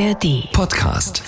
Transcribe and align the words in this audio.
ARD 0.00 0.48
Podcast. 0.52 1.20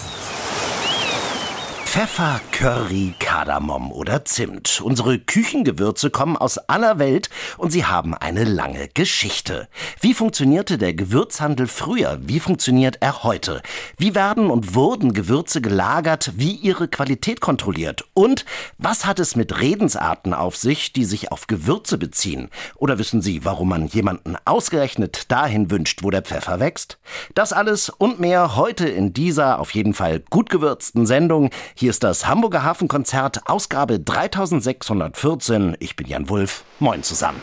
Pfeffer, 1.84 2.40
Curry, 2.52 3.14
Kardamom 3.32 3.92
oder 3.92 4.26
Zimt. 4.26 4.82
Unsere 4.82 5.18
Küchengewürze 5.18 6.10
kommen 6.10 6.36
aus 6.36 6.58
aller 6.58 6.98
Welt 6.98 7.30
und 7.56 7.72
sie 7.72 7.86
haben 7.86 8.14
eine 8.14 8.44
lange 8.44 8.88
Geschichte. 8.88 9.68
Wie 10.02 10.12
funktionierte 10.12 10.76
der 10.76 10.92
Gewürzhandel 10.92 11.66
früher? 11.66 12.18
Wie 12.20 12.40
funktioniert 12.40 12.98
er 13.00 13.22
heute? 13.22 13.62
Wie 13.96 14.14
werden 14.14 14.50
und 14.50 14.74
wurden 14.74 15.14
Gewürze 15.14 15.62
gelagert? 15.62 16.32
Wie 16.36 16.52
ihre 16.52 16.88
Qualität 16.88 17.40
kontrolliert? 17.40 18.04
Und 18.12 18.44
was 18.76 19.06
hat 19.06 19.18
es 19.18 19.34
mit 19.34 19.58
Redensarten 19.58 20.34
auf 20.34 20.58
sich, 20.58 20.92
die 20.92 21.06
sich 21.06 21.32
auf 21.32 21.46
Gewürze 21.46 21.96
beziehen? 21.96 22.50
Oder 22.76 22.98
wissen 22.98 23.22
Sie, 23.22 23.46
warum 23.46 23.70
man 23.70 23.86
jemanden 23.86 24.36
ausgerechnet 24.44 25.32
dahin 25.32 25.70
wünscht, 25.70 26.02
wo 26.02 26.10
der 26.10 26.20
Pfeffer 26.20 26.60
wächst? 26.60 26.98
Das 27.34 27.54
alles 27.54 27.88
und 27.88 28.20
mehr 28.20 28.56
heute 28.56 28.86
in 28.86 29.14
dieser 29.14 29.58
auf 29.58 29.70
jeden 29.70 29.94
Fall 29.94 30.20
gut 30.28 30.50
gewürzten 30.50 31.06
Sendung. 31.06 31.48
Hier 31.74 31.88
ist 31.88 32.04
das 32.04 32.26
Hamburger 32.26 32.62
Hafenkonzert, 32.62 33.21
Ausgabe 33.46 34.00
3614. 34.00 35.76
Ich 35.78 35.94
bin 35.94 36.08
Jan 36.08 36.28
Wulff. 36.28 36.64
Moin 36.80 37.02
zusammen. 37.02 37.40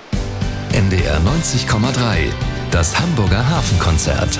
NDR 0.74 1.20
90,3. 1.22 2.32
Das 2.72 3.00
Hamburger 3.00 3.50
Hafenkonzert. 3.50 4.40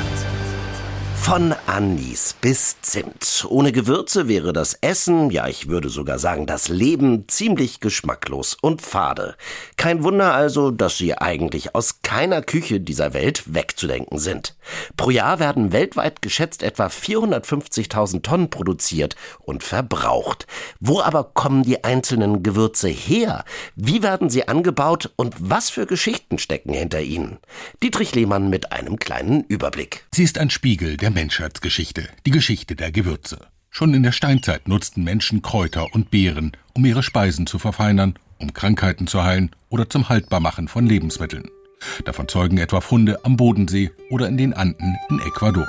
Von 1.16 1.54
Anis 1.68 2.36
bis 2.42 2.82
Zimt. 2.82 3.46
Ohne 3.50 3.72
Gewürze 3.72 4.28
wäre 4.28 4.52
das 4.52 4.74
Essen, 4.82 5.30
ja 5.30 5.48
ich 5.48 5.68
würde 5.68 5.90
sogar 5.90 6.18
sagen 6.18 6.46
das 6.46 6.70
Leben, 6.70 7.28
ziemlich 7.28 7.80
geschmacklos 7.80 8.58
und 8.60 8.82
fade. 8.82 9.36
Kein 9.78 10.04
Wunder 10.04 10.34
also, 10.34 10.72
dass 10.72 10.98
sie 10.98 11.16
eigentlich 11.16 11.76
aus 11.76 12.02
keiner 12.02 12.42
Küche 12.42 12.80
dieser 12.80 13.14
Welt 13.14 13.54
wegzudenken 13.54 14.18
sind. 14.18 14.56
Pro 14.98 15.10
Jahr 15.10 15.40
werden 15.40 15.72
weltweit 15.72 16.22
geschätzt 16.22 16.64
etwa 16.64 16.88
450.000 16.88 18.22
Tonnen 18.22 18.50
produziert 18.50 19.16
und 19.40 19.64
verbraucht. 19.64 20.48
Wo 20.80 21.02
aber 21.02 21.24
kommen 21.24 21.64
die 21.64 21.84
einzelnen 21.84 22.44
Gewürze 22.44 22.88
her? 22.88 23.46
Wie 23.76 24.04
werden 24.04 24.30
sie 24.30 24.48
angebaut 24.48 25.12
und 25.16 25.36
was 25.40 25.70
für 25.70 25.86
Geschichten 25.86 26.38
stecken 26.38 26.74
hinter 26.74 27.02
ihnen? 27.02 27.40
Dietrich 27.84 28.16
Lehmann 28.16 28.50
mit 28.50 28.72
einem 28.72 28.98
kleinen 28.98 29.44
Überblick. 29.44 30.06
Sie 30.14 30.24
ist 30.24 30.38
ein 30.38 30.50
Spiegel 30.50 30.98
der 30.98 31.12
Menschheitsgeschichte, 31.12 32.10
die 32.26 32.32
Geschichte 32.32 32.76
der 32.76 32.92
Gewürze. 32.92 33.48
Schon 33.70 33.94
in 33.94 34.04
der 34.04 34.12
Steinzeit 34.12 34.68
nutzten 34.68 35.04
Menschen 35.04 35.42
Kräuter 35.42 35.94
und 35.94 36.10
Beeren, 36.12 36.54
um 36.74 36.86
ihre 36.86 37.04
Speisen 37.04 37.46
zu 37.46 37.60
verfeinern, 37.60 38.16
um 38.40 38.54
Krankheiten 38.54 39.08
zu 39.08 39.24
heilen 39.24 39.52
oder 39.70 39.90
zum 39.90 40.10
Haltbarmachen 40.10 40.68
von 40.68 40.86
Lebensmitteln. 40.86 41.50
Davon 42.06 42.28
zeugen 42.28 42.58
etwa 42.58 42.82
Funde 42.82 43.20
am 43.24 43.38
Bodensee 43.38 43.92
oder 44.10 44.28
in 44.28 44.38
den 44.38 44.54
Anden 44.54 44.98
in 45.10 45.20
Ecuador. 45.20 45.68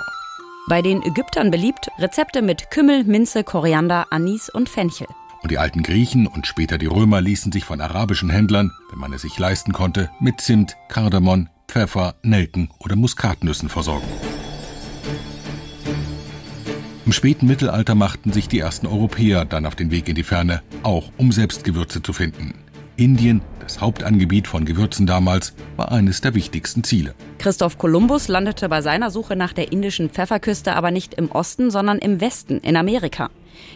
Bei 0.68 0.82
den 0.82 1.02
Ägyptern 1.02 1.50
beliebt 1.50 1.90
Rezepte 1.98 2.42
mit 2.42 2.70
Kümmel, 2.70 3.04
Minze, 3.04 3.44
Koriander, 3.44 4.06
Anis 4.10 4.48
und 4.48 4.68
Fenchel. 4.68 5.06
Und 5.42 5.50
die 5.50 5.58
alten 5.58 5.82
Griechen 5.82 6.26
und 6.26 6.46
später 6.46 6.76
die 6.76 6.86
Römer 6.86 7.20
ließen 7.20 7.50
sich 7.50 7.64
von 7.64 7.80
arabischen 7.80 8.30
Händlern, 8.30 8.70
wenn 8.90 8.98
man 8.98 9.12
es 9.12 9.22
sich 9.22 9.38
leisten 9.38 9.72
konnte, 9.72 10.10
mit 10.20 10.40
Zimt, 10.40 10.76
Kardamom, 10.88 11.48
Pfeffer, 11.66 12.14
Nelken 12.22 12.68
oder 12.78 12.94
Muskatnüssen 12.96 13.68
versorgen. 13.68 14.06
Im 17.06 17.12
späten 17.12 17.46
Mittelalter 17.46 17.94
machten 17.94 18.32
sich 18.32 18.48
die 18.48 18.60
ersten 18.60 18.86
Europäer 18.86 19.44
dann 19.44 19.66
auf 19.66 19.74
den 19.74 19.90
Weg 19.90 20.08
in 20.08 20.14
die 20.14 20.22
Ferne, 20.22 20.62
auch 20.82 21.10
um 21.16 21.32
selbst 21.32 21.64
Gewürze 21.64 22.02
zu 22.02 22.12
finden. 22.12 22.54
Indien, 22.96 23.40
das 23.70 23.80
Hauptangebiet 23.80 24.48
von 24.48 24.64
Gewürzen 24.64 25.06
damals, 25.06 25.54
war 25.76 25.92
eines 25.92 26.20
der 26.20 26.34
wichtigsten 26.34 26.82
Ziele. 26.82 27.14
Christoph 27.38 27.78
Kolumbus 27.78 28.26
landete 28.26 28.68
bei 28.68 28.82
seiner 28.82 29.10
Suche 29.10 29.36
nach 29.36 29.52
der 29.52 29.70
indischen 29.70 30.10
Pfefferküste 30.10 30.74
aber 30.74 30.90
nicht 30.90 31.14
im 31.14 31.30
Osten, 31.30 31.70
sondern 31.70 31.98
im 31.98 32.20
Westen, 32.20 32.58
in 32.58 32.76
Amerika. 32.76 33.30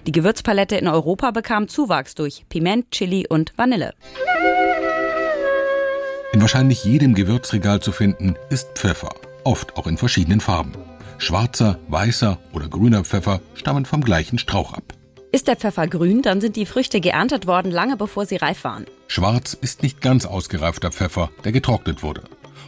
Die 0.07 0.13
Gewürzpalette 0.13 0.77
in 0.77 0.89
Europa 0.89 1.31
bekam 1.31 1.69
Zuwachs 1.69 2.15
durch 2.15 2.45
Piment, 2.49 2.91
Chili 2.91 3.27
und 3.29 3.53
Vanille. 3.57 3.95
In 6.33 6.41
wahrscheinlich 6.41 6.85
jedem 6.85 7.15
Gewürzregal 7.15 7.81
zu 7.81 7.93
finden 7.93 8.35
ist 8.51 8.71
Pfeffer, 8.75 9.15
oft 9.45 9.77
auch 9.77 9.87
in 9.87 9.97
verschiedenen 9.97 10.41
Farben. 10.41 10.73
Schwarzer, 11.19 11.79
weißer 11.87 12.39
oder 12.53 12.69
grüner 12.69 13.05
Pfeffer 13.05 13.41
stammen 13.55 13.85
vom 13.85 14.03
gleichen 14.03 14.39
Strauch 14.39 14.73
ab. 14.73 14.95
Ist 15.35 15.49
der 15.49 15.57
Pfeffer 15.57 15.89
grün, 15.89 16.23
dann 16.23 16.41
sind 16.41 16.55
die 16.55 16.65
Früchte 16.65 17.01
geerntet 17.01 17.49
worden, 17.49 17.73
lange 17.73 17.97
bevor 17.97 18.25
sie 18.25 18.37
reif 18.37 18.63
waren. 18.63 18.87
Schwarz 19.09 19.53
ist 19.61 19.83
nicht 19.83 20.01
ganz 20.01 20.27
ausgereifter 20.27 20.93
Pfeffer, 20.93 21.29
der 21.43 21.51
getrocknet 21.51 22.05
wurde. 22.05 22.23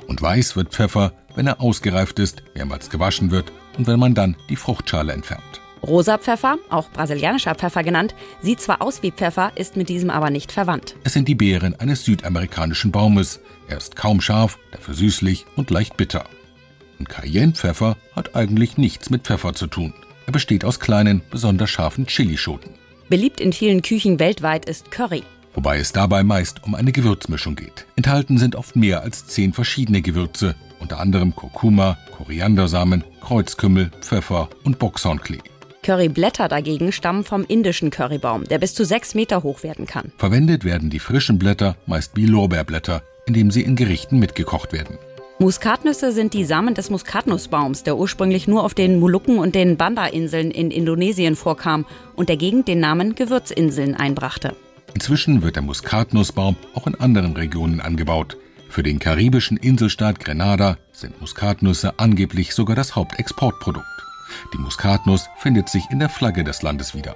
Und 0.09 0.21
weiß 0.21 0.57
wird 0.57 0.71
Pfeffer, 0.71 1.13
wenn 1.37 1.47
er 1.47 1.61
ausgereift 1.61 2.19
ist, 2.19 2.43
mehrmals 2.57 2.91
gewaschen 2.91 3.31
wird 3.31 3.53
und 3.79 3.87
wenn 3.87 4.01
man 4.01 4.15
dann 4.17 4.35
die 4.49 4.57
Fruchtschale 4.57 5.13
entfernt. 5.13 5.61
Rosa 5.81 6.19
Pfeffer, 6.19 6.57
auch 6.69 6.91
brasilianischer 6.91 7.55
Pfeffer 7.55 7.85
genannt, 7.85 8.17
sieht 8.43 8.61
zwar 8.61 8.83
aus 8.83 9.01
wie 9.05 9.13
Pfeffer, 9.13 9.53
ist 9.55 9.77
mit 9.77 9.89
diesem 9.89 10.11
aber 10.11 10.31
nicht 10.31 10.51
verwandt. 10.51 10.97
Es 11.05 11.13
sind 11.13 11.29
die 11.29 11.37
Beeren 11.37 11.79
eines 11.79 12.05
südamerikanischen 12.05 12.91
Baumes. 12.91 13.39
Er 13.69 13.77
ist 13.77 13.95
kaum 13.95 14.21
scharf, 14.21 14.59
dafür 14.73 14.95
süßlich 14.95 15.47
und 15.55 15.71
leicht 15.71 15.97
bitter. 15.97 16.25
Und 16.99 17.09
Cayennepfeffer 17.09 17.97
hat 18.17 18.35
eigentlich 18.35 18.77
nichts 18.77 19.09
mit 19.09 19.23
Pfeffer 19.23 19.55
zu 19.55 19.69
tun. 19.69 19.95
Er 20.27 20.33
besteht 20.33 20.65
aus 20.65 20.81
kleinen, 20.81 21.23
besonders 21.31 21.71
scharfen 21.71 22.07
Chilischoten. 22.07 22.73
Beliebt 23.09 23.41
in 23.41 23.53
vielen 23.53 23.83
Küchen 23.83 24.19
weltweit 24.19 24.69
ist 24.69 24.91
Curry. 24.91 25.23
Wobei 25.55 25.79
es 25.79 25.93
dabei 25.93 26.25
meist 26.25 26.65
um 26.65 26.75
eine 26.75 26.93
Gewürzmischung 26.93 27.55
geht. 27.57 27.87
Enthalten 27.97 28.37
sind 28.37 28.57
oft 28.57 28.77
mehr 28.77 29.03
als 29.03 29.27
zehn 29.27 29.53
verschiedene 29.53 30.03
Gewürze, 30.03 30.55
unter 30.81 30.99
anderem 30.99 31.35
Kurkuma, 31.35 31.97
Koriandersamen, 32.17 33.05
Kreuzkümmel, 33.21 33.91
Pfeffer 34.01 34.51
und 34.65 34.79
Boxhornklee. 34.79 35.39
Curryblätter 35.83 36.49
dagegen 36.49 36.91
stammen 36.91 37.23
vom 37.23 37.45
indischen 37.45 37.91
Currybaum, 37.91 38.45
der 38.45 38.59
bis 38.59 38.75
zu 38.75 38.85
sechs 38.85 39.15
Meter 39.15 39.45
hoch 39.45 39.63
werden 39.63 39.87
kann. 39.87 40.11
Verwendet 40.19 40.65
werden 40.65 40.91
die 40.91 40.99
frischen 40.99 41.39
Blätter 41.39 41.77
meist 41.87 42.17
wie 42.17 42.27
Lorbeerblätter, 42.27 43.03
indem 43.27 43.53
sie 43.53 43.63
in 43.63 43.77
Gerichten 43.77 44.19
mitgekocht 44.19 44.73
werden. 44.73 44.99
Muskatnüsse 45.39 46.13
sind 46.13 46.33
die 46.33 46.47
Samen 46.47 46.73
des 46.73 46.89
Muskatnussbaums, 46.89 47.83
der 47.83 47.99
ursprünglich 47.99 48.49
nur 48.49 48.65
auf 48.65 48.73
den 48.73 48.99
Molukken 48.99 49.39
und 49.39 49.55
den 49.55 49.77
Banda-Inseln 49.77 50.51
in 50.51 50.71
Indonesien 50.71 51.37
vorkam 51.37 51.85
und 52.15 52.31
der 52.31 52.39
Gegend 52.39 52.69
den 52.69 52.81
Namen 52.81 53.15
Gewürzinseln 53.15 53.95
einbrachte. 53.95 54.57
Inzwischen 54.95 55.43
wird 55.43 55.57
der 55.57 55.63
Muskatnussbaum 55.63 56.57
auch 56.73 56.87
in 56.87 56.95
anderen 56.95 57.35
Regionen 57.35 57.83
angebaut. 57.83 58.39
Für 58.71 58.83
den 58.83 58.99
karibischen 58.99 59.59
Inselstaat 59.59 60.21
Grenada 60.21 60.79
sind 60.91 61.21
Muskatnüsse 61.21 61.99
angeblich 61.99 62.55
sogar 62.55 62.75
das 62.75 62.97
Hauptexportprodukt. 62.97 63.87
Die 64.55 64.59
Muskatnuss 64.59 65.29
findet 65.37 65.69
sich 65.69 65.85
in 65.91 65.99
der 65.99 66.09
Flagge 66.09 66.45
des 66.45 66.63
Landes 66.63 66.95
wieder. 66.95 67.15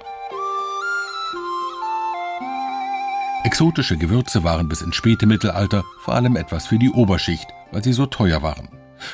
Exotische 3.43 3.97
Gewürze 3.97 4.43
waren 4.43 4.69
bis 4.69 4.83
ins 4.83 4.95
späte 4.95 5.25
Mittelalter 5.25 5.83
vor 6.01 6.13
allem 6.13 6.35
etwas 6.35 6.67
für 6.67 6.77
die 6.77 6.91
Oberschicht, 6.91 7.47
weil 7.71 7.83
sie 7.83 7.93
so 7.93 8.05
teuer 8.05 8.41
waren. 8.41 8.69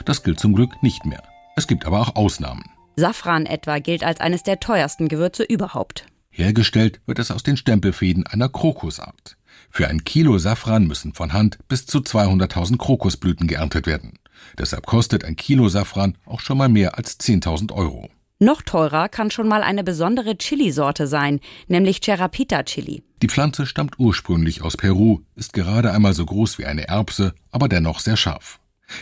Das 0.05 0.23
gilt 0.23 0.39
zum 0.39 0.53
Glück 0.53 0.81
nicht 0.83 1.05
mehr. 1.05 1.23
Es 1.55 1.67
gibt 1.67 1.85
aber 1.85 2.01
auch 2.01 2.15
Ausnahmen. 2.15 2.65
Safran 2.95 3.45
etwa 3.45 3.79
gilt 3.79 4.03
als 4.03 4.19
eines 4.19 4.43
der 4.43 4.59
teuersten 4.59 5.07
Gewürze 5.07 5.43
überhaupt. 5.43 6.05
Hergestellt 6.29 6.99
wird 7.05 7.19
es 7.19 7.31
aus 7.31 7.43
den 7.43 7.57
Stempelfäden 7.57 8.27
einer 8.27 8.49
Krokusart. 8.49 9.37
Für 9.69 9.87
ein 9.87 10.03
Kilo 10.03 10.37
Safran 10.37 10.87
müssen 10.87 11.13
von 11.13 11.33
Hand 11.33 11.57
bis 11.67 11.85
zu 11.85 11.99
200.000 11.99 12.77
Krokusblüten 12.77 13.47
geerntet 13.47 13.87
werden. 13.87 14.19
Deshalb 14.57 14.85
kostet 14.85 15.25
ein 15.25 15.35
Kilo 15.35 15.67
Safran 15.69 16.17
auch 16.25 16.39
schon 16.39 16.57
mal 16.57 16.69
mehr 16.69 16.97
als 16.97 17.19
10.000 17.19 17.73
Euro. 17.73 18.09
Noch 18.39 18.61
teurer 18.61 19.09
kann 19.09 19.31
schon 19.31 19.47
mal 19.47 19.63
eine 19.63 19.83
besondere 19.83 20.37
Chili-Sorte 20.37 21.07
sein, 21.07 21.39
nämlich 21.67 22.01
Cherapita 22.01 22.61
Chili. 22.61 23.01
Die 23.23 23.27
Pflanze 23.27 23.65
stammt 23.65 23.97
ursprünglich 23.97 24.61
aus 24.61 24.77
Peru, 24.77 25.21
ist 25.35 25.53
gerade 25.53 25.91
einmal 25.91 26.13
so 26.13 26.23
groß 26.23 26.59
wie 26.59 26.65
eine 26.65 26.87
Erbse, 26.87 27.33
aber 27.49 27.67
dennoch 27.67 27.99
sehr 27.99 28.15
scharf. 28.15 28.59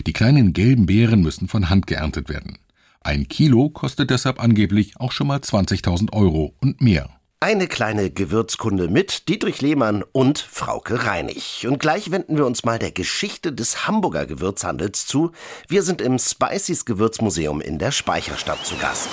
Die 0.08 0.14
kleinen 0.14 0.54
gelben 0.54 0.86
Beeren 0.86 1.22
müssen 1.22 1.50
von 1.50 1.70
Hand 1.70 1.86
geerntet 1.86 2.30
werden. 2.30 2.60
Ein 3.02 3.28
Kilo 3.28 3.70
kostet 3.70 4.10
deshalb 4.10 4.42
angeblich 4.42 5.00
auch 5.02 5.12
schon 5.12 5.28
mal 5.28 5.40
20.000 5.40 6.14
Euro 6.14 6.56
und 6.62 6.80
mehr. 6.80 7.10
Eine 7.46 7.68
kleine 7.68 8.10
Gewürzkunde 8.10 8.88
mit 8.88 9.30
Dietrich 9.30 9.62
Lehmann 9.62 10.04
und 10.14 10.40
Frauke 10.40 11.06
Reinig. 11.06 11.68
Und 11.68 11.78
gleich 11.78 12.10
wenden 12.10 12.38
wir 12.38 12.46
uns 12.48 12.66
mal 12.66 12.80
der 12.80 12.90
Geschichte 12.90 13.54
des 13.54 13.88
Hamburger 13.88 14.26
Gewürzhandels 14.26 15.06
zu. 15.06 15.32
Wir 15.68 15.84
sind 15.84 16.02
im 16.02 16.18
Spiceys 16.18 16.86
Gewürzmuseum 16.86 17.62
in 17.62 17.78
der 17.78 17.92
Speicherstadt 17.92 18.66
zu 18.66 18.76
Gast. 18.78 19.10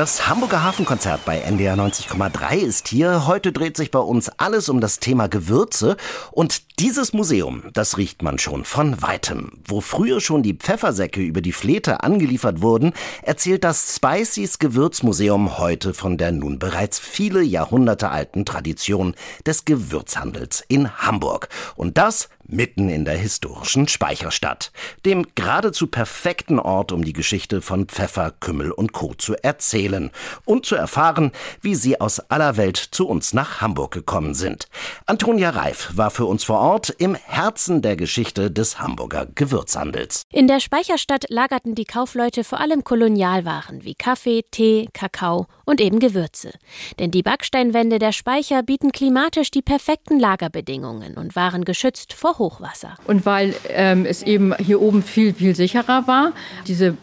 Das 0.00 0.30
Hamburger 0.30 0.62
Hafenkonzert 0.62 1.26
bei 1.26 1.40
NDR 1.40 1.74
90,3 1.74 2.56
ist 2.56 2.88
hier. 2.88 3.26
Heute 3.26 3.52
dreht 3.52 3.76
sich 3.76 3.90
bei 3.90 3.98
uns 3.98 4.30
alles 4.38 4.70
um 4.70 4.80
das 4.80 4.98
Thema 4.98 5.28
Gewürze. 5.28 5.98
Und 6.32 6.62
Dieses 6.80 7.12
Museum, 7.12 7.64
das 7.74 7.98
riecht 7.98 8.22
man 8.22 8.38
schon 8.38 8.64
von 8.64 9.02
weitem. 9.02 9.52
Wo 9.66 9.82
früher 9.82 10.22
schon 10.22 10.42
die 10.42 10.54
Pfeffersäcke 10.54 11.20
über 11.20 11.42
die 11.42 11.52
Flete 11.52 12.02
angeliefert 12.02 12.62
wurden, 12.62 12.94
erzählt 13.20 13.64
das 13.64 13.96
Spiceys 13.96 14.58
Gewürzmuseum 14.58 15.58
heute 15.58 15.92
von 15.92 16.16
der 16.16 16.32
nun 16.32 16.58
bereits 16.58 16.98
viele 16.98 17.42
Jahrhunderte 17.42 18.08
alten 18.08 18.46
Tradition 18.46 19.14
des 19.44 19.66
Gewürzhandels 19.66 20.64
in 20.68 20.90
Hamburg. 20.96 21.50
Und 21.76 21.98
das 21.98 22.30
mitten 22.52 22.88
in 22.88 23.04
der 23.04 23.16
historischen 23.16 23.88
Speicherstadt, 23.88 24.72
dem 25.04 25.26
geradezu 25.34 25.86
perfekten 25.86 26.58
Ort, 26.58 26.92
um 26.92 27.04
die 27.04 27.12
Geschichte 27.12 27.62
von 27.62 27.86
Pfeffer, 27.86 28.32
Kümmel 28.40 28.72
und 28.72 28.92
Co. 28.92 29.14
zu 29.14 29.34
erzählen 29.42 30.10
und 30.44 30.66
zu 30.66 30.74
erfahren, 30.74 31.32
wie 31.60 31.74
sie 31.74 32.00
aus 32.00 32.20
aller 32.30 32.56
Welt 32.56 32.76
zu 32.76 33.08
uns 33.08 33.32
nach 33.32 33.60
Hamburg 33.60 33.92
gekommen 33.92 34.34
sind. 34.34 34.68
Antonia 35.06 35.50
Reif 35.50 35.90
war 35.94 36.10
für 36.10 36.26
uns 36.26 36.44
vor 36.44 36.58
Ort 36.58 36.90
im 36.90 37.14
Herzen 37.14 37.82
der 37.82 37.96
Geschichte 37.96 38.50
des 38.50 38.80
Hamburger 38.80 39.26
Gewürzhandels. 39.34 40.22
In 40.32 40.48
der 40.48 40.60
Speicherstadt 40.60 41.26
lagerten 41.28 41.74
die 41.74 41.84
Kaufleute 41.84 42.44
vor 42.44 42.60
allem 42.60 42.84
Kolonialwaren 42.84 43.84
wie 43.84 43.94
Kaffee, 43.94 44.44
Tee, 44.50 44.88
Kakao 44.92 45.46
und 45.64 45.80
eben 45.80 46.00
Gewürze. 46.00 46.52
Denn 46.98 47.10
die 47.10 47.22
Backsteinwände 47.22 47.98
der 47.98 48.12
Speicher 48.12 48.62
bieten 48.62 48.92
klimatisch 48.92 49.50
die 49.50 49.62
perfekten 49.62 50.18
Lagerbedingungen 50.18 51.16
und 51.16 51.36
waren 51.36 51.64
geschützt 51.64 52.12
vor 52.12 52.39
Hochwasser. 52.40 52.96
Und 53.06 53.24
weil 53.24 53.54
ähm, 53.68 54.04
es 54.04 54.24
eben 54.24 54.52
hier 54.56 54.82
oben 54.82 55.04
viel, 55.04 55.32
viel 55.32 55.54
sicherer 55.54 56.08
war, 56.08 56.32
diese 56.66 56.96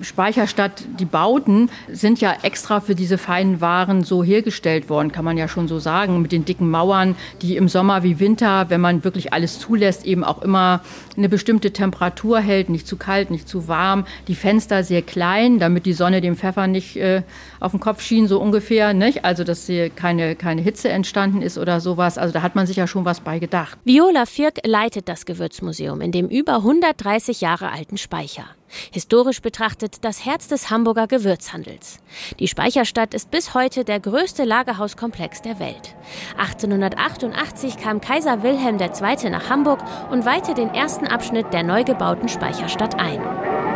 Speicherstadt, 0.00 0.84
die 0.98 1.04
Bauten 1.04 1.68
sind 1.88 2.22
ja 2.22 2.34
extra 2.42 2.80
für 2.80 2.94
diese 2.94 3.18
feinen 3.18 3.60
Waren 3.60 4.02
so 4.04 4.24
hergestellt 4.24 4.88
worden, 4.88 5.12
kann 5.12 5.26
man 5.26 5.36
ja 5.36 5.48
schon 5.48 5.68
so 5.68 5.78
sagen, 5.78 6.22
mit 6.22 6.32
den 6.32 6.46
dicken 6.46 6.70
Mauern, 6.70 7.16
die 7.42 7.58
im 7.58 7.68
Sommer 7.68 8.02
wie 8.02 8.20
Winter, 8.20 8.70
wenn 8.70 8.80
man 8.80 9.04
wirklich 9.04 9.34
alles 9.34 9.58
zulässt, 9.58 10.06
eben 10.06 10.24
auch 10.24 10.40
immer 10.40 10.80
eine 11.16 11.28
bestimmte 11.28 11.72
Temperatur 11.72 12.40
hält, 12.40 12.70
nicht 12.70 12.86
zu 12.86 12.96
kalt, 12.96 13.30
nicht 13.30 13.48
zu 13.48 13.68
warm. 13.68 14.06
Die 14.28 14.34
Fenster 14.34 14.84
sehr 14.84 15.02
klein, 15.02 15.58
damit 15.58 15.86
die 15.86 15.92
Sonne 15.92 16.20
dem 16.20 16.36
Pfeffer 16.36 16.66
nicht 16.66 16.96
äh, 16.96 17.22
auf 17.60 17.72
den 17.72 17.80
Kopf 17.80 18.00
schien, 18.00 18.28
so 18.28 18.40
ungefähr. 18.40 18.94
Nicht? 18.94 19.24
Also, 19.24 19.44
dass 19.44 19.66
hier 19.66 19.90
keine, 19.90 20.36
keine 20.36 20.62
Hitze 20.62 20.88
entstanden 20.88 21.42
ist 21.42 21.58
oder 21.58 21.80
sowas. 21.80 22.18
Also, 22.18 22.32
da 22.32 22.42
hat 22.42 22.54
man 22.54 22.66
sich 22.66 22.76
ja 22.76 22.86
schon 22.86 23.04
was 23.04 23.20
bei 23.20 23.38
gedacht. 23.38 23.78
Viola 23.84 24.26
Firk 24.26 24.58
leitet 24.64 24.83
das 24.92 25.24
Gewürzmuseum 25.24 26.00
in 26.00 26.12
dem 26.12 26.28
über 26.28 26.56
130 26.56 27.40
Jahre 27.40 27.72
alten 27.72 27.96
Speicher. 27.96 28.44
Historisch 28.92 29.40
betrachtet 29.40 30.04
das 30.04 30.24
Herz 30.24 30.48
des 30.48 30.70
Hamburger 30.70 31.06
Gewürzhandels. 31.06 32.00
Die 32.38 32.48
Speicherstadt 32.48 33.14
ist 33.14 33.30
bis 33.30 33.54
heute 33.54 33.84
der 33.84 34.00
größte 34.00 34.44
Lagerhauskomplex 34.44 35.42
der 35.42 35.58
Welt. 35.58 35.94
1888 36.36 37.78
kam 37.78 38.00
Kaiser 38.00 38.42
Wilhelm 38.42 38.78
II. 38.78 39.30
nach 39.30 39.48
Hamburg 39.48 39.80
und 40.10 40.24
weihte 40.26 40.54
den 40.54 40.68
ersten 40.68 41.06
Abschnitt 41.06 41.52
der 41.52 41.62
neu 41.62 41.84
gebauten 41.84 42.28
Speicherstadt 42.28 43.00
ein. 43.00 43.73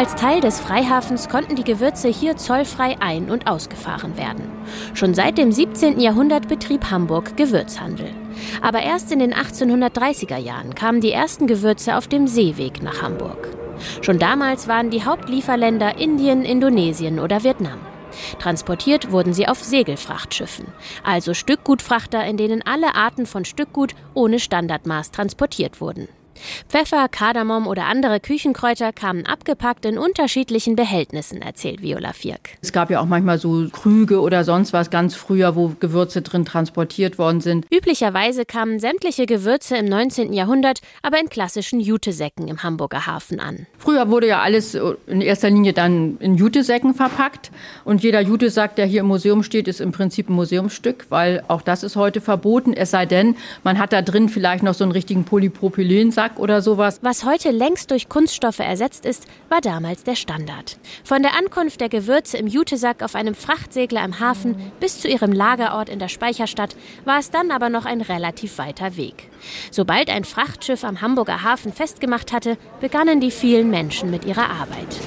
Als 0.00 0.14
Teil 0.14 0.40
des 0.40 0.60
Freihafens 0.60 1.28
konnten 1.28 1.56
die 1.56 1.62
Gewürze 1.62 2.08
hier 2.08 2.38
zollfrei 2.38 2.96
ein- 3.00 3.30
und 3.30 3.46
ausgefahren 3.46 4.16
werden. 4.16 4.50
Schon 4.94 5.12
seit 5.12 5.36
dem 5.36 5.52
17. 5.52 6.00
Jahrhundert 6.00 6.48
betrieb 6.48 6.90
Hamburg 6.90 7.36
Gewürzhandel. 7.36 8.08
Aber 8.62 8.80
erst 8.80 9.12
in 9.12 9.18
den 9.18 9.34
1830er 9.34 10.38
Jahren 10.38 10.74
kamen 10.74 11.02
die 11.02 11.12
ersten 11.12 11.46
Gewürze 11.46 11.98
auf 11.98 12.08
dem 12.08 12.28
Seeweg 12.28 12.82
nach 12.82 13.02
Hamburg. 13.02 13.48
Schon 14.00 14.18
damals 14.18 14.68
waren 14.68 14.88
die 14.88 15.04
Hauptlieferländer 15.04 15.98
Indien, 15.98 16.44
Indonesien 16.44 17.20
oder 17.20 17.44
Vietnam. 17.44 17.80
Transportiert 18.38 19.12
wurden 19.12 19.34
sie 19.34 19.48
auf 19.48 19.62
Segelfrachtschiffen, 19.62 20.68
also 21.04 21.34
Stückgutfrachter, 21.34 22.24
in 22.24 22.38
denen 22.38 22.62
alle 22.66 22.94
Arten 22.94 23.26
von 23.26 23.44
Stückgut 23.44 23.94
ohne 24.14 24.40
Standardmaß 24.40 25.10
transportiert 25.10 25.82
wurden. 25.82 26.08
Pfeffer, 26.68 27.08
Kardamom 27.08 27.66
oder 27.66 27.84
andere 27.86 28.20
Küchenkräuter 28.20 28.92
kamen 28.92 29.26
abgepackt 29.26 29.84
in 29.84 29.98
unterschiedlichen 29.98 30.76
Behältnissen, 30.76 31.42
erzählt 31.42 31.82
Viola 31.82 32.12
Firk. 32.12 32.50
Es 32.62 32.72
gab 32.72 32.90
ja 32.90 33.00
auch 33.00 33.06
manchmal 33.06 33.38
so 33.38 33.68
Krüge 33.70 34.20
oder 34.20 34.44
sonst 34.44 34.72
was 34.72 34.90
ganz 34.90 35.14
früher, 35.14 35.56
wo 35.56 35.72
Gewürze 35.80 36.22
drin 36.22 36.44
transportiert 36.44 37.18
worden 37.18 37.40
sind. 37.40 37.66
Üblicherweise 37.70 38.44
kamen 38.44 38.80
sämtliche 38.80 39.26
Gewürze 39.26 39.76
im 39.76 39.86
19. 39.86 40.32
Jahrhundert 40.32 40.80
aber 41.02 41.20
in 41.20 41.28
klassischen 41.28 41.80
Jutesäcken 41.80 42.48
im 42.48 42.62
Hamburger 42.62 43.06
Hafen 43.06 43.40
an. 43.40 43.66
Früher 43.78 44.10
wurde 44.10 44.28
ja 44.28 44.40
alles 44.40 44.76
in 45.06 45.20
erster 45.20 45.50
Linie 45.50 45.72
dann 45.72 46.18
in 46.20 46.36
Jutesäcken 46.36 46.94
verpackt 46.94 47.50
und 47.84 48.02
jeder 48.02 48.20
Jutesack, 48.20 48.76
der 48.76 48.86
hier 48.86 49.00
im 49.00 49.06
Museum 49.06 49.42
steht, 49.42 49.68
ist 49.68 49.80
im 49.80 49.92
Prinzip 49.92 50.28
ein 50.28 50.34
Museumsstück, 50.34 51.06
weil 51.08 51.42
auch 51.48 51.62
das 51.62 51.82
ist 51.82 51.96
heute 51.96 52.20
verboten, 52.20 52.72
es 52.72 52.90
sei 52.90 53.06
denn, 53.06 53.36
man 53.64 53.78
hat 53.78 53.92
da 53.92 54.02
drin 54.02 54.28
vielleicht 54.28 54.62
noch 54.62 54.74
so 54.74 54.84
einen 54.84 54.92
richtigen 54.92 55.24
Polypropylensack 55.24 56.29
Lack 56.30 56.38
oder 56.38 56.62
sowas. 56.62 57.00
Was 57.02 57.24
heute 57.24 57.50
längst 57.50 57.90
durch 57.90 58.08
Kunststoffe 58.08 58.58
ersetzt 58.58 59.04
ist, 59.04 59.24
war 59.48 59.60
damals 59.60 60.04
der 60.04 60.14
Standard. 60.14 60.78
Von 61.04 61.22
der 61.22 61.36
Ankunft 61.36 61.80
der 61.80 61.88
Gewürze 61.88 62.36
im 62.36 62.46
Jutesack 62.46 63.02
auf 63.02 63.14
einem 63.14 63.34
Frachtsegler 63.34 64.04
im 64.04 64.20
Hafen 64.20 64.72
bis 64.80 65.00
zu 65.00 65.08
ihrem 65.08 65.32
Lagerort 65.32 65.88
in 65.88 65.98
der 65.98 66.08
Speicherstadt 66.08 66.76
war 67.04 67.18
es 67.18 67.30
dann 67.30 67.50
aber 67.50 67.68
noch 67.68 67.84
ein 67.84 68.00
relativ 68.00 68.58
weiter 68.58 68.96
Weg. 68.96 69.28
Sobald 69.70 70.10
ein 70.10 70.24
Frachtschiff 70.24 70.84
am 70.84 71.00
Hamburger 71.00 71.42
Hafen 71.42 71.72
festgemacht 71.72 72.32
hatte, 72.32 72.56
begannen 72.80 73.20
die 73.20 73.30
vielen 73.30 73.70
Menschen 73.70 74.10
mit 74.10 74.24
ihrer 74.24 74.50
Arbeit. 74.50 75.00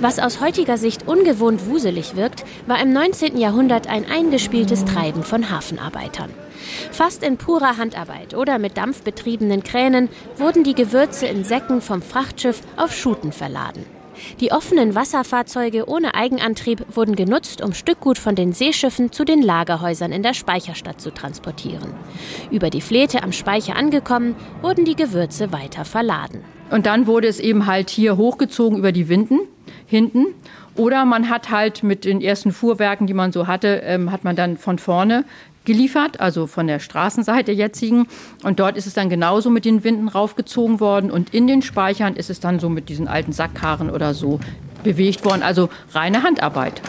Was 0.00 0.18
aus 0.18 0.40
heutiger 0.40 0.78
Sicht 0.78 1.06
ungewohnt 1.06 1.66
wuselig 1.66 2.16
wirkt, 2.16 2.44
war 2.66 2.80
im 2.80 2.92
19. 2.92 3.36
Jahrhundert 3.36 3.88
ein 3.88 4.04
eingespieltes 4.04 4.84
Treiben 4.84 5.22
von 5.22 5.50
Hafenarbeitern. 5.50 6.30
Fast 6.90 7.22
in 7.22 7.36
purer 7.36 7.76
Handarbeit 7.76 8.34
oder 8.34 8.58
mit 8.58 8.76
dampfbetriebenen 8.76 9.62
Kränen 9.62 10.08
wurden 10.36 10.64
die 10.64 10.74
Gewürze 10.74 11.26
in 11.26 11.44
Säcken 11.44 11.80
vom 11.80 12.02
Frachtschiff 12.02 12.60
auf 12.76 12.94
Schuten 12.94 13.32
verladen. 13.32 13.84
Die 14.40 14.52
offenen 14.52 14.94
Wasserfahrzeuge 14.94 15.88
ohne 15.88 16.14
Eigenantrieb 16.14 16.84
wurden 16.94 17.16
genutzt, 17.16 17.62
um 17.62 17.72
Stückgut 17.72 18.18
von 18.18 18.34
den 18.34 18.52
Seeschiffen 18.52 19.12
zu 19.12 19.24
den 19.24 19.42
Lagerhäusern 19.42 20.12
in 20.12 20.22
der 20.22 20.34
Speicherstadt 20.34 21.00
zu 21.00 21.10
transportieren. 21.10 21.94
Über 22.50 22.70
die 22.70 22.80
Flete 22.80 23.22
am 23.22 23.32
Speicher 23.32 23.76
angekommen, 23.76 24.34
wurden 24.60 24.84
die 24.84 24.96
Gewürze 24.96 25.52
weiter 25.52 25.84
verladen. 25.84 26.44
Und 26.70 26.86
dann 26.86 27.06
wurde 27.06 27.28
es 27.28 27.40
eben 27.40 27.66
halt 27.66 27.90
hier 27.90 28.16
hochgezogen 28.16 28.78
über 28.78 28.92
die 28.92 29.08
Winden 29.08 29.40
hinten. 29.86 30.26
Oder 30.74 31.04
man 31.04 31.28
hat 31.28 31.50
halt 31.50 31.82
mit 31.82 32.04
den 32.04 32.22
ersten 32.22 32.50
Fuhrwerken, 32.50 33.06
die 33.06 33.12
man 33.14 33.30
so 33.30 33.46
hatte, 33.46 33.82
ähm, 33.84 34.10
hat 34.10 34.24
man 34.24 34.36
dann 34.36 34.56
von 34.56 34.78
vorne 34.78 35.24
geliefert, 35.64 36.20
also 36.20 36.46
von 36.46 36.66
der 36.66 36.78
Straßenseite 36.78 37.52
jetzigen. 37.52 38.06
Und 38.42 38.60
dort 38.60 38.76
ist 38.76 38.86
es 38.86 38.94
dann 38.94 39.08
genauso 39.08 39.50
mit 39.50 39.64
den 39.64 39.84
Winden 39.84 40.08
raufgezogen 40.08 40.80
worden. 40.80 41.10
Und 41.10 41.34
in 41.34 41.46
den 41.46 41.62
Speichern 41.62 42.14
ist 42.14 42.30
es 42.30 42.40
dann 42.40 42.60
so 42.60 42.68
mit 42.68 42.88
diesen 42.88 43.08
alten 43.08 43.32
Sackkarren 43.32 43.90
oder 43.90 44.14
so 44.14 44.40
bewegt 44.82 45.24
worden. 45.24 45.42
Also 45.42 45.68
reine 45.92 46.22
Handarbeit. 46.22 46.80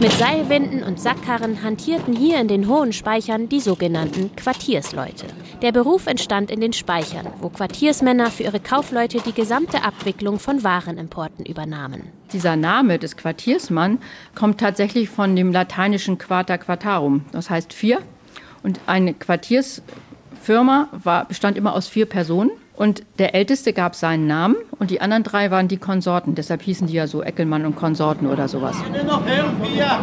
Mit 0.00 0.12
Seilwinden 0.12 0.82
und 0.82 1.00
Sackkarren 1.00 1.62
hantierten 1.62 2.14
hier 2.14 2.40
in 2.40 2.48
den 2.48 2.68
hohen 2.68 2.92
Speichern 2.92 3.48
die 3.48 3.60
sogenannten 3.60 4.34
Quartiersleute. 4.36 5.26
Der 5.64 5.72
Beruf 5.72 6.06
entstand 6.06 6.50
in 6.50 6.60
den 6.60 6.74
Speichern, 6.74 7.26
wo 7.40 7.48
Quartiersmänner 7.48 8.30
für 8.30 8.42
ihre 8.42 8.60
Kaufleute 8.60 9.22
die 9.24 9.32
gesamte 9.32 9.82
Abwicklung 9.82 10.38
von 10.38 10.62
Warenimporten 10.62 11.46
übernahmen. 11.46 12.02
Dieser 12.34 12.54
Name 12.54 12.98
des 12.98 13.16
Quartiersmann 13.16 13.96
kommt 14.34 14.60
tatsächlich 14.60 15.08
von 15.08 15.34
dem 15.34 15.52
lateinischen 15.52 16.18
Quarta 16.18 16.58
Quartarum, 16.58 17.24
das 17.32 17.48
heißt 17.48 17.72
vier. 17.72 18.00
Und 18.62 18.78
eine 18.84 19.14
Quartiersfirma 19.14 20.88
war, 21.02 21.24
bestand 21.24 21.56
immer 21.56 21.72
aus 21.72 21.88
vier 21.88 22.04
Personen. 22.04 22.50
Und 22.76 23.02
der 23.18 23.34
Älteste 23.34 23.72
gab 23.72 23.94
seinen 23.94 24.26
Namen 24.26 24.56
und 24.78 24.90
die 24.90 25.00
anderen 25.00 25.22
drei 25.22 25.50
waren 25.50 25.68
die 25.68 25.78
Konsorten. 25.78 26.34
Deshalb 26.34 26.60
hießen 26.60 26.88
die 26.88 26.92
ja 26.92 27.06
so 27.06 27.22
Eckelmann 27.22 27.64
und 27.64 27.74
Konsorten 27.74 28.26
oder 28.26 28.48
sowas. 28.48 28.76
noch 29.06 29.24
helfen 29.24 29.64
hier. 29.64 29.98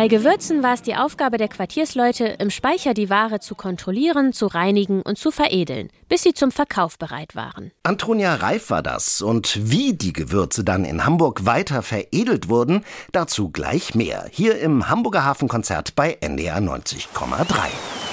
Bei 0.00 0.08
Gewürzen 0.08 0.62
war 0.62 0.72
es 0.72 0.80
die 0.80 0.96
Aufgabe 0.96 1.36
der 1.36 1.48
Quartiersleute, 1.48 2.24
im 2.24 2.48
Speicher 2.48 2.94
die 2.94 3.10
Ware 3.10 3.38
zu 3.38 3.54
kontrollieren, 3.54 4.32
zu 4.32 4.46
reinigen 4.46 5.02
und 5.02 5.18
zu 5.18 5.30
veredeln, 5.30 5.90
bis 6.08 6.22
sie 6.22 6.32
zum 6.32 6.52
Verkauf 6.52 6.98
bereit 6.98 7.36
waren. 7.36 7.70
Antonia 7.82 8.36
Reif 8.36 8.70
war 8.70 8.82
das. 8.82 9.20
Und 9.20 9.58
wie 9.70 9.92
die 9.92 10.14
Gewürze 10.14 10.64
dann 10.64 10.86
in 10.86 11.04
Hamburg 11.04 11.44
weiter 11.44 11.82
veredelt 11.82 12.48
wurden, 12.48 12.82
dazu 13.12 13.50
gleich 13.50 13.94
mehr. 13.94 14.24
Hier 14.30 14.58
im 14.58 14.88
Hamburger 14.88 15.26
Hafenkonzert 15.26 15.94
bei 15.96 16.16
NDR 16.22 16.60
90,3. 16.60 18.09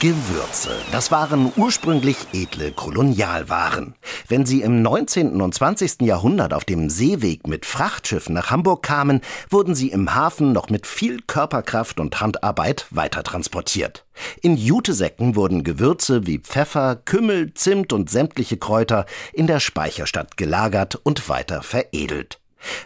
Gewürze. 0.00 0.70
Das 0.92 1.10
waren 1.10 1.52
ursprünglich 1.56 2.18
edle 2.32 2.70
Kolonialwaren. 2.70 3.96
Wenn 4.28 4.46
sie 4.46 4.62
im 4.62 4.80
19. 4.80 5.40
und 5.40 5.52
20. 5.52 6.02
Jahrhundert 6.02 6.54
auf 6.54 6.64
dem 6.64 6.88
Seeweg 6.88 7.48
mit 7.48 7.66
Frachtschiffen 7.66 8.32
nach 8.32 8.52
Hamburg 8.52 8.84
kamen, 8.84 9.22
wurden 9.50 9.74
sie 9.74 9.88
im 9.88 10.14
Hafen 10.14 10.52
noch 10.52 10.70
mit 10.70 10.86
viel 10.86 11.20
Körperkraft 11.22 11.98
und 11.98 12.20
Handarbeit 12.20 12.86
weitertransportiert. 12.90 14.06
In 14.40 14.56
Jutesäcken 14.56 15.34
wurden 15.34 15.64
Gewürze 15.64 16.28
wie 16.28 16.38
Pfeffer, 16.38 16.94
Kümmel, 16.94 17.52
Zimt 17.54 17.92
und 17.92 18.08
sämtliche 18.08 18.56
Kräuter 18.56 19.04
in 19.32 19.48
der 19.48 19.58
Speicherstadt 19.58 20.36
gelagert 20.36 20.94
und 21.02 21.28
weiter 21.28 21.62
veredelt. 21.62 22.38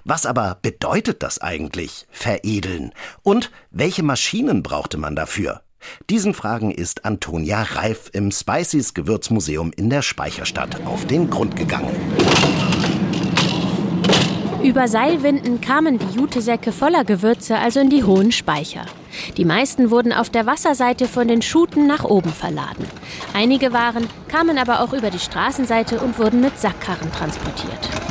Was 0.05 0.25
aber 0.25 0.59
bedeutet 0.63 1.23
das 1.23 1.43
eigentlich, 1.43 2.07
veredeln? 2.11 2.95
Und 3.23 3.51
welche 3.71 4.03
Maschinen 4.03 4.63
brauchte 4.63 4.97
man 4.97 5.15
dafür? 5.15 5.61
Diesen 6.11 6.35
Fragen 6.35 6.71
ist 6.71 7.05
Antonia 7.05 7.63
Reif 7.63 8.11
im 8.13 8.31
Spices 8.31 8.95
Gewürzmuseum 8.95 9.73
in 9.77 9.91
der 9.91 10.03
Speicherstadt 10.03 10.85
auf 10.87 11.07
den 11.07 11.31
Grund 11.31 11.57
gegangen. 11.57 11.95
Über 14.63 14.87
Seilwinden 14.87 15.61
kamen 15.61 15.99
die 15.99 16.17
Jutesäcke 16.17 16.71
voller 16.71 17.05
Gewürze 17.05 17.59
also 17.59 17.81
in 17.81 17.91
die 17.91 18.05
hohen 18.05 18.31
Speicher. 18.31 18.87
Die 19.37 19.45
meisten 19.45 19.91
wurden 19.91 20.13
auf 20.13 20.31
der 20.31 20.47
Wasserseite 20.47 21.09
von 21.09 21.27
den 21.27 21.43
Schuten 21.43 21.89
nach 21.89 22.05
oben 22.05 22.33
verladen. 22.33 22.87
Einige 23.35 23.73
Waren 23.73 24.07
kamen 24.29 24.59
aber 24.59 24.81
auch 24.81 24.93
über 24.93 25.11
die 25.11 25.19
Straßenseite 25.19 25.99
und 25.99 26.19
wurden 26.19 26.41
mit 26.41 26.59
Sackkarren 26.59 27.11
transportiert. 27.11 28.02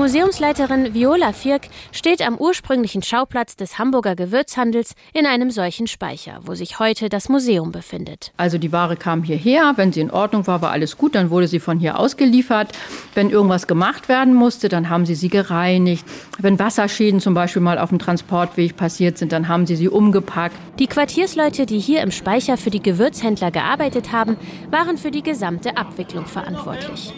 Museumsleiterin 0.00 0.94
Viola 0.94 1.34
Firk 1.34 1.68
steht 1.92 2.26
am 2.26 2.38
ursprünglichen 2.38 3.02
Schauplatz 3.02 3.54
des 3.54 3.78
Hamburger 3.78 4.16
Gewürzhandels 4.16 4.94
in 5.12 5.26
einem 5.26 5.50
solchen 5.50 5.86
Speicher, 5.86 6.40
wo 6.46 6.54
sich 6.54 6.78
heute 6.78 7.10
das 7.10 7.28
Museum 7.28 7.70
befindet. 7.70 8.32
Also 8.38 8.56
die 8.56 8.72
Ware 8.72 8.96
kam 8.96 9.22
hierher, 9.22 9.74
wenn 9.76 9.92
sie 9.92 10.00
in 10.00 10.10
Ordnung 10.10 10.46
war, 10.46 10.62
war 10.62 10.70
alles 10.70 10.96
gut, 10.96 11.14
dann 11.14 11.28
wurde 11.28 11.48
sie 11.48 11.60
von 11.60 11.78
hier 11.78 11.98
ausgeliefert. 11.98 12.72
Wenn 13.14 13.28
irgendwas 13.28 13.66
gemacht 13.66 14.08
werden 14.08 14.32
musste, 14.32 14.70
dann 14.70 14.88
haben 14.88 15.04
sie 15.04 15.14
sie 15.14 15.28
gereinigt. 15.28 16.06
Wenn 16.38 16.58
Wasserschäden 16.58 17.20
zum 17.20 17.34
Beispiel 17.34 17.60
mal 17.60 17.78
auf 17.78 17.90
dem 17.90 17.98
Transportweg 17.98 18.78
passiert 18.78 19.18
sind, 19.18 19.32
dann 19.32 19.48
haben 19.48 19.66
sie 19.66 19.76
sie 19.76 19.90
umgepackt. 19.90 20.56
Die 20.78 20.86
Quartiersleute, 20.86 21.66
die 21.66 21.78
hier 21.78 22.00
im 22.00 22.10
Speicher 22.10 22.56
für 22.56 22.70
die 22.70 22.82
Gewürzhändler 22.82 23.50
gearbeitet 23.50 24.12
haben, 24.12 24.38
waren 24.70 24.96
für 24.96 25.10
die 25.10 25.22
gesamte 25.22 25.76
Abwicklung 25.76 26.24
verantwortlich. 26.24 27.12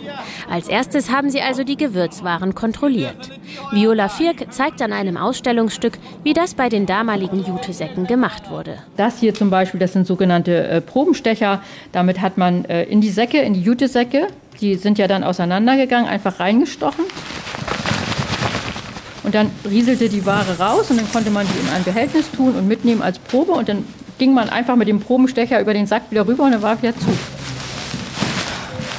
Als 0.51 0.67
erstes 0.67 1.13
haben 1.13 1.31
sie 1.31 1.43
also 1.43 1.63
die 1.63 1.77
Gewürzwaren 1.77 2.57
kontrolliert 2.57 2.72
kontrolliert. 2.73 3.31
Viola 3.71 4.09
Firk 4.09 4.51
zeigt 4.51 4.81
an 4.81 4.93
einem 4.93 5.17
Ausstellungsstück, 5.19 5.99
wie 6.25 6.33
das 6.33 6.55
bei 6.55 6.71
den 6.71 6.87
damaligen 6.87 7.45
Jutesäcken 7.45 8.07
gemacht 8.07 8.51
wurde. 8.51 8.79
Das 8.97 9.21
hier 9.21 9.35
zum 9.35 9.51
Beispiel, 9.51 9.79
das 9.79 9.93
sind 9.93 10.07
sogenannte 10.07 10.67
äh, 10.67 10.81
Probenstecher. 10.81 11.63
Damit 11.93 12.21
hat 12.21 12.39
man 12.39 12.65
äh, 12.65 12.85
in 12.85 13.03
die 13.03 13.11
Säcke, 13.11 13.39
in 13.39 13.53
die 13.53 13.61
Jutesäcke, 13.61 14.29
die 14.61 14.77
sind 14.77 14.99
ja 14.99 15.07
dann 15.07 15.23
auseinandergegangen, 15.23 16.09
einfach 16.09 16.41
reingestochen. 16.41 17.05
Und 19.23 19.35
dann 19.35 19.51
rieselte 19.69 20.09
die 20.09 20.25
Ware 20.25 20.59
raus 20.59 20.91
und 20.91 20.99
dann 20.99 21.11
konnte 21.13 21.31
man 21.31 21.47
die 21.47 21.67
in 21.67 21.75
ein 21.75 21.85
Behältnis 21.85 22.31
tun 22.31 22.55
und 22.57 22.67
mitnehmen 22.67 23.03
als 23.03 23.19
Probe. 23.19 23.53
Und 23.53 23.69
dann 23.69 23.85
ging 24.19 24.35
man 24.35 24.49
einfach 24.49 24.77
mit 24.77 24.89
dem 24.89 25.01
Probenstecher 25.01 25.61
über 25.61 25.75
den 25.75 25.87
Sack 25.87 26.11
wieder 26.11 26.27
rüber 26.27 26.45
und 26.45 26.53
dann 26.53 26.63
war 26.63 26.81
wieder 26.81 26.95
zu. 26.99 27.07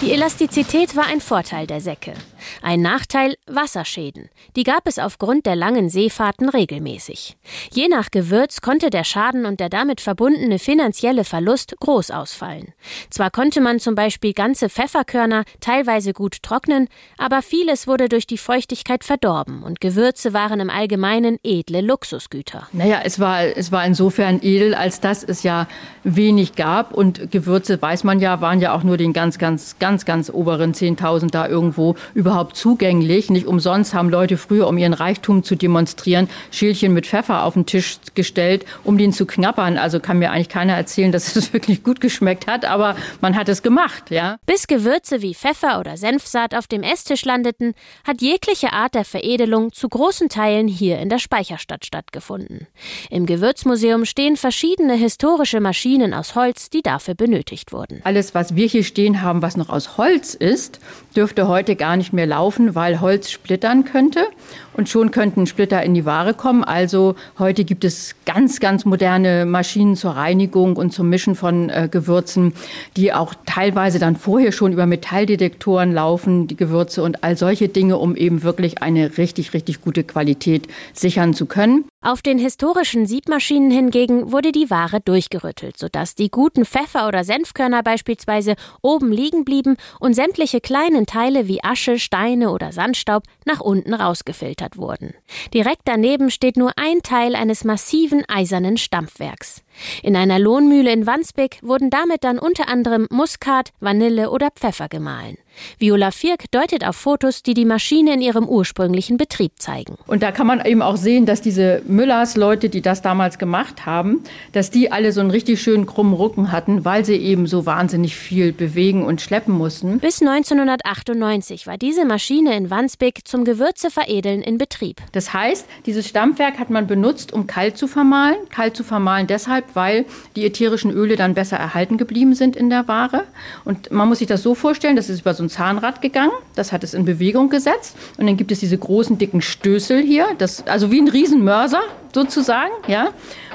Die 0.02 0.12
Elastizität 0.12 0.96
war 0.96 1.08
ein 1.08 1.22
Vorteil 1.22 1.66
der 1.66 1.82
Säcke. 1.82 2.14
Ein 2.62 2.82
Nachteil 2.82 3.36
Wasserschäden. 3.48 4.30
Die 4.56 4.64
gab 4.64 4.88
es 4.88 5.00
aufgrund 5.00 5.46
der 5.46 5.56
langen 5.56 5.90
Seefahrten 5.90 6.50
regelmäßig. 6.50 7.38
Je 7.72 7.88
nach 7.88 8.12
Gewürz 8.12 8.62
konnte 8.62 8.90
der 8.90 9.04
Schaden 9.04 9.46
und 9.46 9.60
der 9.60 9.70
damit 9.70 10.02
verbundene 10.02 10.60
finanzielle 10.60 11.24
Verlust 11.24 11.76
groß 11.80 12.12
ausfallen. 12.12 12.74
Zwar 13.10 13.32
konnte 13.32 13.62
man 13.62 13.80
zum 13.80 13.96
Beispiel 13.96 14.34
ganze 14.34 14.70
Pfefferkörner 14.70 15.44
teilweise 15.60 16.14
gut 16.14 16.44
trocknen, 16.44 16.88
aber 17.18 17.42
vieles 17.42 17.88
wurde 17.88 18.10
durch 18.10 18.28
die 18.28 18.38
Feuchtigkeit 18.38 19.04
verdorben 19.04 19.64
und 19.64 19.82
Gewürze 19.82 20.34
waren 20.34 20.60
im 20.60 20.70
Allgemeinen 20.70 21.40
edle 21.44 21.82
Luxusgüter. 21.82 22.68
Naja, 22.72 23.02
es 23.04 23.20
war, 23.20 23.44
es 23.44 23.72
war 23.72 23.86
insofern 23.86 24.40
edel, 24.42 24.74
als 24.76 25.00
dass 25.00 25.24
es 25.24 25.44
ja 25.44 25.68
wenig 26.04 26.56
gab 26.56 26.94
und 26.94 27.32
Gewürze, 27.32 27.82
weiß 27.82 28.04
man 28.04 28.20
ja, 28.20 28.42
waren 28.42 28.60
ja 28.60 28.74
auch 28.74 28.84
nur 28.84 28.98
den 28.98 29.14
ganz, 29.14 29.38
ganz, 29.38 29.78
ganz, 29.80 30.06
ganz 30.06 30.30
oberen 30.30 30.74
10.000 30.74 31.32
da 31.32 31.48
irgendwo 31.48 31.96
überhaupt 32.14 32.33
überhaupt 32.34 32.58
zugänglich. 32.58 33.30
Nicht 33.30 33.46
umsonst 33.46 33.94
haben 33.94 34.10
Leute 34.10 34.38
früher, 34.38 34.68
um 34.68 34.76
ihren 34.76 34.94
Reichtum 34.94 35.44
zu 35.44 35.56
demonstrieren, 35.56 36.28
Schälchen 36.50 36.92
mit 36.92 37.06
Pfeffer 37.06 37.44
auf 37.44 37.54
den 37.54 37.68
Tisch 37.68 38.00
gestellt, 38.16 38.66
um 38.84 38.98
den 38.98 39.14
zu 39.14 39.28
knappern. 39.28 39.78
Also 39.78 40.00
kann 40.00 40.18
mir 40.18 40.32
eigentlich 40.32 40.50
keiner 40.50 40.74
erzählen, 40.74 41.12
dass 41.12 41.36
es 41.36 41.54
wirklich 41.54 41.84
gut 41.84 42.02
geschmeckt 42.02 42.48
hat, 42.48 42.66
aber 42.66 42.96
man 43.22 43.36
hat 43.36 43.50
es 43.50 43.62
gemacht, 43.62 44.10
ja. 44.10 44.38
Bis 44.48 44.66
Gewürze 44.66 45.22
wie 45.22 45.36
Pfeffer 45.36 45.80
oder 45.80 45.96
Senfsaat 45.96 46.56
auf 46.56 46.66
dem 46.66 46.82
Esstisch 46.82 47.24
landeten, 47.24 47.76
hat 48.04 48.22
jegliche 48.24 48.74
Art 48.74 48.96
der 48.96 49.06
Veredelung 49.06 49.72
zu 49.72 49.88
großen 49.88 50.28
Teilen 50.28 50.68
hier 50.68 50.98
in 50.98 51.10
der 51.10 51.20
Speicherstadt 51.20 51.86
stattgefunden. 51.86 52.66
Im 53.12 53.28
Gewürzmuseum 53.28 54.06
stehen 54.06 54.38
verschiedene 54.38 54.96
historische 54.96 55.60
Maschinen 55.60 56.16
aus 56.16 56.34
Holz, 56.34 56.72
die 56.72 56.82
dafür 56.82 57.14
benötigt 57.14 57.72
wurden. 57.72 58.02
Alles, 58.04 58.34
was 58.34 58.56
wir 58.56 58.66
hier 58.66 58.84
stehen 58.84 59.22
haben, 59.22 59.44
was 59.44 59.56
noch 59.56 59.70
aus 59.70 59.98
Holz 59.98 60.34
ist, 60.34 60.80
dürfte 61.16 61.48
heute 61.48 61.76
gar 61.76 61.96
nicht 61.96 62.12
mehr 62.12 62.23
laufen, 62.26 62.76
weil 62.76 63.02
Holz 63.02 63.30
splittern 63.30 63.86
könnte 63.86 64.28
und 64.74 64.90
schon 64.90 65.12
könnten 65.12 65.46
Splitter 65.46 65.84
in 65.84 65.94
die 65.94 66.06
Ware 66.06 66.34
kommen. 66.34 66.64
Also 66.64 67.16
heute 67.40 67.64
gibt 67.64 67.84
es 67.84 68.16
ganz, 68.26 68.60
ganz 68.60 68.86
moderne 68.86 69.46
Maschinen 69.46 69.96
zur 69.96 70.12
Reinigung 70.12 70.76
und 70.76 70.92
zum 70.92 71.10
Mischen 71.10 71.36
von 71.36 71.70
äh, 71.70 71.88
Gewürzen, 71.90 72.54
die 72.98 73.14
auch 73.14 73.34
teilweise 73.46 74.00
dann 74.00 74.16
vorher 74.16 74.52
schon 74.52 74.74
über 74.74 74.86
Metalldetektoren 74.86 75.94
laufen, 75.94 76.48
die 76.48 76.56
Gewürze 76.56 77.04
und 77.04 77.24
all 77.24 77.38
solche 77.38 77.70
Dinge, 77.70 77.98
um 77.98 78.16
eben 78.16 78.44
wirklich 78.44 78.82
eine 78.82 79.18
richtig, 79.18 79.54
richtig 79.54 79.82
gute 79.82 80.04
Qualität 80.04 80.68
sichern 80.94 81.34
zu 81.34 81.46
können. 81.46 81.86
Auf 82.02 82.22
den 82.22 82.38
historischen 82.38 83.06
Siebmaschinen 83.06 83.72
hingegen 83.72 84.34
wurde 84.34 84.52
die 84.52 84.70
Ware 84.70 85.00
durchgerüttelt, 85.00 85.78
sodass 85.78 86.16
die 86.16 86.30
guten 86.30 86.66
Pfeffer- 86.66 87.08
oder 87.08 87.24
Senfkörner 87.24 87.82
beispielsweise 87.82 88.56
oben 88.82 89.14
liegen 89.14 89.46
blieben 89.46 89.78
und 90.02 90.14
sämtliche 90.14 90.60
kleinen 90.60 91.06
Teile 91.06 91.48
wie 91.48 91.64
Asche, 91.64 92.00
Steine 92.00 92.52
oder 92.52 92.74
Sandstaub 92.74 93.24
nach 93.46 93.62
unten 93.62 93.94
rausgefiltert 93.94 94.63
wurden. 94.78 95.14
Direkt 95.54 95.82
daneben 95.86 96.32
steht 96.32 96.58
nur 96.58 96.72
ein 96.78 97.02
Teil 97.04 97.36
eines 97.36 97.64
massiven 97.64 98.24
eisernen 98.28 98.78
Stampfwerks. 98.78 99.64
In 100.02 100.16
einer 100.16 100.40
Lohnmühle 100.40 100.92
in 100.92 101.08
Wandsbek 101.08 101.60
wurden 101.62 101.90
damit 101.90 102.24
dann 102.24 102.40
unter 102.40 102.68
anderem 102.68 103.08
Muskat, 103.10 103.72
Vanille 103.80 104.30
oder 104.30 104.50
Pfeffer 104.52 104.88
gemahlen. 104.90 105.38
Viola 105.78 106.12
Firk 106.12 106.50
deutet 106.52 106.86
auf 106.86 106.96
Fotos, 106.96 107.44
die 107.44 107.54
die 107.54 107.66
Maschine 107.66 108.14
in 108.14 108.22
ihrem 108.22 108.48
ursprünglichen 108.48 109.18
Betrieb 109.18 109.54
zeigen. 109.58 109.96
Und 110.08 110.24
da 110.24 110.32
kann 110.32 110.48
man 110.48 110.66
eben 110.66 110.82
auch 110.82 110.98
sehen, 110.98 111.26
dass 111.26 111.42
diese 111.42 111.82
Müllers, 111.88 112.36
Leute, 112.36 112.70
die 112.70 112.82
das 112.82 113.02
damals 113.02 113.38
gemacht 113.38 113.86
haben, 113.86 114.24
dass 114.52 114.72
die 114.72 114.92
alle 114.92 115.12
so 115.12 115.22
einen 115.22 115.32
richtig 115.32 115.62
schönen 115.62 115.86
krummen 115.86 116.14
Rücken 116.14 116.52
hatten, 116.52 116.86
weil 116.86 117.06
sie 117.06 117.16
eben 117.16 117.48
so 117.48 117.66
wahnsinnig 117.66 118.16
viel 118.16 118.52
bewegen 118.52 119.06
und 119.06 119.22
schleppen 119.22 119.54
mussten. 119.54 120.00
Bis 120.00 120.22
1998 120.22 121.68
war 121.68 121.78
diese 121.78 122.06
Maschine 122.06 122.56
in 122.56 122.70
Wandsbek 122.70 123.28
zum 123.28 123.44
Gewürzeveredeln 123.44 124.42
in 124.42 124.58
Betrieb. 124.58 125.02
Das 125.12 125.34
heißt, 125.34 125.66
dieses 125.86 126.08
Stampfwerk 126.08 126.60
hat 126.60 126.70
man 126.70 126.88
benutzt, 126.88 127.34
um 127.34 127.48
kalt 127.48 127.78
zu 127.78 127.88
vermahlen. 127.88 128.38
Kalt 128.50 128.76
zu 128.76 128.84
vermahlen 128.84 129.28
deshalb, 129.28 129.63
weil 129.74 130.06
die 130.36 130.46
ätherischen 130.46 130.92
Öle 130.92 131.16
dann 131.16 131.34
besser 131.34 131.58
erhalten 131.58 131.98
geblieben 131.98 132.36
sind 132.36 132.56
in 132.56 132.70
der 132.70 132.88
Ware. 132.88 133.24
Und 133.66 133.92
man 133.92 134.08
muss 134.08 134.20
sich 134.20 134.28
das 134.28 134.44
so 134.44 134.56
vorstellen, 134.56 134.96
das 134.96 135.10
ist 135.10 135.22
über 135.22 135.34
so 135.34 135.44
ein 135.44 135.50
Zahnrad 135.50 136.02
gegangen, 136.02 136.32
das 136.56 136.72
hat 136.72 136.84
es 136.84 136.94
in 136.94 137.06
Bewegung 137.06 137.50
gesetzt 137.50 137.96
und 138.18 138.28
dann 138.28 138.38
gibt 138.38 138.52
es 138.52 138.60
diese 138.60 138.78
großen 138.78 139.18
dicken 139.18 139.42
Stößel 139.42 140.02
hier, 140.02 140.28
das, 140.38 140.66
also 140.68 140.92
wie 140.92 141.00
ein 141.00 141.08
Riesenmörser 141.08 141.82
sozusagen, 142.14 142.72
ja. 142.88 143.10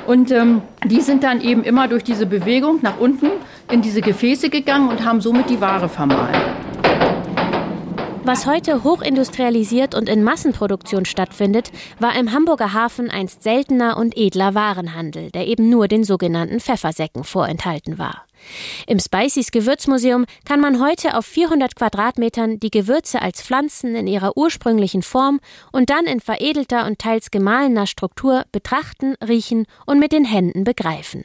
Und 0.07 0.31
ähm, 0.31 0.63
die 0.87 1.03
sind 1.03 1.23
dann 1.23 1.43
eben 1.43 1.65
immer 1.65 1.87
durch 1.87 2.03
diese 2.03 2.25
Bewegung 2.25 2.79
nach 2.81 2.99
unten 2.99 3.29
in 3.71 3.83
diese 3.83 4.01
Gefäße 4.01 4.49
gegangen 4.49 4.89
und 4.89 5.05
haben 5.05 5.21
somit 5.21 5.51
die 5.51 5.61
Ware 5.61 5.89
vermahlen. 5.89 6.41
Was 8.29 8.45
heute 8.45 8.85
hochindustrialisiert 8.85 9.95
und 9.95 10.07
in 10.07 10.23
Massenproduktion 10.23 11.07
stattfindet, 11.07 11.73
war 11.99 12.15
im 12.15 12.31
Hamburger 12.31 12.75
Hafen 12.75 13.11
einst 13.11 13.43
seltener 13.43 13.97
und 13.97 14.19
edler 14.19 14.55
Warenhandel, 14.55 15.31
der 15.31 15.47
eben 15.47 15.71
nur 15.71 15.89
den 15.89 16.05
sogenannten 16.05 16.61
Pfeffersäcken 16.61 17.25
vorenthalten 17.25 17.97
war. 17.97 18.27
Im 18.87 18.99
Spices 18.99 19.51
Gewürzmuseum 19.51 20.27
kann 20.45 20.61
man 20.61 20.79
heute 20.79 21.17
auf 21.17 21.25
400 21.25 21.75
Quadratmetern 21.75 22.61
die 22.61 22.71
Gewürze 22.71 23.23
als 23.23 23.41
Pflanzen 23.41 23.95
in 23.95 24.07
ihrer 24.07 24.37
ursprünglichen 24.37 25.03
Form 25.03 25.41
und 25.73 25.89
dann 25.89 26.05
in 26.05 26.21
veredelter 26.21 26.85
und 26.85 26.99
teils 26.99 27.31
gemahlener 27.31 27.87
Struktur 27.87 28.45
betrachten, 28.53 29.15
riechen 29.27 29.65
und 29.87 30.01
mit 30.01 30.13
den 30.13 30.27
Händen 30.27 30.65
begreifen. 30.65 31.25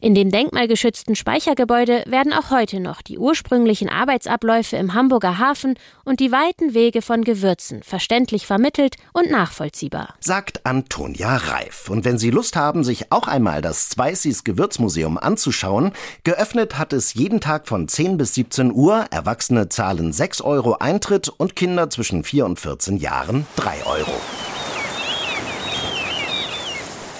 In 0.00 0.14
dem 0.14 0.30
denkmalgeschützten 0.30 1.16
Speichergebäude 1.16 2.04
werden 2.06 2.32
auch 2.32 2.50
heute 2.50 2.80
noch 2.80 3.02
die 3.02 3.18
ursprünglichen 3.18 3.88
Arbeitsabläufe 3.88 4.76
im 4.76 4.94
Hamburger 4.94 5.38
Hafen 5.38 5.74
und 6.04 6.20
die 6.20 6.32
weiten 6.32 6.74
Wege 6.74 7.02
von 7.02 7.22
Gewürzen 7.22 7.82
verständlich 7.82 8.46
vermittelt 8.46 8.96
und 9.12 9.30
nachvollziehbar. 9.30 10.14
Sagt 10.20 10.64
Antonia 10.66 11.36
Reif. 11.36 11.88
Und 11.88 12.04
wenn 12.04 12.18
Sie 12.18 12.30
Lust 12.30 12.56
haben, 12.56 12.84
sich 12.84 13.12
auch 13.12 13.28
einmal 13.28 13.62
das 13.62 13.90
Spiceys 13.92 14.44
Gewürzmuseum 14.44 15.18
anzuschauen, 15.18 15.92
geöffnet 16.24 16.78
hat 16.78 16.92
es 16.92 17.14
jeden 17.14 17.40
Tag 17.40 17.68
von 17.68 17.88
10 17.88 18.16
bis 18.16 18.34
17 18.34 18.72
Uhr. 18.72 19.06
Erwachsene 19.10 19.68
zahlen 19.68 20.12
6 20.12 20.40
Euro 20.42 20.74
Eintritt 20.74 21.28
und 21.28 21.56
Kinder 21.56 21.90
zwischen 21.90 22.24
4 22.24 22.46
und 22.46 22.60
14 22.60 22.96
Jahren 22.96 23.46
3 23.56 23.86
Euro. 23.86 24.20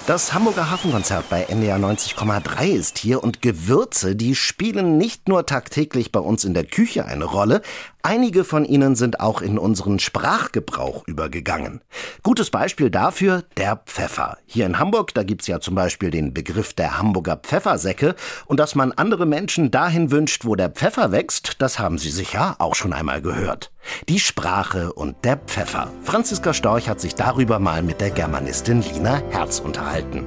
Das 0.07 0.33
Hamburger 0.33 0.71
Hafenkonzert 0.71 1.29
bei 1.29 1.43
NDR 1.43 1.77
90,3 1.77 2.69
ist 2.69 2.97
hier 2.97 3.23
und 3.23 3.43
Gewürze, 3.43 4.15
die 4.15 4.33
spielen 4.33 4.97
nicht 4.97 5.27
nur 5.27 5.45
tagtäglich 5.45 6.11
bei 6.11 6.19
uns 6.19 6.43
in 6.43 6.55
der 6.55 6.65
Küche 6.65 7.05
eine 7.05 7.25
Rolle, 7.25 7.61
Einige 8.03 8.43
von 8.43 8.65
ihnen 8.65 8.95
sind 8.95 9.19
auch 9.19 9.41
in 9.41 9.59
unseren 9.59 9.99
Sprachgebrauch 9.99 11.07
übergegangen. 11.07 11.81
Gutes 12.23 12.49
Beispiel 12.49 12.89
dafür 12.89 13.43
der 13.57 13.77
Pfeffer. 13.85 14.37
Hier 14.47 14.65
in 14.65 14.79
Hamburg, 14.79 15.13
da 15.13 15.21
gibt's 15.21 15.45
ja 15.45 15.59
zum 15.59 15.75
Beispiel 15.75 16.09
den 16.09 16.33
Begriff 16.33 16.73
der 16.73 16.97
Hamburger 16.97 17.37
Pfeffersäcke. 17.37 18.15
Und 18.47 18.59
dass 18.59 18.73
man 18.73 18.91
andere 18.91 19.27
Menschen 19.27 19.69
dahin 19.69 20.09
wünscht, 20.09 20.45
wo 20.45 20.55
der 20.55 20.69
Pfeffer 20.69 21.11
wächst, 21.11 21.61
das 21.61 21.77
haben 21.77 21.99
Sie 21.99 22.09
sicher 22.09 22.55
auch 22.57 22.73
schon 22.73 22.93
einmal 22.93 23.21
gehört. 23.21 23.71
Die 24.09 24.19
Sprache 24.19 24.93
und 24.93 25.23
der 25.23 25.37
Pfeffer. 25.37 25.91
Franziska 26.03 26.53
Storch 26.53 26.89
hat 26.89 26.99
sich 26.99 27.13
darüber 27.13 27.59
mal 27.59 27.83
mit 27.83 28.01
der 28.01 28.09
Germanistin 28.09 28.81
Lina 28.81 29.21
Herz 29.29 29.59
unterhalten. 29.59 30.25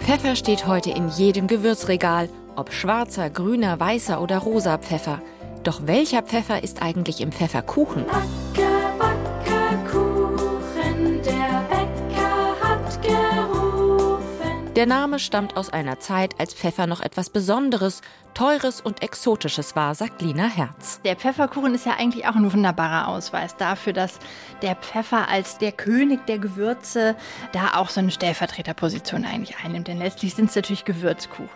Pfeffer 0.00 0.36
steht 0.36 0.66
heute 0.66 0.90
in 0.90 1.08
jedem 1.10 1.46
Gewürzregal, 1.46 2.30
ob 2.56 2.72
schwarzer, 2.72 3.28
grüner, 3.28 3.78
weißer 3.78 4.20
oder 4.20 4.38
rosa 4.38 4.78
Pfeffer. 4.78 5.20
Doch 5.62 5.82
welcher 5.84 6.22
Pfeffer 6.22 6.62
ist 6.62 6.80
eigentlich 6.80 7.20
im 7.20 7.32
Pfefferkuchen? 7.32 8.06
Backe, 8.06 8.70
backe 8.98 9.78
Kuchen, 9.90 11.20
der 11.22 11.64
Bäcker 11.68 12.56
hat 12.62 13.02
gerufen. 13.02 14.74
Der 14.74 14.86
Name 14.86 15.18
stammt 15.18 15.58
aus 15.58 15.70
einer 15.70 16.00
Zeit, 16.00 16.40
als 16.40 16.54
Pfeffer 16.54 16.86
noch 16.86 17.02
etwas 17.02 17.28
Besonderes, 17.28 18.00
Teures 18.32 18.80
und 18.80 19.02
Exotisches 19.02 19.76
war, 19.76 19.94
sagt 19.94 20.22
Lina 20.22 20.46
Herz. 20.46 21.02
Der 21.04 21.16
Pfefferkuchen 21.16 21.74
ist 21.74 21.84
ja 21.84 21.96
eigentlich 21.98 22.26
auch 22.26 22.36
ein 22.36 22.50
wunderbarer 22.50 23.08
Ausweis 23.08 23.54
dafür, 23.56 23.92
dass 23.92 24.18
der 24.62 24.76
Pfeffer 24.76 25.28
als 25.28 25.58
der 25.58 25.72
König 25.72 26.24
der 26.24 26.38
Gewürze 26.38 27.16
da 27.52 27.74
auch 27.74 27.90
so 27.90 28.00
eine 28.00 28.12
Stellvertreterposition 28.12 29.26
eigentlich 29.26 29.58
einnimmt. 29.62 29.88
Denn 29.88 29.98
letztlich 29.98 30.34
sind 30.34 30.48
es 30.48 30.56
natürlich 30.56 30.86
Gewürzkuchen. 30.86 31.50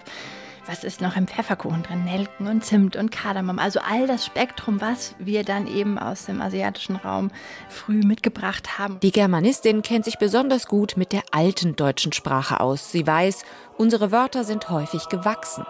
Was 0.66 0.82
ist 0.82 1.02
noch 1.02 1.14
im 1.16 1.26
Pfefferkuchen 1.26 1.82
drin? 1.82 2.04
Nelken 2.04 2.46
und 2.46 2.64
Zimt 2.64 2.96
und 2.96 3.10
Kardamom. 3.10 3.58
Also 3.58 3.80
all 3.80 4.06
das 4.06 4.24
Spektrum, 4.24 4.80
was 4.80 5.14
wir 5.18 5.44
dann 5.44 5.66
eben 5.66 5.98
aus 5.98 6.24
dem 6.24 6.40
asiatischen 6.40 6.96
Raum 6.96 7.30
früh 7.68 8.00
mitgebracht 8.00 8.78
haben. 8.78 8.98
Die 9.00 9.12
Germanistin 9.12 9.82
kennt 9.82 10.06
sich 10.06 10.16
besonders 10.16 10.66
gut 10.66 10.96
mit 10.96 11.12
der 11.12 11.22
alten 11.32 11.76
deutschen 11.76 12.14
Sprache 12.14 12.60
aus. 12.60 12.90
Sie 12.90 13.06
weiß, 13.06 13.44
unsere 13.76 14.10
Wörter 14.10 14.44
sind 14.44 14.70
häufig 14.70 15.10
gewachsen. 15.10 15.66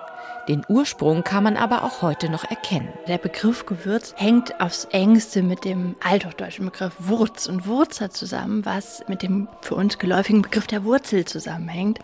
Den 0.46 0.64
Ursprung 0.68 1.24
kann 1.24 1.42
man 1.42 1.56
aber 1.56 1.82
auch 1.82 2.02
heute 2.02 2.28
noch 2.28 2.44
erkennen. 2.44 2.92
Der 3.08 3.18
Begriff 3.18 3.66
Gewürz 3.66 4.14
hängt 4.16 4.60
aufs 4.60 4.84
engste 4.86 5.42
mit 5.42 5.64
dem 5.64 5.96
althochdeutschen 6.04 6.66
Begriff 6.66 6.92
Wurz 7.00 7.46
und 7.46 7.66
Wurzer 7.66 8.10
zusammen, 8.10 8.64
was 8.64 9.02
mit 9.08 9.22
dem 9.22 9.48
für 9.60 9.74
uns 9.74 9.98
geläufigen 9.98 10.42
Begriff 10.42 10.68
der 10.68 10.84
Wurzel 10.84 11.24
zusammenhängt 11.24 11.98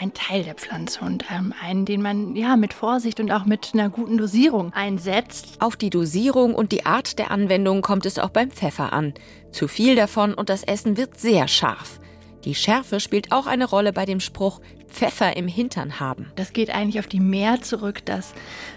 ein 0.00 0.14
Teil 0.14 0.44
der 0.44 0.54
Pflanze 0.54 1.04
und 1.04 1.26
ähm, 1.30 1.52
einen, 1.60 1.84
den 1.84 2.00
man 2.00 2.34
ja 2.34 2.56
mit 2.56 2.72
Vorsicht 2.72 3.20
und 3.20 3.30
auch 3.30 3.44
mit 3.44 3.70
einer 3.74 3.90
guten 3.90 4.16
Dosierung 4.16 4.72
einsetzt. 4.72 5.60
Auf 5.60 5.76
die 5.76 5.90
Dosierung 5.90 6.54
und 6.54 6.72
die 6.72 6.86
Art 6.86 7.18
der 7.18 7.30
Anwendung 7.30 7.82
kommt 7.82 8.06
es 8.06 8.18
auch 8.18 8.30
beim 8.30 8.50
Pfeffer 8.50 8.94
an. 8.94 9.12
Zu 9.52 9.68
viel 9.68 9.96
davon 9.96 10.32
und 10.32 10.48
das 10.48 10.62
Essen 10.62 10.96
wird 10.96 11.20
sehr 11.20 11.48
scharf. 11.48 12.00
Die 12.44 12.54
Schärfe 12.54 13.00
spielt 13.00 13.30
auch 13.30 13.46
eine 13.46 13.68
Rolle 13.68 13.92
bei 13.92 14.06
dem 14.06 14.20
Spruch 14.20 14.60
Pfeffer 14.90 15.36
im 15.36 15.48
Hintern 15.48 16.00
haben. 16.00 16.30
Das 16.36 16.52
geht 16.52 16.70
eigentlich 16.70 16.98
auf 16.98 17.06
die 17.06 17.20
Mehr 17.20 17.62
zurück, 17.62 18.04
dass 18.04 18.34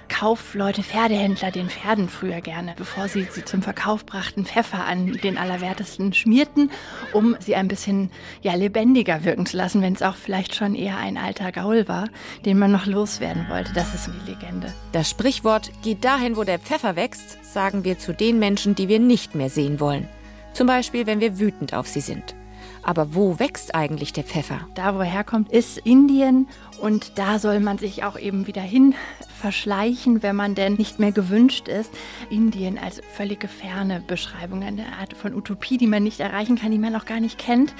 Kaufleute, 0.09 0.83
Pferdehändler 0.83 1.51
den 1.51 1.69
Pferden 1.69 2.07
früher 2.07 2.41
gerne, 2.41 2.73
bevor 2.77 3.07
sie 3.07 3.27
sie 3.31 3.43
zum 3.45 3.61
Verkauf 3.61 4.05
brachten, 4.05 4.45
Pfeffer 4.45 4.85
an 4.85 5.13
den 5.23 5.37
Allerwertesten 5.37 6.13
schmierten, 6.13 6.71
um 7.13 7.35
sie 7.39 7.55
ein 7.55 7.67
bisschen 7.67 8.11
ja, 8.41 8.53
lebendiger 8.53 9.23
wirken 9.23 9.45
zu 9.45 9.57
lassen, 9.57 9.81
wenn 9.81 9.93
es 9.93 10.01
auch 10.01 10.15
vielleicht 10.15 10.55
schon 10.55 10.75
eher 10.75 10.97
ein 10.97 11.17
alter 11.17 11.51
Gaul 11.51 11.87
war, 11.87 12.09
den 12.45 12.59
man 12.59 12.71
noch 12.71 12.85
loswerden 12.85 13.47
wollte. 13.49 13.73
Das 13.73 13.93
ist 13.93 14.07
die 14.07 14.31
Legende. 14.31 14.73
Das 14.91 15.09
Sprichwort 15.09 15.71
geht 15.81 16.05
dahin, 16.05 16.37
wo 16.37 16.43
der 16.43 16.59
Pfeffer 16.59 16.95
wächst, 16.95 17.43
sagen 17.43 17.83
wir 17.83 17.97
zu 17.97 18.13
den 18.13 18.39
Menschen, 18.39 18.75
die 18.75 18.87
wir 18.87 18.99
nicht 18.99 19.35
mehr 19.35 19.49
sehen 19.49 19.79
wollen. 19.79 20.07
Zum 20.53 20.67
Beispiel, 20.67 21.07
wenn 21.07 21.19
wir 21.19 21.39
wütend 21.39 21.73
auf 21.73 21.87
sie 21.87 22.01
sind. 22.01 22.35
Aber 22.83 23.15
wo 23.15 23.39
wächst 23.39 23.75
eigentlich 23.75 24.13
der 24.13 24.23
Pfeffer? 24.23 24.67
Da, 24.75 24.95
wo 24.95 24.99
er 24.99 25.05
herkommt, 25.05 25.51
ist 25.51 25.77
Indien 25.77 26.47
und 26.81 27.17
da 27.17 27.39
soll 27.39 27.59
man 27.59 27.77
sich 27.77 28.03
auch 28.03 28.19
eben 28.19 28.45
wieder 28.45 28.61
hin 28.61 28.93
verschleichen, 29.39 30.23
wenn 30.23 30.35
man 30.35 30.55
denn 30.55 30.75
nicht 30.75 30.99
mehr 30.99 31.11
gewünscht 31.11 31.67
ist. 31.67 31.91
Indien 32.29 32.77
als 32.77 33.01
völlige 33.13 33.47
ferne 33.47 34.01
Beschreibung, 34.05 34.63
eine 34.63 34.85
Art 34.99 35.13
von 35.13 35.33
Utopie, 35.33 35.77
die 35.77 35.87
man 35.87 36.03
nicht 36.03 36.21
erreichen 36.21 36.57
kann, 36.57 36.71
die 36.71 36.77
man 36.77 36.95
auch 36.95 37.05
gar 37.05 37.19
nicht 37.19 37.37
kennt, 37.37 37.73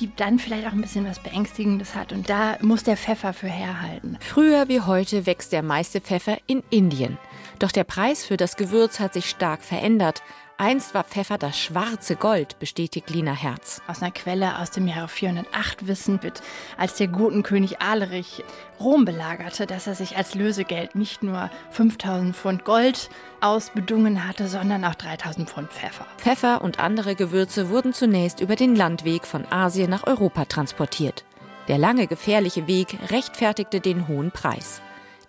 die 0.00 0.10
dann 0.16 0.38
vielleicht 0.38 0.66
auch 0.66 0.72
ein 0.72 0.80
bisschen 0.80 1.06
was 1.06 1.22
Beängstigendes 1.22 1.94
hat. 1.94 2.12
Und 2.12 2.30
da 2.30 2.56
muss 2.62 2.82
der 2.82 2.96
Pfeffer 2.96 3.32
für 3.34 3.48
herhalten. 3.48 4.16
Früher 4.20 4.68
wie 4.68 4.80
heute 4.80 5.26
wächst 5.26 5.52
der 5.52 5.62
meiste 5.62 6.00
Pfeffer 6.00 6.38
in 6.46 6.62
Indien. 6.70 7.18
Doch 7.58 7.72
der 7.72 7.84
Preis 7.84 8.24
für 8.24 8.36
das 8.36 8.56
Gewürz 8.56 8.98
hat 8.98 9.12
sich 9.12 9.28
stark 9.28 9.62
verändert. 9.62 10.22
Einst 10.62 10.94
war 10.94 11.02
Pfeffer 11.02 11.38
das 11.38 11.58
schwarze 11.58 12.14
Gold, 12.14 12.60
bestätigt 12.60 13.10
Lina 13.10 13.32
Herz. 13.32 13.82
Aus 13.88 14.00
einer 14.00 14.12
Quelle 14.12 14.60
aus 14.60 14.70
dem 14.70 14.86
Jahre 14.86 15.08
408 15.08 15.88
wissen 15.88 16.22
wird, 16.22 16.40
als 16.78 16.94
der 16.94 17.08
Gutenkönig 17.08 17.82
Alerich 17.82 18.44
Rom 18.78 19.04
belagerte, 19.04 19.66
dass 19.66 19.88
er 19.88 19.96
sich 19.96 20.16
als 20.16 20.36
Lösegeld 20.36 20.94
nicht 20.94 21.24
nur 21.24 21.50
5000 21.72 22.36
Pfund 22.36 22.64
Gold 22.64 23.10
ausbedungen 23.40 24.28
hatte, 24.28 24.46
sondern 24.46 24.84
auch 24.84 24.94
3000 24.94 25.50
Pfund 25.50 25.72
Pfeffer. 25.72 26.06
Pfeffer 26.18 26.62
und 26.62 26.78
andere 26.78 27.16
Gewürze 27.16 27.68
wurden 27.68 27.92
zunächst 27.92 28.38
über 28.38 28.54
den 28.54 28.76
Landweg 28.76 29.26
von 29.26 29.44
Asien 29.50 29.90
nach 29.90 30.06
Europa 30.06 30.44
transportiert. 30.44 31.24
Der 31.66 31.78
lange 31.78 32.06
gefährliche 32.06 32.68
Weg 32.68 32.96
rechtfertigte 33.10 33.80
den 33.80 34.06
hohen 34.06 34.30
Preis. 34.30 34.80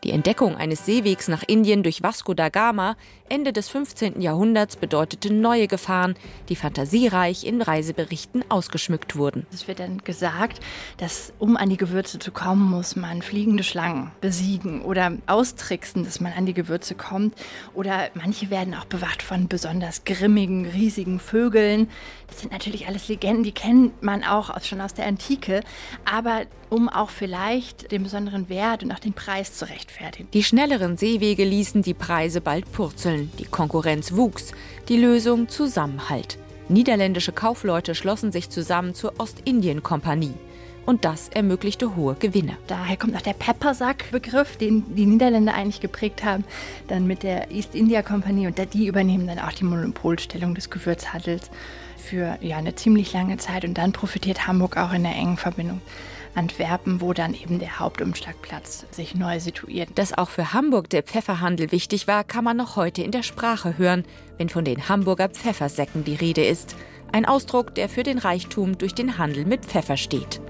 Die 0.03 0.11
Entdeckung 0.11 0.57
eines 0.57 0.85
Seewegs 0.85 1.29
nach 1.29 1.43
Indien 1.43 1.81
durch 1.81 2.03
Vasco 2.03 2.33
da 2.33 2.49
Gama 2.49 2.97
Ende 3.33 3.51
des 3.51 3.69
15. 3.69 4.21
Jahrhunderts 4.21 4.75
bedeutete 4.75 5.33
neue 5.33 5.67
Gefahren, 5.67 6.13
die 6.49 6.55
fantasiereich 6.55 7.45
in 7.45 7.63
Reiseberichten 7.63 8.43
ausgeschmückt 8.49 9.15
wurden. 9.15 9.47
Es 9.51 9.67
wird 9.67 9.79
dann 9.79 9.99
gesagt, 9.99 10.59
dass 10.97 11.33
um 11.39 11.57
an 11.57 11.69
die 11.69 11.77
Gewürze 11.77 12.19
zu 12.19 12.31
kommen, 12.31 12.69
muss 12.69 12.95
man 12.95 13.21
fliegende 13.21 13.63
Schlangen 13.63 14.11
besiegen 14.21 14.83
oder 14.83 15.13
austricksen, 15.25 16.03
dass 16.03 16.19
man 16.19 16.33
an 16.33 16.45
die 16.45 16.53
Gewürze 16.53 16.95
kommt. 16.95 17.33
Oder 17.73 18.09
manche 18.13 18.51
werden 18.51 18.75
auch 18.75 18.85
bewacht 18.85 19.23
von 19.23 19.47
besonders 19.47 20.03
grimmigen, 20.03 20.67
riesigen 20.67 21.19
Vögeln. 21.19 21.89
Das 22.27 22.41
sind 22.41 22.51
natürlich 22.51 22.87
alles 22.87 23.07
Legenden, 23.07 23.43
die 23.43 23.51
kennt 23.51 24.03
man 24.03 24.23
auch 24.23 24.61
schon 24.61 24.81
aus 24.81 24.93
der 24.93 25.07
Antike. 25.07 25.61
Aber 26.05 26.43
um 26.69 26.89
auch 26.89 27.09
vielleicht 27.09 27.91
den 27.91 28.03
besonderen 28.03 28.49
Wert 28.49 28.83
und 28.83 28.91
auch 28.91 28.99
den 28.99 29.13
Preis 29.13 29.53
zu 29.53 29.65
rechtfertigen. 29.65 29.92
Die 30.33 30.43
schnelleren 30.43 30.97
Seewege 30.97 31.43
ließen 31.43 31.81
die 31.81 31.93
Preise 31.93 32.41
bald 32.41 32.71
purzeln. 32.71 33.31
Die 33.39 33.45
Konkurrenz 33.45 34.13
wuchs. 34.13 34.51
Die 34.89 34.97
Lösung 34.97 35.49
Zusammenhalt. 35.49 36.37
Niederländische 36.69 37.31
Kaufleute 37.31 37.93
schlossen 37.93 38.31
sich 38.31 38.49
zusammen 38.49 38.95
zur 38.95 39.19
Ostindien-Kompanie. 39.19 40.33
Und 40.85 41.05
das 41.05 41.29
ermöglichte 41.29 41.95
hohe 41.95 42.15
Gewinne. 42.15 42.57
Daher 42.67 42.97
kommt 42.97 43.15
auch 43.15 43.21
der 43.21 43.33
Peppersack-Begriff, 43.33 44.57
den 44.57 44.83
die 44.95 45.05
Niederländer 45.05 45.53
eigentlich 45.53 45.79
geprägt 45.79 46.23
haben, 46.25 46.43
dann 46.87 47.07
mit 47.07 47.23
der 47.23 47.51
East 47.51 47.73
India 47.73 48.01
Kompanie 48.01 48.47
und 48.47 48.57
die 48.73 48.87
übernehmen 48.87 49.27
dann 49.27 49.39
auch 49.39 49.53
die 49.53 49.63
Monopolstellung 49.63 50.55
des 50.55 50.69
Gewürzhandels 50.69 51.49
für 51.97 52.37
ja, 52.41 52.57
eine 52.57 52.75
ziemlich 52.75 53.13
lange 53.13 53.37
Zeit 53.37 53.63
und 53.63 53.77
dann 53.77 53.93
profitiert 53.93 54.45
Hamburg 54.45 54.75
auch 54.75 54.91
in 54.91 55.03
der 55.03 55.13
engen 55.13 55.37
Verbindung 55.37 55.79
Antwerpen, 56.35 57.01
wo 57.01 57.13
dann 57.13 57.33
eben 57.33 57.59
der 57.59 57.79
Hauptumschlagplatz 57.79 58.85
sich 58.91 59.15
neu 59.15 59.39
situiert. 59.39 59.89
Dass 59.95 60.17
auch 60.17 60.29
für 60.29 60.53
Hamburg 60.53 60.89
der 60.89 61.03
Pfefferhandel 61.03 61.71
wichtig 61.71 62.07
war, 62.07 62.23
kann 62.23 62.43
man 62.43 62.57
noch 62.57 62.75
heute 62.75 63.03
in 63.03 63.11
der 63.11 63.23
Sprache 63.23 63.77
hören, 63.77 64.03
wenn 64.37 64.49
von 64.49 64.65
den 64.65 64.89
Hamburger 64.89 65.29
Pfeffersäcken 65.29 66.03
die 66.03 66.15
Rede 66.15 66.43
ist. 66.43 66.75
Ein 67.11 67.25
Ausdruck, 67.25 67.75
der 67.75 67.89
für 67.89 68.03
den 68.03 68.17
Reichtum 68.17 68.77
durch 68.77 68.95
den 68.95 69.17
Handel 69.17 69.45
mit 69.45 69.65
Pfeffer 69.65 69.97
steht. 69.97 70.41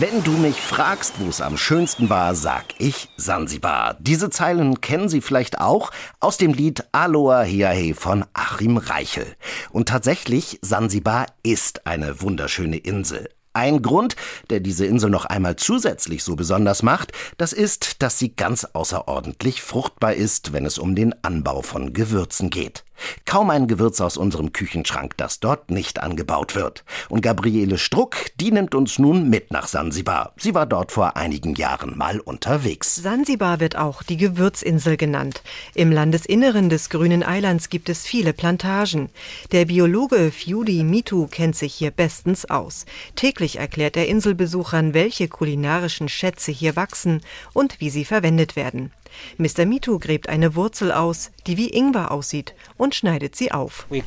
Wenn 0.00 0.24
du 0.24 0.30
mich 0.30 0.58
fragst, 0.58 1.16
wo 1.18 1.28
es 1.28 1.42
am 1.42 1.58
schönsten 1.58 2.08
war, 2.08 2.34
sag 2.34 2.64
ich 2.78 3.10
Sansibar. 3.18 3.98
Diese 4.00 4.30
Zeilen 4.30 4.80
kennen 4.80 5.10
Sie 5.10 5.20
vielleicht 5.20 5.60
auch 5.60 5.90
aus 6.20 6.38
dem 6.38 6.54
Lied 6.54 6.84
Aloha 6.92 7.42
Hiahe 7.42 7.92
von 7.94 8.24
Achim 8.32 8.78
Reichel. 8.78 9.26
Und 9.70 9.90
tatsächlich, 9.90 10.58
Sansibar 10.62 11.26
ist 11.42 11.86
eine 11.86 12.22
wunderschöne 12.22 12.78
Insel. 12.78 13.28
Ein 13.52 13.82
Grund, 13.82 14.16
der 14.48 14.60
diese 14.60 14.86
Insel 14.86 15.10
noch 15.10 15.26
einmal 15.26 15.56
zusätzlich 15.56 16.24
so 16.24 16.34
besonders 16.34 16.82
macht, 16.82 17.12
das 17.36 17.52
ist, 17.52 18.00
dass 18.00 18.18
sie 18.18 18.34
ganz 18.34 18.64
außerordentlich 18.64 19.60
fruchtbar 19.60 20.14
ist, 20.14 20.54
wenn 20.54 20.64
es 20.64 20.78
um 20.78 20.94
den 20.94 21.14
Anbau 21.22 21.60
von 21.60 21.92
Gewürzen 21.92 22.48
geht. 22.48 22.84
Kaum 23.24 23.50
ein 23.50 23.66
Gewürz 23.66 24.00
aus 24.00 24.16
unserem 24.16 24.52
Küchenschrank, 24.52 25.16
das 25.16 25.40
dort 25.40 25.70
nicht 25.70 26.02
angebaut 26.02 26.54
wird. 26.54 26.84
Und 27.08 27.22
Gabriele 27.22 27.78
Struck, 27.78 28.16
die 28.38 28.52
nimmt 28.52 28.74
uns 28.74 28.98
nun 28.98 29.28
mit 29.28 29.50
nach 29.52 29.68
Sansibar. 29.68 30.32
Sie 30.36 30.54
war 30.54 30.66
dort 30.66 30.92
vor 30.92 31.16
einigen 31.16 31.54
Jahren 31.54 31.96
mal 31.96 32.20
unterwegs. 32.20 32.96
Sansibar 32.96 33.60
wird 33.60 33.76
auch 33.76 34.02
die 34.02 34.16
Gewürzinsel 34.16 34.96
genannt. 34.96 35.42
Im 35.74 35.92
Landesinneren 35.92 36.68
des 36.68 36.90
grünen 36.90 37.22
Eilands 37.22 37.68
gibt 37.68 37.88
es 37.88 38.06
viele 38.06 38.32
Plantagen. 38.32 39.10
Der 39.52 39.64
Biologe 39.64 40.30
Fiudi 40.30 40.82
Mitu 40.82 41.26
kennt 41.26 41.56
sich 41.56 41.74
hier 41.74 41.90
bestens 41.90 42.48
aus. 42.48 42.86
Täglich 43.16 43.58
erklärt 43.58 43.96
er 43.96 44.08
Inselbesuchern, 44.08 44.94
welche 44.94 45.28
kulinarischen 45.28 46.08
Schätze 46.08 46.52
hier 46.52 46.76
wachsen 46.76 47.20
und 47.52 47.80
wie 47.80 47.90
sie 47.90 48.04
verwendet 48.04 48.56
werden. 48.56 48.92
Mr. 49.38 49.66
Mitu 49.66 49.98
gräbt 49.98 50.28
eine 50.28 50.54
Wurzel 50.54 50.92
aus, 50.92 51.30
die 51.46 51.56
wie 51.56 51.70
Ingwer 51.70 52.10
aussieht, 52.10 52.54
und 52.76 52.94
schneidet 52.94 53.36
sie 53.36 53.52
auf. 53.52 53.86
Wir 53.90 54.02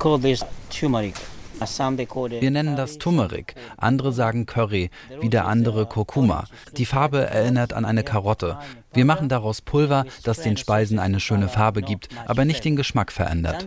nennen 2.51 2.75
das 2.75 2.97
Turmeric, 2.97 3.55
andere 3.77 4.11
sagen 4.11 4.45
Curry, 4.45 4.89
wieder 5.21 5.45
andere 5.45 5.85
Kurkuma. 5.85 6.45
Die 6.77 6.85
Farbe 6.85 7.27
erinnert 7.27 7.73
an 7.73 7.85
eine 7.85 8.03
Karotte. 8.03 8.57
Wir 8.93 9.06
machen 9.06 9.29
daraus 9.29 9.62
Pulver, 9.62 10.06
das 10.23 10.41
den 10.41 10.58
Speisen 10.58 10.99
eine 10.99 11.19
schöne 11.19 11.47
Farbe 11.47 11.82
gibt, 11.82 12.10
aber 12.25 12.45
nicht 12.45 12.63
den 12.65 12.75
Geschmack 12.75 13.12
verändert. 13.12 13.65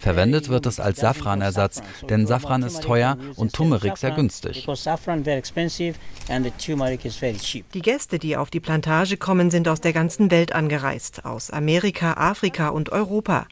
Verwendet 0.00 0.48
wird 0.48 0.66
es 0.66 0.80
als 0.80 1.00
Safranersatz, 1.00 1.82
denn 2.08 2.26
Safran 2.26 2.62
ist 2.62 2.82
teuer 2.82 3.16
und 3.36 3.52
Turmeric 3.52 3.96
sehr 3.96 4.12
günstig. 4.12 4.66
Die 7.74 7.82
Gäste, 7.82 8.18
die 8.18 8.36
auf 8.36 8.50
die 8.50 8.60
Plantage 8.60 9.16
kommen, 9.16 9.50
sind 9.50 9.68
aus 9.68 9.80
der 9.80 9.92
ganzen 9.92 10.30
Welt 10.30 10.52
angereist, 10.52 11.24
aus 11.24 11.50
Amerika, 11.50 12.14
Afrika 12.14 12.68
und 12.68 12.90
Europa. 12.90 13.46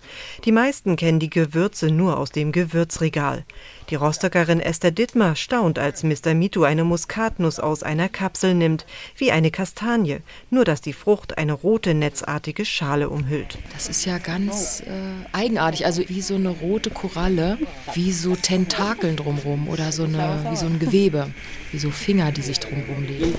Die 0.44 0.52
meisten 0.52 0.96
kennen 0.96 1.18
die 1.18 1.30
Gewürze 1.30 1.90
nur 1.90 2.18
aus 2.18 2.30
dem 2.30 2.52
Gewürzregal. 2.52 3.44
Die 3.92 3.96
Rostockerin 3.96 4.58
Esther 4.58 4.90
Dittmer 4.90 5.36
staunt, 5.36 5.78
als 5.78 6.02
Mr. 6.02 6.32
Mitu 6.32 6.64
eine 6.64 6.82
Muskatnuss 6.82 7.60
aus 7.60 7.82
einer 7.82 8.08
Kapsel 8.08 8.54
nimmt, 8.54 8.86
wie 9.18 9.32
eine 9.32 9.50
Kastanie, 9.50 10.20
nur 10.48 10.64
dass 10.64 10.80
die 10.80 10.94
Frucht 10.94 11.36
eine 11.36 11.52
rote, 11.52 11.92
netzartige 11.92 12.64
Schale 12.64 13.10
umhüllt. 13.10 13.58
Das 13.74 13.90
ist 13.90 14.06
ja 14.06 14.16
ganz 14.16 14.80
äh, 14.80 14.92
eigenartig, 15.34 15.84
also 15.84 16.08
wie 16.08 16.22
so 16.22 16.36
eine 16.36 16.48
rote 16.48 16.88
Koralle, 16.88 17.58
wie 17.92 18.12
so 18.12 18.34
Tentakeln 18.34 19.16
drumrum 19.16 19.68
oder 19.68 19.92
so 19.92 20.04
eine, 20.04 20.46
wie 20.48 20.56
so 20.56 20.64
ein 20.64 20.78
Gewebe, 20.78 21.30
wie 21.70 21.78
so 21.78 21.90
Finger, 21.90 22.32
die 22.32 22.40
sich 22.40 22.60
drumrum 22.60 23.04
legen. 23.04 23.34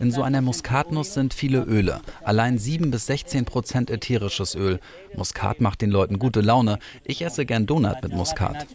In 0.00 0.10
so 0.10 0.22
einer 0.22 0.40
Muskatnuss 0.40 1.14
sind 1.14 1.34
viele 1.34 1.62
Öle. 1.62 2.00
Allein 2.22 2.58
7 2.58 2.90
bis 2.90 3.06
16 3.06 3.44
Prozent 3.44 3.90
ätherisches 3.90 4.54
Öl. 4.54 4.80
Muskat 5.16 5.60
macht 5.60 5.82
den 5.82 5.90
Leuten 5.90 6.18
gute 6.18 6.40
Laune. 6.40 6.78
Ich 7.04 7.22
esse 7.22 7.46
gern 7.46 7.66
Donut 7.66 8.02
mit 8.02 8.12
Muskat. 8.12 8.66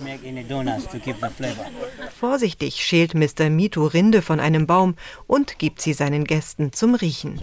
Vorsichtig 2.18 2.76
schält 2.76 3.14
Mr. 3.14 3.50
Mitu 3.50 3.86
Rinde 3.86 4.22
von 4.22 4.40
einem 4.40 4.68
Baum 4.68 4.96
und 5.28 5.60
gibt 5.60 5.82
sie 5.82 5.94
seinen 5.94 6.24
Gästen 6.24 6.72
zum 6.72 6.96
Riechen. 6.96 7.40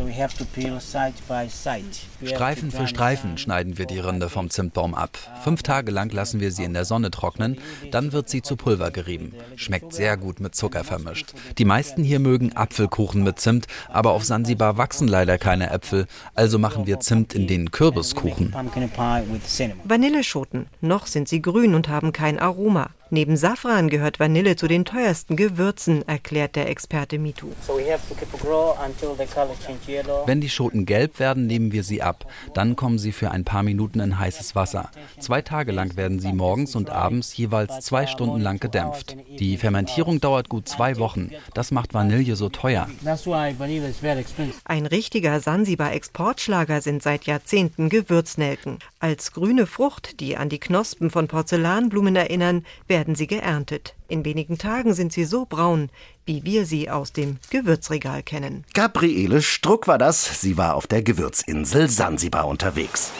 Streifen 2.24 2.70
für 2.70 2.86
Streifen 2.86 3.38
schneiden 3.38 3.78
wir 3.78 3.86
die 3.86 3.98
Rinde 3.98 4.28
vom 4.28 4.50
Zimtbaum 4.50 4.94
ab. 4.94 5.18
Fünf 5.44 5.62
Tage 5.62 5.92
lang 5.92 6.12
lassen 6.12 6.40
wir 6.40 6.52
sie 6.52 6.64
in 6.64 6.74
der 6.74 6.84
Sonne 6.84 7.10
trocknen, 7.10 7.58
dann 7.90 8.12
wird 8.12 8.28
sie 8.28 8.42
zu 8.42 8.56
Pulver 8.56 8.90
gerieben. 8.90 9.34
Schmeckt 9.56 9.92
sehr 9.92 10.16
gut 10.16 10.40
mit 10.40 10.54
Zucker 10.54 10.84
vermischt. 10.84 11.34
Die 11.58 11.64
meisten 11.64 12.02
hier 12.02 12.18
mögen 12.18 12.54
Apfelkuchen 12.54 13.22
mit 13.22 13.40
Zimt, 13.40 13.65
aber 13.88 14.12
auf 14.12 14.24
Sansibar 14.24 14.76
wachsen 14.76 15.08
leider 15.08 15.38
keine 15.38 15.70
Äpfel, 15.70 16.06
also 16.34 16.58
machen 16.58 16.86
wir 16.86 17.00
Zimt 17.00 17.34
in 17.34 17.46
den 17.46 17.70
Kürbiskuchen. 17.70 18.54
Vanilleschoten. 19.84 20.66
Noch 20.80 21.06
sind 21.06 21.28
sie 21.28 21.42
grün 21.42 21.74
und 21.74 21.88
haben 21.88 22.12
kein 22.12 22.38
Aroma. 22.38 22.90
Neben 23.08 23.36
Safran 23.36 23.88
gehört 23.88 24.18
Vanille 24.18 24.56
zu 24.56 24.66
den 24.66 24.84
teuersten 24.84 25.36
Gewürzen, 25.36 26.06
erklärt 26.08 26.56
der 26.56 26.68
Experte 26.68 27.20
Mitu. 27.20 27.46
So 27.64 27.74
we 27.78 27.92
have 27.92 28.02
to 28.08 28.16
keep 28.16 28.34
it 28.34 28.40
grow 28.40 28.76
until 28.84 29.14
the 29.16 29.32
color 29.32 29.54
change 29.64 29.88
yellow. 29.88 30.26
Wenn 30.26 30.40
die 30.40 30.48
Schoten 30.48 30.86
gelb 30.86 31.20
werden, 31.20 31.46
nehmen 31.46 31.70
wir 31.70 31.84
sie 31.84 32.02
ab. 32.02 32.26
Dann 32.52 32.74
kommen 32.74 32.98
sie 32.98 33.12
für 33.12 33.30
ein 33.30 33.44
paar 33.44 33.62
Minuten 33.62 34.00
in 34.00 34.18
heißes 34.18 34.56
Wasser. 34.56 34.90
Zwei 35.20 35.40
Tage 35.40 35.70
lang 35.70 35.96
werden 35.96 36.18
sie 36.18 36.32
morgens 36.32 36.74
und 36.74 36.90
abends 36.90 37.36
jeweils 37.36 37.84
zwei 37.84 38.08
Stunden 38.08 38.40
lang 38.40 38.58
gedämpft. 38.58 39.16
Die 39.38 39.56
Fermentierung 39.56 40.20
dauert 40.20 40.48
gut 40.48 40.68
zwei 40.68 40.96
Wochen. 40.96 41.30
Das 41.54 41.70
macht 41.70 41.94
Vanille 41.94 42.34
so 42.34 42.48
teuer. 42.48 42.88
Ein 44.64 44.86
richtiger 44.86 45.40
Sansibar-Exportschlager 45.40 46.80
sind 46.80 47.04
seit 47.04 47.24
Jahrzehnten 47.26 47.88
Gewürznelken. 47.88 48.80
Als 48.98 49.30
grüne 49.30 49.68
Frucht, 49.68 50.18
die 50.18 50.36
an 50.36 50.48
die 50.48 50.58
Knospen 50.58 51.10
von 51.10 51.28
Porzellanblumen 51.28 52.16
erinnern, 52.16 52.64
werden 52.88 52.95
sie 53.14 53.26
geerntet. 53.26 53.94
In 54.08 54.24
wenigen 54.24 54.58
Tagen 54.58 54.94
sind 54.94 55.12
sie 55.12 55.24
so 55.24 55.44
braun, 55.44 55.90
wie 56.24 56.44
wir 56.44 56.64
sie 56.66 56.88
aus 56.88 57.12
dem 57.12 57.38
Gewürzregal 57.50 58.22
kennen. 58.22 58.64
Gabriele 58.74 59.42
Struck 59.42 59.86
war 59.86 59.98
das. 59.98 60.40
Sie 60.40 60.56
war 60.56 60.74
auf 60.74 60.86
der 60.86 61.02
Gewürzinsel 61.02 61.88
Sansibar 61.88 62.46
unterwegs. 62.46 63.12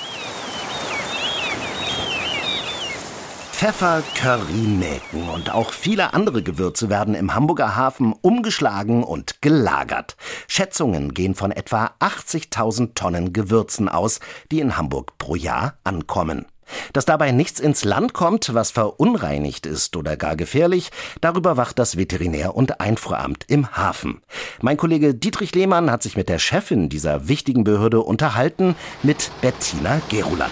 Pfeffer, 3.57 4.03
Curry, 4.15 4.53
Nelken 4.53 5.31
und 5.31 5.51
auch 5.51 5.73
viele 5.73 6.13
andere 6.13 6.43
Gewürze 6.43 6.91
werden 6.91 7.15
im 7.15 7.35
Hamburger 7.35 7.75
Hafen 7.75 8.13
umgeschlagen 8.13 9.03
und 9.03 9.41
gelagert. 9.41 10.17
Schätzungen 10.47 11.15
gehen 11.15 11.35
von 11.35 11.53
etwa 11.53 11.93
80.000 12.01 12.95
Tonnen 12.95 13.33
Gewürzen 13.33 13.89
aus, 13.89 14.21
die 14.51 14.61
in 14.61 14.77
Hamburg 14.77 15.17
pro 15.17 15.37
Jahr 15.37 15.79
ankommen. 15.85 16.45
Dass 16.93 17.05
dabei 17.05 17.33
nichts 17.33 17.61
ins 17.61 17.85
Land 17.85 18.13
kommt, 18.13 18.55
was 18.55 18.71
verunreinigt 18.71 19.67
ist 19.67 19.97
oder 19.97 20.17
gar 20.17 20.37
gefährlich, 20.37 20.91
darüber 21.21 21.57
wacht 21.57 21.79
das 21.79 21.97
Veterinär- 21.97 22.55
und 22.55 22.81
Einfuhramt 22.81 23.45
im 23.49 23.77
Hafen. 23.77 24.23
Mein 24.61 24.77
Kollege 24.77 25.15
Dietrich 25.15 25.55
Lehmann 25.55 25.91
hat 25.91 26.03
sich 26.03 26.17
mit 26.17 26.29
der 26.29 26.39
Chefin 26.39 26.89
dieser 26.89 27.29
wichtigen 27.29 27.65
Behörde 27.65 28.01
unterhalten, 28.01 28.75
mit 29.03 29.31
Bettina 29.41 30.01
Gerulat. 30.09 30.51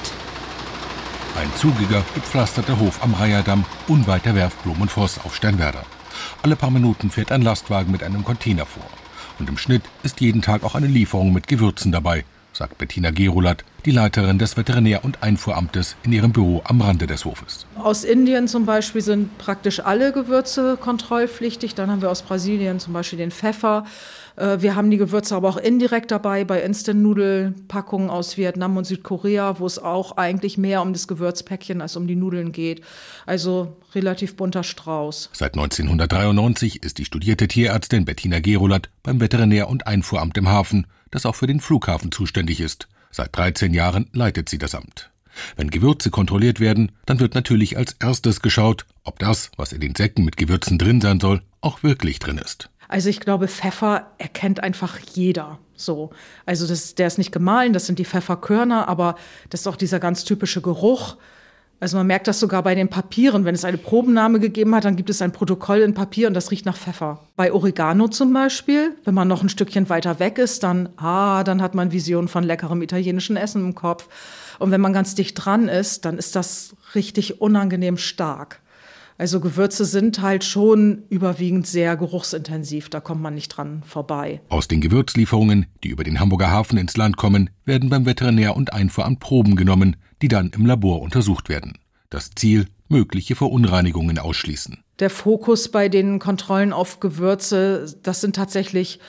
Ein 1.36 1.50
zugiger, 1.56 2.04
gepflasterter 2.14 2.78
Hof 2.78 3.02
am 3.02 3.14
Reiherdamm, 3.14 3.64
unweit 3.88 4.24
der 4.24 4.36
Werft 4.36 4.62
Blumenvoss 4.62 5.18
auf 5.24 5.34
Sternwerder. 5.34 5.84
Alle 6.42 6.54
paar 6.54 6.70
Minuten 6.70 7.10
fährt 7.10 7.32
ein 7.32 7.42
Lastwagen 7.42 7.90
mit 7.90 8.02
einem 8.04 8.24
Container 8.24 8.66
vor. 8.66 8.84
Und 9.40 9.48
im 9.48 9.58
Schnitt 9.58 9.82
ist 10.04 10.20
jeden 10.20 10.42
Tag 10.42 10.62
auch 10.62 10.76
eine 10.76 10.86
Lieferung 10.86 11.32
mit 11.32 11.48
Gewürzen 11.48 11.90
dabei, 11.90 12.24
sagt 12.52 12.78
Bettina 12.78 13.10
Gerulat, 13.10 13.64
die 13.84 13.90
Leiterin 13.90 14.38
des 14.38 14.56
Veterinär- 14.56 15.04
und 15.04 15.22
Einfuhramtes 15.22 15.96
in 16.02 16.12
ihrem 16.12 16.32
Büro 16.32 16.62
am 16.64 16.80
Rande 16.80 17.06
des 17.06 17.24
Hofes. 17.24 17.66
Aus 17.76 18.04
Indien 18.04 18.48
zum 18.48 18.66
Beispiel 18.66 19.02
sind 19.02 19.36
praktisch 19.38 19.80
alle 19.80 20.12
Gewürze 20.12 20.76
kontrollpflichtig. 20.80 21.74
Dann 21.74 21.90
haben 21.90 22.02
wir 22.02 22.10
aus 22.10 22.22
Brasilien 22.22 22.80
zum 22.80 22.92
Beispiel 22.92 23.18
den 23.18 23.30
Pfeffer. 23.30 23.84
Äh, 24.36 24.58
Wir 24.60 24.74
haben 24.74 24.90
die 24.90 24.96
Gewürze 24.96 25.36
aber 25.36 25.48
auch 25.48 25.56
indirekt 25.56 26.10
dabei 26.10 26.44
bei 26.44 26.62
Instant-Nudelpackungen 26.62 28.10
aus 28.10 28.36
Vietnam 28.36 28.76
und 28.76 28.84
Südkorea, 28.84 29.58
wo 29.58 29.66
es 29.66 29.78
auch 29.78 30.16
eigentlich 30.16 30.58
mehr 30.58 30.82
um 30.82 30.92
das 30.92 31.08
Gewürzpäckchen 31.08 31.80
als 31.80 31.96
um 31.96 32.06
die 32.06 32.16
Nudeln 32.16 32.52
geht. 32.52 32.82
Also 33.26 33.76
relativ 33.94 34.36
bunter 34.36 34.62
Strauß. 34.62 35.30
Seit 35.32 35.54
1993 35.54 36.82
ist 36.82 36.98
die 36.98 37.04
studierte 37.04 37.48
Tierärztin 37.48 38.04
Bettina 38.04 38.40
Gerulat 38.40 38.90
beim 39.02 39.20
Veterinär- 39.20 39.68
und 39.68 39.86
Einfuhramt 39.86 40.36
im 40.38 40.48
Hafen, 40.48 40.86
das 41.10 41.26
auch 41.26 41.34
für 41.34 41.46
den 41.46 41.60
Flughafen 41.60 42.10
zuständig 42.10 42.60
ist. 42.60 42.88
Seit 43.16 43.36
13 43.36 43.72
Jahren 43.72 44.10
leitet 44.12 44.48
sie 44.48 44.58
das 44.58 44.74
Amt. 44.74 45.08
Wenn 45.54 45.70
Gewürze 45.70 46.10
kontrolliert 46.10 46.58
werden, 46.58 46.90
dann 47.06 47.20
wird 47.20 47.36
natürlich 47.36 47.76
als 47.76 47.94
erstes 48.00 48.42
geschaut, 48.42 48.86
ob 49.04 49.20
das, 49.20 49.52
was 49.56 49.72
in 49.72 49.80
den 49.80 49.94
Säcken 49.94 50.24
mit 50.24 50.36
Gewürzen 50.36 50.78
drin 50.78 51.00
sein 51.00 51.20
soll, 51.20 51.40
auch 51.60 51.84
wirklich 51.84 52.18
drin 52.18 52.38
ist. 52.38 52.70
Also 52.88 53.08
ich 53.10 53.20
glaube, 53.20 53.46
Pfeffer 53.46 54.10
erkennt 54.18 54.64
einfach 54.64 54.98
jeder. 54.98 55.60
So, 55.76 56.10
also 56.44 56.66
das, 56.66 56.96
der 56.96 57.06
ist 57.06 57.18
nicht 57.18 57.30
gemahlen, 57.30 57.72
das 57.72 57.86
sind 57.86 58.00
die 58.00 58.04
Pfefferkörner, 58.04 58.88
aber 58.88 59.14
das 59.48 59.60
ist 59.60 59.68
auch 59.68 59.76
dieser 59.76 60.00
ganz 60.00 60.24
typische 60.24 60.60
Geruch. 60.60 61.16
Also 61.80 61.96
man 61.96 62.06
merkt 62.06 62.28
das 62.28 62.40
sogar 62.40 62.62
bei 62.62 62.74
den 62.74 62.88
Papieren. 62.88 63.44
Wenn 63.44 63.54
es 63.54 63.64
eine 63.64 63.78
Probennahme 63.78 64.40
gegeben 64.40 64.74
hat, 64.74 64.84
dann 64.84 64.96
gibt 64.96 65.10
es 65.10 65.20
ein 65.20 65.32
Protokoll 65.32 65.80
in 65.80 65.92
Papier 65.92 66.28
und 66.28 66.34
das 66.34 66.50
riecht 66.50 66.66
nach 66.66 66.76
Pfeffer. 66.76 67.20
Bei 67.36 67.52
Oregano 67.52 68.08
zum 68.08 68.32
Beispiel, 68.32 68.96
wenn 69.04 69.14
man 69.14 69.28
noch 69.28 69.42
ein 69.42 69.48
Stückchen 69.48 69.88
weiter 69.88 70.18
weg 70.18 70.38
ist, 70.38 70.62
dann, 70.62 70.88
ah, 70.96 71.44
dann 71.44 71.60
hat 71.60 71.74
man 71.74 71.92
Visionen 71.92 72.28
von 72.28 72.44
leckerem 72.44 72.80
italienischen 72.80 73.36
Essen 73.36 73.64
im 73.64 73.74
Kopf. 73.74 74.08
Und 74.58 74.70
wenn 74.70 74.80
man 74.80 74.92
ganz 74.92 75.14
dicht 75.14 75.34
dran 75.34 75.68
ist, 75.68 76.04
dann 76.04 76.16
ist 76.16 76.36
das 76.36 76.74
richtig 76.94 77.40
unangenehm 77.40 77.98
stark. 77.98 78.60
Also 79.16 79.38
Gewürze 79.40 79.84
sind 79.84 80.20
halt 80.22 80.42
schon 80.42 81.04
überwiegend 81.08 81.66
sehr 81.66 81.96
geruchsintensiv, 81.96 82.88
da 82.88 83.00
kommt 83.00 83.22
man 83.22 83.34
nicht 83.34 83.48
dran 83.48 83.82
vorbei. 83.86 84.40
Aus 84.48 84.66
den 84.66 84.80
Gewürzlieferungen, 84.80 85.66
die 85.84 85.88
über 85.88 86.02
den 86.02 86.18
Hamburger 86.18 86.50
Hafen 86.50 86.78
ins 86.78 86.96
Land 86.96 87.16
kommen, 87.16 87.50
werden 87.64 87.90
beim 87.90 88.06
Veterinär- 88.06 88.56
und 88.56 88.72
Einfuhramt 88.72 89.20
Proben 89.20 89.54
genommen, 89.54 89.96
die 90.20 90.28
dann 90.28 90.50
im 90.50 90.66
Labor 90.66 91.00
untersucht 91.00 91.48
werden. 91.48 91.78
Das 92.10 92.30
Ziel, 92.34 92.66
mögliche 92.88 93.34
Verunreinigungen 93.36 94.18
ausschließen. 94.18 94.78
Der 94.98 95.10
Fokus 95.10 95.68
bei 95.68 95.88
den 95.88 96.18
Kontrollen 96.18 96.72
auf 96.72 97.00
Gewürze, 97.00 97.96
das 98.02 98.20
sind 98.20 98.36
tatsächlich 98.36 99.00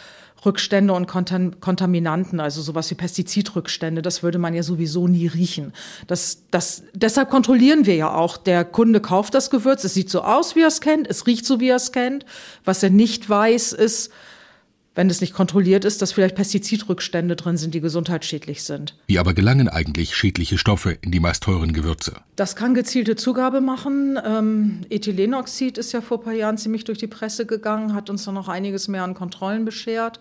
Rückstände 0.46 0.94
und 0.94 1.08
Kontam 1.08 1.60
Kontaminanten, 1.60 2.40
also 2.40 2.62
sowas 2.62 2.90
wie 2.92 2.96
Pestizidrückstände, 2.96 4.02
das 4.02 4.24
würde 4.24 4.38
man 4.38 4.54
ja 4.54 4.64
sowieso 4.64 5.08
nie 5.08 5.28
riechen. 5.28 5.74
Das, 6.08 6.44
das, 6.52 6.84
deshalb 6.94 7.30
kontrollieren 7.30 7.86
wir 7.86 7.96
ja 7.96 8.14
auch. 8.14 8.38
Der 8.38 8.66
Kunde 8.66 9.00
kauft 9.02 9.34
das 9.34 9.50
Gewürz, 9.50 9.84
es 9.84 9.94
sieht 9.94 10.10
so 10.10 10.22
aus, 10.22 10.56
wie 10.56 10.62
er 10.62 10.68
es 10.68 10.82
kennt, 10.82 11.08
es 11.08 11.28
riecht 11.28 11.46
so, 11.46 11.60
wie 11.60 11.70
er 11.70 11.78
es 11.78 11.92
kennt. 11.92 12.26
Was 12.64 12.84
er 12.84 12.90
nicht 12.90 13.30
weiß, 13.30 13.74
ist, 13.74 14.12
wenn 14.96 15.10
es 15.10 15.22
nicht 15.22 15.34
kontrolliert 15.34 15.86
ist, 15.86 16.02
dass 16.02 16.14
vielleicht 16.14 16.36
Pestizidrückstände 16.36 17.36
drin 17.36 17.58
sind, 17.58 17.74
die 17.74 17.82
gesundheitsschädlich 17.82 18.64
sind. 18.64 18.96
Wie 19.08 19.20
aber 19.20 19.34
gelangen 19.34 19.68
eigentlich 19.68 20.16
schädliche 20.16 20.58
Stoffe 20.58 20.98
in 21.02 21.12
die 21.12 21.20
meist 21.20 21.44
teuren 21.44 21.74
Gewürze? 21.74 22.14
Das 22.38 22.56
kann 22.56 22.74
gezielte 22.74 23.16
Zugabe 23.16 23.62
machen. 23.62 24.18
Ähm, 24.26 24.82
Ethylenoxid 24.90 25.78
ist 25.78 25.92
ja 25.92 26.02
vor 26.02 26.20
ein 26.20 26.24
paar 26.24 26.34
Jahren 26.34 26.58
ziemlich 26.58 26.86
durch 26.86 26.98
die 26.98 27.08
Presse 27.08 27.46
gegangen, 27.46 27.94
hat 27.94 28.10
uns 28.10 28.24
dann 28.24 28.36
noch 28.36 28.48
einiges 28.48 28.88
mehr 28.88 29.04
an 29.04 29.14
Kontrollen 29.14 29.66
beschert. 29.66 30.20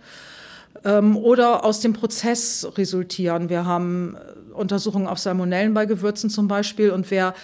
Ähm, 0.85 1.17
oder 1.17 1.65
aus 1.65 1.81
dem 1.81 1.93
Prozess 1.93 2.67
resultieren. 2.77 3.49
Wir 3.49 3.65
haben 3.65 4.17
äh, 4.17 4.53
Untersuchungen 4.53 5.07
auf 5.07 5.21
Salmonellen 5.21 5.73
bei 5.73 5.87
Gewürzen 5.87 6.31
zum 6.31 6.49
Beispiel. 6.49 6.91
Und 6.91 7.11
wer 7.13 7.35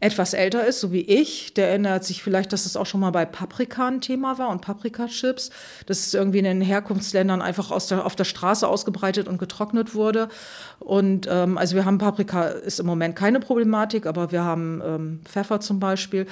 etwas 0.00 0.32
älter 0.32 0.64
ist, 0.64 0.78
so 0.80 0.92
wie 0.92 1.00
ich, 1.00 1.54
der 1.54 1.70
erinnert 1.70 2.04
sich 2.04 2.22
vielleicht, 2.22 2.52
dass 2.52 2.66
es 2.66 2.76
auch 2.76 2.86
schon 2.86 3.00
mal 3.00 3.10
bei 3.10 3.24
Paprika 3.24 3.88
ein 3.88 4.00
Thema 4.00 4.38
war 4.38 4.48
und 4.50 4.60
Paprikachips. 4.60 5.50
Das 5.86 5.98
ist 5.98 6.14
irgendwie 6.14 6.38
in 6.38 6.44
den 6.44 6.60
Herkunftsländern 6.60 7.42
einfach 7.42 7.72
aus 7.72 7.88
der, 7.88 8.06
auf 8.06 8.14
der 8.14 8.24
Straße 8.24 8.68
ausgebreitet 8.68 9.26
und 9.26 9.38
getrocknet 9.38 9.96
wurde. 9.96 10.28
Und 10.78 11.26
ähm, 11.28 11.58
also 11.58 11.74
wir 11.74 11.84
haben 11.84 11.98
Paprika 11.98 12.44
ist 12.44 12.78
im 12.78 12.86
Moment 12.86 13.16
keine 13.16 13.40
Problematik, 13.40 14.06
aber 14.06 14.30
wir 14.30 14.44
haben 14.44 14.80
ähm, 14.84 15.20
Pfeffer 15.24 15.58
zum 15.58 15.80
Beispiel 15.80 16.28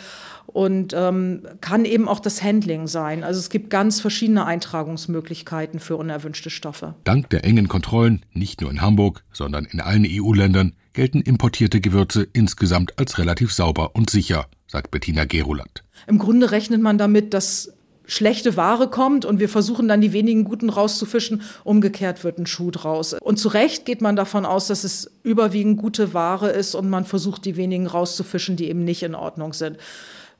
und 0.47 0.95
ähm, 0.97 1.43
kann 1.61 1.85
eben 1.85 2.09
auch 2.09 2.21
das 2.21 2.43
Handling 2.43 2.87
sein. 2.87 3.25
Also 3.25 3.41
es 3.41 3.51
gibt 3.51 3.71
ganz 3.71 4.01
verschiedene 4.01 4.45
Eintragungsmöglichkeiten 4.45 5.81
für 5.81 5.97
unerwünschte 5.97 6.51
Stoffe. 6.51 6.95
Dank 7.05 7.31
der 7.31 7.45
engen 7.45 7.69
Kontrollen, 7.69 8.25
nicht 8.33 8.61
nur 8.61 8.71
in 8.71 8.81
Hamburg, 8.81 9.25
sondern 9.33 9.65
in 9.65 9.81
allen 9.81 10.07
EU-Ländern, 10.09 10.75
gelten 10.93 11.21
importierte 11.21 11.81
Gewürze 11.81 12.27
insgesamt 12.33 12.99
als 12.99 13.19
relativ 13.19 13.53
sauber 13.53 13.95
und 13.95 14.09
sicher, 14.09 14.47
sagt 14.67 14.91
Bettina 14.91 15.27
Geroland. 15.27 15.85
Im 16.07 16.19
Grunde 16.19 16.51
rechnet 16.51 16.81
man 16.81 16.97
damit, 16.97 17.35
dass 17.35 17.73
schlechte 18.07 18.57
Ware 18.57 18.89
kommt 18.89 19.25
und 19.25 19.41
wir 19.41 19.49
versuchen 19.49 19.89
dann 19.89 20.01
die 20.01 20.13
wenigen 20.13 20.45
guten 20.45 20.71
rauszufischen. 20.71 21.43
Umgekehrt 21.65 22.25
wird 22.25 22.39
ein 22.39 22.47
Schuh 22.47 22.71
draus. 22.71 23.13
Und 23.15 23.39
zu 23.39 23.49
Recht 23.49 23.85
geht 23.85 24.01
man 24.01 24.17
davon 24.17 24.47
aus, 24.47 24.69
dass 24.69 24.85
es 24.85 25.11
überwiegend 25.23 25.79
gute 25.79 26.15
Ware 26.15 26.51
ist 26.51 26.75
und 26.75 26.89
man 26.89 27.05
versucht, 27.05 27.45
die 27.45 27.57
wenigen 27.57 27.87
rauszufischen, 27.87 28.57
die 28.57 28.69
eben 28.69 28.85
nicht 28.85 29.03
in 29.03 29.15
Ordnung 29.15 29.53
sind. 29.53 29.77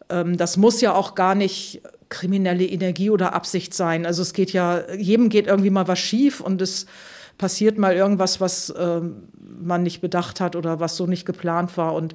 Ähm, 0.09 0.37
das 0.37 0.57
muss 0.57 0.81
ja 0.81 0.95
auch 0.95 1.15
gar 1.15 1.35
nicht 1.35 1.83
kriminelle 2.09 2.65
Energie 2.65 3.11
oder 3.11 3.35
Absicht 3.35 3.75
sein. 3.75 4.07
Also 4.07 4.23
es 4.23 4.33
geht 4.33 4.53
ja, 4.53 4.91
jedem 4.95 5.29
geht 5.29 5.47
irgendwie 5.47 5.71
mal 5.71 5.89
was 5.89 5.99
schief 5.99 6.41
und 6.41 6.63
es 6.63 6.87
passiert 7.39 7.79
mal 7.79 7.95
irgendwas, 7.95 8.41
was 8.41 8.73
ähm, 8.79 9.25
man 9.61 9.83
nicht 9.83 10.01
bedacht 10.01 10.41
hat 10.41 10.57
oder 10.57 10.81
was 10.81 10.97
so 10.97 11.07
nicht 11.07 11.27
geplant 11.27 11.77
war. 11.77 11.95
Und 11.95 12.15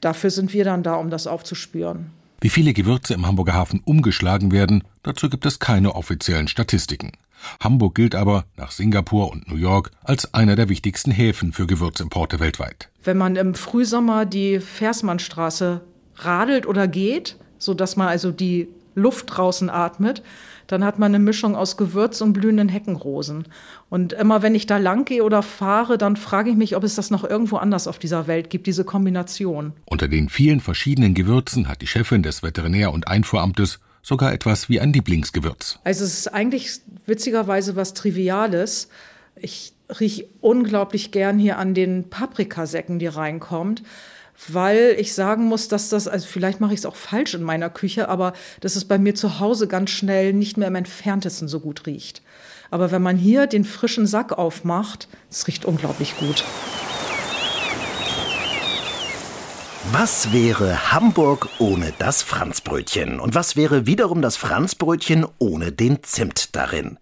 dafür 0.00 0.30
sind 0.30 0.52
wir 0.52 0.64
dann 0.64 0.82
da, 0.82 0.94
um 0.94 1.10
das 1.10 1.26
aufzuspüren. 1.26 2.10
Wie 2.40 2.50
viele 2.50 2.74
Gewürze 2.74 3.14
im 3.14 3.26
Hamburger 3.26 3.54
Hafen 3.54 3.80
umgeschlagen 3.84 4.52
werden, 4.52 4.84
dazu 5.02 5.30
gibt 5.30 5.46
es 5.46 5.58
keine 5.58 5.94
offiziellen 5.94 6.48
Statistiken. 6.48 7.12
Hamburg 7.60 7.94
gilt 7.94 8.14
aber, 8.14 8.44
nach 8.56 8.70
Singapur 8.70 9.30
und 9.30 9.48
New 9.48 9.56
York, 9.56 9.90
als 10.04 10.34
einer 10.34 10.56
der 10.56 10.68
wichtigsten 10.68 11.10
Häfen 11.10 11.52
für 11.52 11.66
Gewürzimporte 11.66 12.40
weltweit. 12.40 12.90
Wenn 13.02 13.16
man 13.16 13.36
im 13.36 13.54
Frühsommer 13.54 14.26
die 14.26 14.60
Versmannstraße 14.60 15.80
radelt 16.16 16.66
oder 16.66 16.88
geht, 16.88 17.36
sodass 17.58 17.96
man 17.96 18.08
also 18.08 18.30
die 18.32 18.68
Luft 18.94 19.26
draußen 19.36 19.70
atmet, 19.70 20.22
dann 20.66 20.82
hat 20.82 20.98
man 20.98 21.14
eine 21.14 21.22
Mischung 21.22 21.54
aus 21.54 21.76
Gewürz 21.76 22.20
und 22.20 22.32
blühenden 22.32 22.68
Heckenrosen. 22.68 23.44
Und 23.88 24.14
immer 24.14 24.42
wenn 24.42 24.54
ich 24.54 24.66
da 24.66 24.78
lang 24.78 25.04
gehe 25.04 25.22
oder 25.22 25.42
fahre, 25.42 25.98
dann 25.98 26.16
frage 26.16 26.50
ich 26.50 26.56
mich, 26.56 26.74
ob 26.74 26.82
es 26.82 26.96
das 26.96 27.10
noch 27.10 27.22
irgendwo 27.22 27.56
anders 27.58 27.86
auf 27.86 27.98
dieser 27.98 28.26
Welt 28.26 28.50
gibt, 28.50 28.66
diese 28.66 28.84
Kombination. 28.84 29.74
Unter 29.84 30.08
den 30.08 30.28
vielen 30.28 30.60
verschiedenen 30.60 31.14
Gewürzen 31.14 31.68
hat 31.68 31.82
die 31.82 31.86
Chefin 31.86 32.22
des 32.22 32.42
Veterinär- 32.42 32.92
und 32.92 33.06
Einfuhramtes 33.06 33.78
sogar 34.02 34.32
etwas 34.32 34.68
wie 34.68 34.80
ein 34.80 34.92
Lieblingsgewürz. 34.92 35.78
Also 35.84 36.04
es 36.04 36.20
ist 36.20 36.28
eigentlich 36.28 36.80
witzigerweise 37.06 37.76
was 37.76 37.92
Triviales. 37.94 38.88
Ich 39.36 39.72
rieche 40.00 40.26
unglaublich 40.40 41.12
gern 41.12 41.38
hier 41.38 41.58
an 41.58 41.74
den 41.74 42.08
Paprikasäcken, 42.08 42.98
die 42.98 43.06
reinkommt 43.06 43.82
weil 44.48 44.94
ich 44.98 45.14
sagen 45.14 45.44
muss, 45.44 45.68
dass 45.68 45.88
das, 45.88 46.08
also 46.08 46.26
vielleicht 46.26 46.60
mache 46.60 46.74
ich 46.74 46.80
es 46.80 46.86
auch 46.86 46.96
falsch 46.96 47.34
in 47.34 47.42
meiner 47.42 47.70
Küche, 47.70 48.08
aber 48.08 48.32
dass 48.60 48.76
es 48.76 48.84
bei 48.84 48.98
mir 48.98 49.14
zu 49.14 49.40
Hause 49.40 49.68
ganz 49.68 49.90
schnell 49.90 50.32
nicht 50.32 50.56
mehr 50.56 50.68
im 50.68 50.74
entferntesten 50.74 51.48
so 51.48 51.60
gut 51.60 51.86
riecht. 51.86 52.22
Aber 52.70 52.90
wenn 52.90 53.02
man 53.02 53.16
hier 53.16 53.46
den 53.46 53.64
frischen 53.64 54.06
Sack 54.06 54.32
aufmacht, 54.32 55.08
es 55.30 55.46
riecht 55.46 55.64
unglaublich 55.64 56.16
gut. 56.18 56.44
Was 59.92 60.32
wäre 60.32 60.92
Hamburg 60.92 61.48
ohne 61.60 61.92
das 61.98 62.20
Franzbrötchen? 62.20 63.20
Und 63.20 63.36
was 63.36 63.54
wäre 63.54 63.86
wiederum 63.86 64.20
das 64.20 64.36
Franzbrötchen 64.36 65.26
ohne 65.38 65.70
den 65.70 66.02
Zimt 66.02 66.56
darin? 66.56 66.98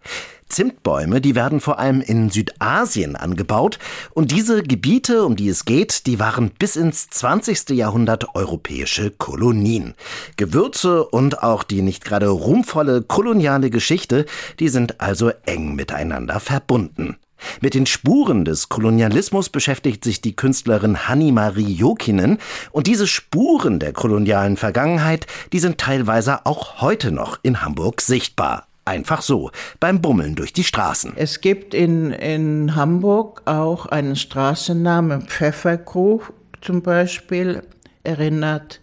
Zimtbäume, 0.48 1.20
die 1.20 1.34
werden 1.34 1.60
vor 1.60 1.78
allem 1.78 2.00
in 2.00 2.30
Südasien 2.30 3.16
angebaut 3.16 3.78
und 4.12 4.30
diese 4.30 4.62
Gebiete, 4.62 5.24
um 5.24 5.36
die 5.36 5.48
es 5.48 5.64
geht, 5.64 6.06
die 6.06 6.18
waren 6.18 6.50
bis 6.50 6.76
ins 6.76 7.08
20. 7.10 7.70
Jahrhundert 7.70 8.34
europäische 8.34 9.10
Kolonien. 9.10 9.94
Gewürze 10.36 11.04
und 11.04 11.42
auch 11.42 11.64
die 11.64 11.82
nicht 11.82 12.04
gerade 12.04 12.28
ruhmvolle 12.28 13.02
koloniale 13.02 13.70
Geschichte, 13.70 14.26
die 14.60 14.68
sind 14.68 15.00
also 15.00 15.30
eng 15.46 15.74
miteinander 15.74 16.40
verbunden. 16.40 17.16
Mit 17.60 17.74
den 17.74 17.86
Spuren 17.86 18.44
des 18.44 18.68
Kolonialismus 18.68 19.48
beschäftigt 19.48 20.04
sich 20.04 20.20
die 20.20 20.36
Künstlerin 20.36 21.08
Hanni-Marie 21.08 21.72
Jokinen 21.72 22.38
und 22.72 22.86
diese 22.86 23.06
Spuren 23.06 23.78
der 23.78 23.92
kolonialen 23.92 24.56
Vergangenheit, 24.56 25.26
die 25.52 25.58
sind 25.58 25.78
teilweise 25.78 26.46
auch 26.46 26.80
heute 26.80 27.10
noch 27.12 27.38
in 27.42 27.62
Hamburg 27.62 28.00
sichtbar. 28.00 28.66
Einfach 28.86 29.22
so, 29.22 29.50
beim 29.80 30.02
Bummeln 30.02 30.34
durch 30.34 30.52
die 30.52 30.64
Straßen. 30.64 31.14
Es 31.16 31.40
gibt 31.40 31.72
in, 31.72 32.10
in 32.12 32.76
Hamburg 32.76 33.42
auch 33.46 33.86
einen 33.86 34.14
Straßennamen, 34.14 35.22
Pfefferkrug 35.22 36.32
zum 36.60 36.82
Beispiel, 36.82 37.62
erinnert 38.02 38.80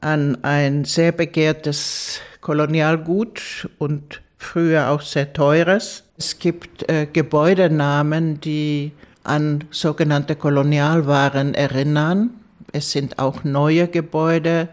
an 0.00 0.42
ein 0.42 0.84
sehr 0.84 1.12
begehrtes 1.12 2.20
Kolonialgut 2.42 3.70
und 3.78 4.20
früher 4.36 4.90
auch 4.90 5.00
sehr 5.00 5.32
teures. 5.32 6.04
Es 6.18 6.38
gibt 6.38 6.88
äh, 6.90 7.06
Gebäudenamen, 7.10 8.40
die 8.40 8.92
an 9.24 9.64
sogenannte 9.70 10.36
Kolonialwaren 10.36 11.54
erinnern. 11.54 12.30
Es 12.72 12.90
sind 12.90 13.18
auch 13.18 13.44
neue 13.44 13.86
Gebäude 13.86 14.70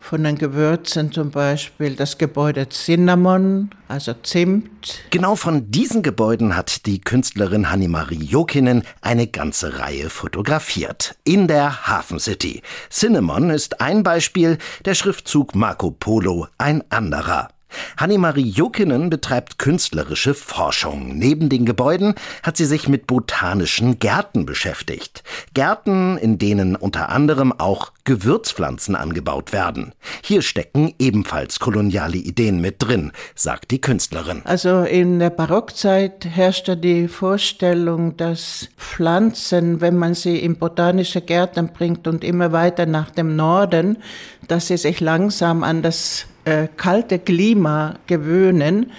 von 0.00 0.24
den 0.24 0.36
Gewürzen 0.36 1.12
zum 1.12 1.30
Beispiel 1.30 1.94
das 1.94 2.18
Gebäude 2.18 2.68
Cinnamon, 2.68 3.70
also 3.88 4.14
Zimt. 4.14 4.98
Genau 5.10 5.36
von 5.36 5.70
diesen 5.70 6.02
Gebäuden 6.02 6.56
hat 6.56 6.86
die 6.86 7.00
Künstlerin 7.00 7.70
Hanni-Marie 7.70 8.24
Jokinen 8.24 8.84
eine 9.00 9.26
ganze 9.26 9.78
Reihe 9.78 10.10
fotografiert. 10.10 11.14
In 11.24 11.46
der 11.46 11.86
Hafen 11.86 12.18
City. 12.18 12.62
Cinnamon 12.90 13.50
ist 13.50 13.80
ein 13.80 14.02
Beispiel, 14.02 14.58
der 14.86 14.94
Schriftzug 14.94 15.54
Marco 15.54 15.90
Polo 15.90 16.48
ein 16.58 16.82
anderer. 16.90 17.48
Hanni-Marie 17.96 18.48
Jokinen 18.48 19.10
betreibt 19.10 19.58
künstlerische 19.58 20.34
Forschung. 20.34 21.16
Neben 21.16 21.48
den 21.48 21.64
Gebäuden 21.64 22.14
hat 22.42 22.56
sie 22.56 22.64
sich 22.64 22.88
mit 22.88 23.06
botanischen 23.06 23.98
Gärten 23.98 24.46
beschäftigt. 24.46 25.22
Gärten, 25.54 26.18
in 26.18 26.38
denen 26.38 26.76
unter 26.76 27.08
anderem 27.08 27.52
auch 27.52 27.92
Gewürzpflanzen 28.04 28.96
angebaut 28.96 29.52
werden. 29.52 29.94
Hier 30.22 30.42
stecken 30.42 30.92
ebenfalls 30.98 31.60
koloniale 31.60 32.16
Ideen 32.16 32.60
mit 32.60 32.76
drin, 32.78 33.12
sagt 33.34 33.70
die 33.70 33.80
Künstlerin. 33.80 34.42
Also 34.44 34.82
in 34.82 35.18
der 35.20 35.30
Barockzeit 35.30 36.26
herrschte 36.26 36.76
die 36.76 37.06
Vorstellung, 37.06 38.16
dass 38.16 38.68
Pflanzen, 38.76 39.80
wenn 39.80 39.96
man 39.96 40.14
sie 40.14 40.38
in 40.38 40.56
botanische 40.56 41.20
Gärten 41.20 41.68
bringt 41.68 42.08
und 42.08 42.24
immer 42.24 42.52
weiter 42.52 42.86
nach 42.86 43.10
dem 43.10 43.36
Norden, 43.36 43.98
dass 44.48 44.66
sie 44.66 44.76
sich 44.76 45.00
langsam 45.00 45.62
an 45.62 45.82
das 45.82 46.26
äh, 46.44 46.68
kalte 46.76 47.18
Klima 47.18 47.94
gewöhnen. 48.06 48.92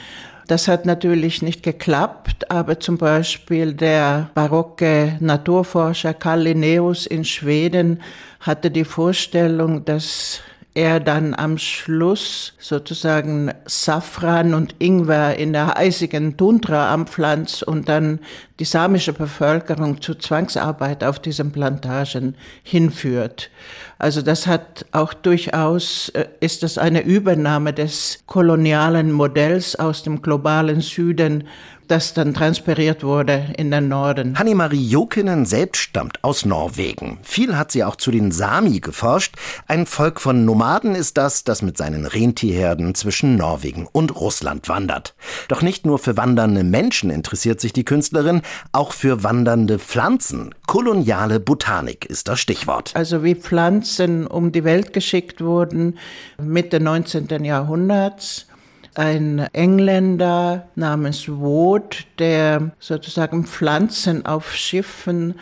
Das 0.48 0.68
hat 0.68 0.86
natürlich 0.86 1.42
nicht 1.42 1.64
geklappt, 1.64 2.52
aber 2.52 2.80
zum 2.80 2.98
Beispiel 2.98 3.74
der 3.74 4.30
barocke 4.34 5.16
Naturforscher 5.20 6.14
Karl 6.14 6.42
Linnaeus 6.42 7.06
in 7.06 7.24
Schweden 7.24 8.02
hatte 8.42 8.70
die 8.70 8.84
Vorstellung, 8.84 9.86
dass 9.86 10.42
er 10.76 11.00
dann 11.00 11.36
am 11.36 11.58
Schluss 11.58 12.54
sozusagen 12.58 13.52
Safran 13.66 14.54
und 14.54 14.76
Ingwer 14.80 15.36
in 15.38 15.54
der 15.54 15.78
eisigen 15.78 16.36
Tundra 16.36 16.92
anpflanzt 16.92 17.64
und 17.64 17.90
dann 17.90 18.20
die 18.60 18.66
samische 18.66 19.14
Bevölkerung 19.14 20.02
zu 20.02 20.16
Zwangsarbeit 20.16 21.04
auf 21.04 21.20
diesen 21.20 21.52
Plantagen 21.52 22.36
hinführt. 22.64 23.52
Also 24.00 24.22
das 24.22 24.48
hat 24.48 24.86
auch 24.92 25.14
durchaus, 25.14 26.10
äh, 26.10 26.26
ist 26.40 26.64
das 26.64 26.78
eine 26.78 27.02
Übernahme 27.02 27.74
des 27.74 28.24
kolonialen 28.26 29.12
Modells 29.12 29.76
aus 29.76 30.04
dem 30.04 30.22
globalen 30.22 30.82
Süden, 30.82 31.48
das 31.88 32.14
dann 32.14 32.34
transpiriert 32.34 33.04
wurde 33.04 33.54
in 33.58 33.72
den 33.72 33.88
Norden. 33.88 34.38
Hanni-Marie 34.38 34.88
Jokinen 34.88 35.46
selbst 35.46 35.80
stammt 35.82 36.24
aus 36.24 36.46
Norwegen. 36.46 37.20
Viel 37.24 37.58
hat 37.58 37.72
sie 37.72 37.84
auch 37.84 37.96
zu 37.96 38.12
den 38.12 38.32
Sami 38.32 38.80
geforscht. 38.80 39.36
Ein 39.68 39.86
Volk 39.86 40.22
von 40.22 40.46
Nomaden 40.46 40.96
ist 40.96 41.18
das, 41.18 41.44
das 41.44 41.62
mit 41.62 41.78
seinen 41.78 42.06
Rentierherden 42.06 42.96
zwischen 42.96 43.36
Norwegen 43.36 43.88
und 43.92 44.16
Russland 44.16 44.70
wandert. 44.70 45.16
Doch 45.48 45.62
nicht 45.62 45.86
nur 45.86 46.00
für 46.00 46.18
wandernde 46.18 46.64
Menschen 46.64 47.10
interessiert 47.10 47.62
sich 47.62 47.74
die 47.74 47.86
Künstlerin, 47.86 48.42
auch 48.72 48.92
für 48.92 49.24
wandernde 49.24 49.80
Pflanzen. 49.80 50.54
Koloniale 50.68 51.40
Botanik 51.40 52.06
ist 52.06 52.28
das 52.28 52.40
Stichwort. 52.40 52.92
Also 52.96 53.24
wie 53.24 53.36
Pflanzen 53.36 54.28
um 54.28 54.52
die 54.52 54.64
Welt 54.64 54.94
geschickt 54.94 55.42
wurden 55.42 55.98
Mitte 56.42 56.80
19. 56.80 57.44
Jahrhunderts 57.44 58.48
ein 58.96 59.40
Engländer 59.54 60.68
namens 60.76 61.28
Wood, 61.28 62.06
der 62.20 62.72
sozusagen 62.80 63.46
Pflanzen 63.46 64.26
auf 64.26 64.54
Schiffen 64.54 65.36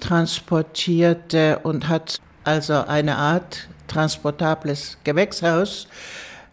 transportierte 0.00 1.60
und 1.62 1.88
hat 1.88 2.18
also 2.44 2.74
eine 2.74 3.16
Art 3.16 3.68
transportables 3.88 4.98
Gewächshaus. 5.04 5.88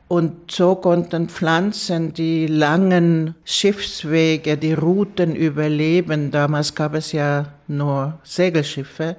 Und 0.07 0.51
so 0.51 0.75
konnten 0.75 1.29
Pflanzen 1.29 2.13
die 2.13 2.45
langen 2.45 3.35
Schiffswege, 3.45 4.57
die 4.57 4.73
Routen 4.73 5.35
überleben. 5.35 6.29
Damals 6.29 6.75
gab 6.75 6.93
es 6.93 7.13
ja 7.13 7.47
nur 7.67 8.19
Segelschiffe. 8.23 9.15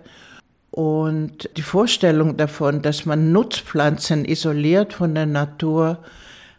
Und 0.70 1.50
die 1.56 1.62
Vorstellung 1.62 2.36
davon, 2.36 2.82
dass 2.82 3.06
man 3.06 3.32
Nutzpflanzen 3.32 4.24
isoliert 4.24 4.92
von 4.92 5.14
der 5.14 5.26
Natur 5.26 5.98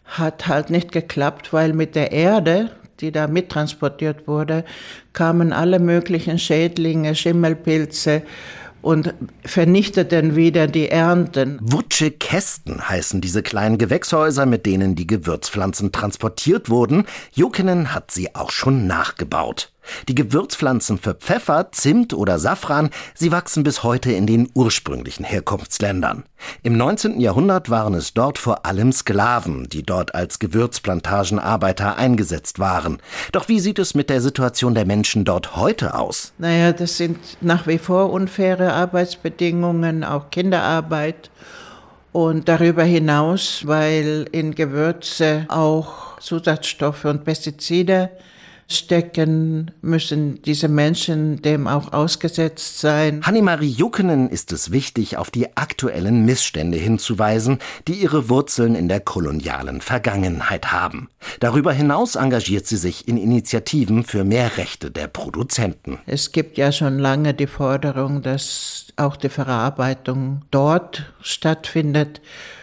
hat 0.06 0.46
halt 0.46 0.70
nicht 0.70 0.92
geklappt, 0.92 1.52
weil 1.52 1.72
mit 1.72 1.94
der 1.94 2.12
Erde, 2.12 2.70
die 3.00 3.12
da 3.12 3.26
mittransportiert 3.26 4.26
wurde, 4.26 4.64
kamen 5.12 5.52
alle 5.52 5.78
möglichen 5.78 6.38
Schädlinge, 6.38 7.14
Schimmelpilze 7.14 8.22
und 8.82 9.14
vernichteten 9.44 10.36
wieder 10.36 10.68
die 10.68 10.88
Ernten. 10.88 11.58
Wutsche 11.60 12.12
Kästen 12.12 12.88
heißen 12.88 13.20
diese 13.20 13.42
kleinen 13.42 13.78
Gewächshäuser, 13.78 14.46
mit 14.46 14.64
denen 14.64 14.94
die 14.94 15.08
Gewürzpflanzen 15.08 15.90
transportiert 15.90 16.70
wurden. 16.70 17.04
Jokinen 17.32 17.92
hat 17.92 18.12
sie 18.12 18.34
auch 18.36 18.50
schon 18.50 18.86
nachgebaut. 18.86 19.72
Die 20.08 20.14
Gewürzpflanzen 20.14 20.98
für 20.98 21.14
Pfeffer, 21.14 21.72
Zimt 21.72 22.14
oder 22.14 22.38
Safran, 22.38 22.90
sie 23.14 23.32
wachsen 23.32 23.62
bis 23.62 23.82
heute 23.82 24.12
in 24.12 24.26
den 24.26 24.48
ursprünglichen 24.54 25.24
Herkunftsländern. 25.24 26.24
Im 26.62 26.76
19. 26.76 27.20
Jahrhundert 27.20 27.70
waren 27.70 27.94
es 27.94 28.14
dort 28.14 28.38
vor 28.38 28.66
allem 28.66 28.92
Sklaven, 28.92 29.68
die 29.68 29.82
dort 29.82 30.14
als 30.14 30.38
Gewürzplantagenarbeiter 30.38 31.96
eingesetzt 31.96 32.58
waren. 32.58 32.98
Doch 33.32 33.48
wie 33.48 33.60
sieht 33.60 33.78
es 33.78 33.94
mit 33.94 34.10
der 34.10 34.20
Situation 34.20 34.74
der 34.74 34.86
Menschen 34.86 35.24
dort 35.24 35.56
heute 35.56 35.94
aus? 35.94 36.32
Naja, 36.38 36.72
das 36.72 36.96
sind 36.96 37.18
nach 37.40 37.66
wie 37.66 37.78
vor 37.78 38.12
unfaire 38.12 38.72
Arbeitsbedingungen, 38.72 40.04
auch 40.04 40.30
Kinderarbeit. 40.30 41.30
Und 42.12 42.48
darüber 42.48 42.82
hinaus, 42.82 43.66
weil 43.66 44.26
in 44.32 44.54
Gewürze 44.54 45.44
auch 45.48 46.18
Zusatzstoffe 46.18 47.04
und 47.04 47.24
Pestizide 47.24 48.10
stecken, 48.68 49.70
müssen 49.80 50.42
diese 50.42 50.68
Menschen 50.68 51.40
dem 51.42 51.68
auch 51.68 51.92
ausgesetzt 51.92 52.80
sein. 52.80 53.20
Hanni-Marie 53.22 53.68
Juckenen 53.68 54.28
ist 54.28 54.52
es 54.52 54.72
wichtig, 54.72 55.16
auf 55.16 55.30
die 55.30 55.56
aktuellen 55.56 56.24
Missstände 56.24 56.76
hinzuweisen, 56.76 57.58
die 57.86 57.94
ihre 57.94 58.28
Wurzeln 58.28 58.74
in 58.74 58.88
der 58.88 59.00
kolonialen 59.00 59.80
Vergangenheit 59.80 60.72
haben. 60.72 61.08
Darüber 61.40 61.72
hinaus 61.72 62.16
engagiert 62.16 62.66
sie 62.66 62.76
sich 62.76 63.06
in 63.06 63.16
Initiativen 63.16 64.04
für 64.04 64.24
mehr 64.24 64.56
Rechte 64.56 64.90
der 64.90 65.06
Produzenten. 65.06 65.98
Es 66.06 66.32
gibt 66.32 66.58
ja 66.58 66.72
schon 66.72 66.98
lange 66.98 67.34
die 67.34 67.46
Forderung, 67.46 68.22
dass 68.22 68.86
auch 68.96 69.16
die 69.16 69.28
Verarbeitung 69.28 70.42
dort 70.50 71.12
stattfindet, 71.20 72.20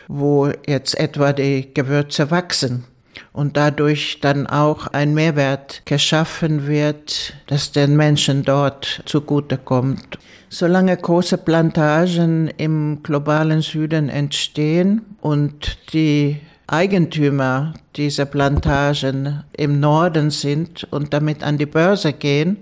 wo 0.09 0.51
jetzt 0.67 0.99
etwa 0.99 1.31
die 1.31 1.73
Gewürze 1.73 2.29
wachsen 2.29 2.85
und 3.31 3.57
dadurch 3.57 4.19
dann 4.21 4.47
auch 4.47 4.87
ein 4.87 5.13
Mehrwert 5.13 5.81
geschaffen 5.85 6.67
wird, 6.67 7.33
das 7.47 7.71
den 7.71 7.95
Menschen 7.95 8.43
dort 8.43 9.01
zugutekommt. 9.05 10.17
Solange 10.49 10.95
große 10.95 11.39
Plantagen 11.39 12.47
im 12.57 13.01
globalen 13.01 13.61
Süden 13.61 14.09
entstehen 14.09 15.01
und 15.21 15.77
die 15.93 16.39
Eigentümer 16.67 17.73
dieser 17.95 18.25
Plantagen 18.25 19.43
im 19.57 19.79
Norden 19.79 20.29
sind 20.29 20.85
und 20.91 21.13
damit 21.13 21.43
an 21.43 21.57
die 21.57 21.65
Börse 21.65 22.13
gehen, 22.13 22.57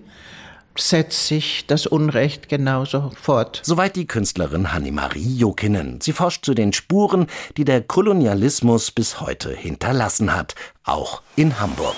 setzt 0.77 1.27
sich 1.27 1.65
das 1.67 1.85
Unrecht 1.85 2.49
genauso 2.49 3.11
fort. 3.21 3.61
Soweit 3.63 3.95
die 3.95 4.07
Künstlerin 4.07 4.73
Hanni-Marie 4.73 5.37
Jokinen. 5.37 6.01
Sie 6.01 6.13
forscht 6.13 6.45
zu 6.45 6.53
den 6.53 6.73
Spuren, 6.73 7.27
die 7.57 7.65
der 7.65 7.81
Kolonialismus 7.81 8.91
bis 8.91 9.21
heute 9.21 9.53
hinterlassen 9.53 10.35
hat, 10.35 10.55
auch 10.83 11.21
in 11.35 11.59
Hamburg. 11.59 11.95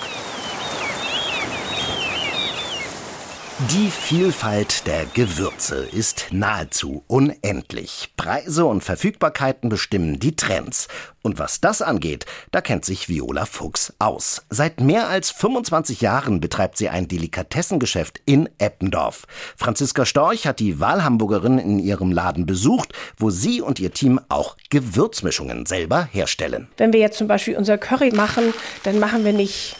Die 3.70 3.88
Vielfalt 3.88 4.84
der 4.88 5.06
Gewürze 5.14 5.86
ist 5.92 6.26
nahezu 6.32 7.04
unendlich. 7.06 8.12
Preise 8.16 8.64
und 8.64 8.82
Verfügbarkeiten 8.82 9.68
bestimmen 9.68 10.18
die 10.18 10.34
Trends. 10.34 10.88
Und 11.22 11.38
was 11.38 11.60
das 11.60 11.80
angeht, 11.80 12.26
da 12.50 12.60
kennt 12.60 12.84
sich 12.84 13.08
Viola 13.08 13.46
Fuchs 13.46 13.92
aus. 14.00 14.42
Seit 14.50 14.80
mehr 14.80 15.08
als 15.08 15.30
25 15.30 16.00
Jahren 16.00 16.40
betreibt 16.40 16.76
sie 16.76 16.88
ein 16.88 17.06
Delikatessengeschäft 17.06 18.20
in 18.26 18.48
Eppendorf. 18.58 19.24
Franziska 19.56 20.04
Storch 20.04 20.48
hat 20.48 20.58
die 20.58 20.80
Wahlhamburgerin 20.80 21.60
in 21.60 21.78
ihrem 21.78 22.10
Laden 22.10 22.46
besucht, 22.46 22.92
wo 23.18 23.30
sie 23.30 23.60
und 23.60 23.78
ihr 23.78 23.92
Team 23.92 24.20
auch 24.30 24.56
Gewürzmischungen 24.70 25.64
selber 25.64 26.08
herstellen. 26.10 26.66
Wenn 26.76 26.92
wir 26.92 26.98
jetzt 26.98 27.18
zum 27.18 27.28
Beispiel 27.28 27.56
unser 27.56 27.78
Curry 27.78 28.10
machen, 28.10 28.52
dann 28.82 28.98
machen 28.98 29.24
wir 29.24 29.32
nicht 29.32 29.76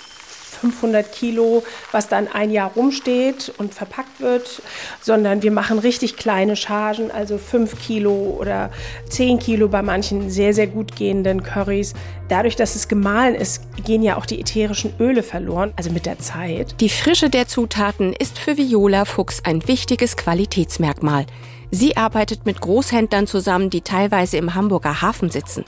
500 0.65 1.13
Kilo, 1.13 1.63
was 1.93 2.09
dann 2.09 2.27
ein 2.27 2.51
Jahr 2.51 2.73
rumsteht 2.75 3.53
und 3.59 3.75
verpackt 3.75 4.21
wird, 4.21 4.63
sondern 5.03 5.43
wir 5.43 5.51
machen 5.51 5.79
richtig 5.79 6.17
kleine 6.17 6.57
Chargen, 6.57 7.11
also 7.11 7.37
5 7.37 7.79
Kilo 7.79 8.37
oder 8.41 8.71
10 9.11 9.39
Kilo 9.41 9.69
bei 9.69 9.83
manchen 9.83 10.31
sehr, 10.31 10.55
sehr 10.55 10.67
gut 10.67 10.97
gehenden 10.97 11.43
Currys. 11.43 11.93
Dadurch, 12.29 12.57
dass 12.57 12.77
es 12.77 12.89
gemahlen 12.89 13.35
ist, 13.35 13.63
gehen 13.85 14.03
ja 14.03 14.17
auch 14.17 14.25
die 14.25 14.41
ätherischen 14.41 14.95
Öle 14.99 15.23
verloren, 15.23 15.75
also 15.77 15.91
mit 15.91 16.07
der 16.07 16.19
Zeit. 16.19 16.81
Die 16.81 16.89
Frische 16.89 17.29
der 17.29 17.47
Zutaten 17.47 18.15
ist 18.15 18.39
für 18.39 18.57
Viola 18.57 19.05
Fuchs 19.05 19.43
ein 19.45 19.69
wichtiges 19.69 20.17
Qualitätsmerkmal. 20.17 21.27
Sie 21.71 21.97
arbeitet 21.99 22.47
mit 22.47 22.63
Großhändlern 22.63 23.27
zusammen, 23.27 23.69
die 23.69 23.83
teilweise 23.83 24.39
im 24.39 24.55
Hamburger 24.55 25.03
Hafen 25.03 25.29
sitzen. 25.29 25.65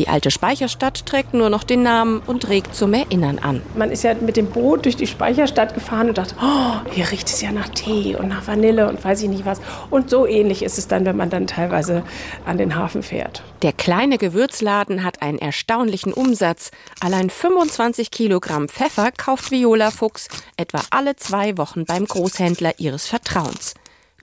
Die 0.00 0.08
alte 0.08 0.30
Speicherstadt 0.30 1.04
trägt 1.04 1.34
nur 1.34 1.50
noch 1.50 1.62
den 1.62 1.82
Namen 1.82 2.22
und 2.26 2.48
regt 2.48 2.74
zum 2.74 2.94
Erinnern 2.94 3.38
an. 3.38 3.60
Man 3.76 3.90
ist 3.90 4.02
ja 4.02 4.14
mit 4.14 4.38
dem 4.38 4.46
Boot 4.46 4.86
durch 4.86 4.96
die 4.96 5.06
Speicherstadt 5.06 5.74
gefahren 5.74 6.08
und 6.08 6.16
dachte, 6.16 6.36
oh, 6.40 6.90
hier 6.90 7.10
riecht 7.10 7.28
es 7.28 7.42
ja 7.42 7.52
nach 7.52 7.68
Tee 7.68 8.16
und 8.16 8.28
nach 8.28 8.46
Vanille 8.46 8.88
und 8.88 9.04
weiß 9.04 9.20
ich 9.20 9.28
nicht 9.28 9.44
was. 9.44 9.60
Und 9.90 10.08
so 10.08 10.26
ähnlich 10.26 10.62
ist 10.62 10.78
es 10.78 10.88
dann, 10.88 11.04
wenn 11.04 11.18
man 11.18 11.28
dann 11.28 11.46
teilweise 11.46 12.02
an 12.46 12.56
den 12.56 12.76
Hafen 12.76 13.02
fährt. 13.02 13.42
Der 13.60 13.74
kleine 13.74 14.16
Gewürzladen 14.16 15.04
hat 15.04 15.20
einen 15.20 15.36
erstaunlichen 15.38 16.14
Umsatz. 16.14 16.70
Allein 17.00 17.28
25 17.28 18.10
Kilogramm 18.10 18.70
Pfeffer 18.70 19.10
kauft 19.14 19.50
Viola 19.50 19.90
Fuchs 19.90 20.28
etwa 20.56 20.80
alle 20.88 21.16
zwei 21.16 21.58
Wochen 21.58 21.84
beim 21.84 22.06
Großhändler 22.06 22.78
ihres 22.78 23.06
Vertrauens. 23.06 23.74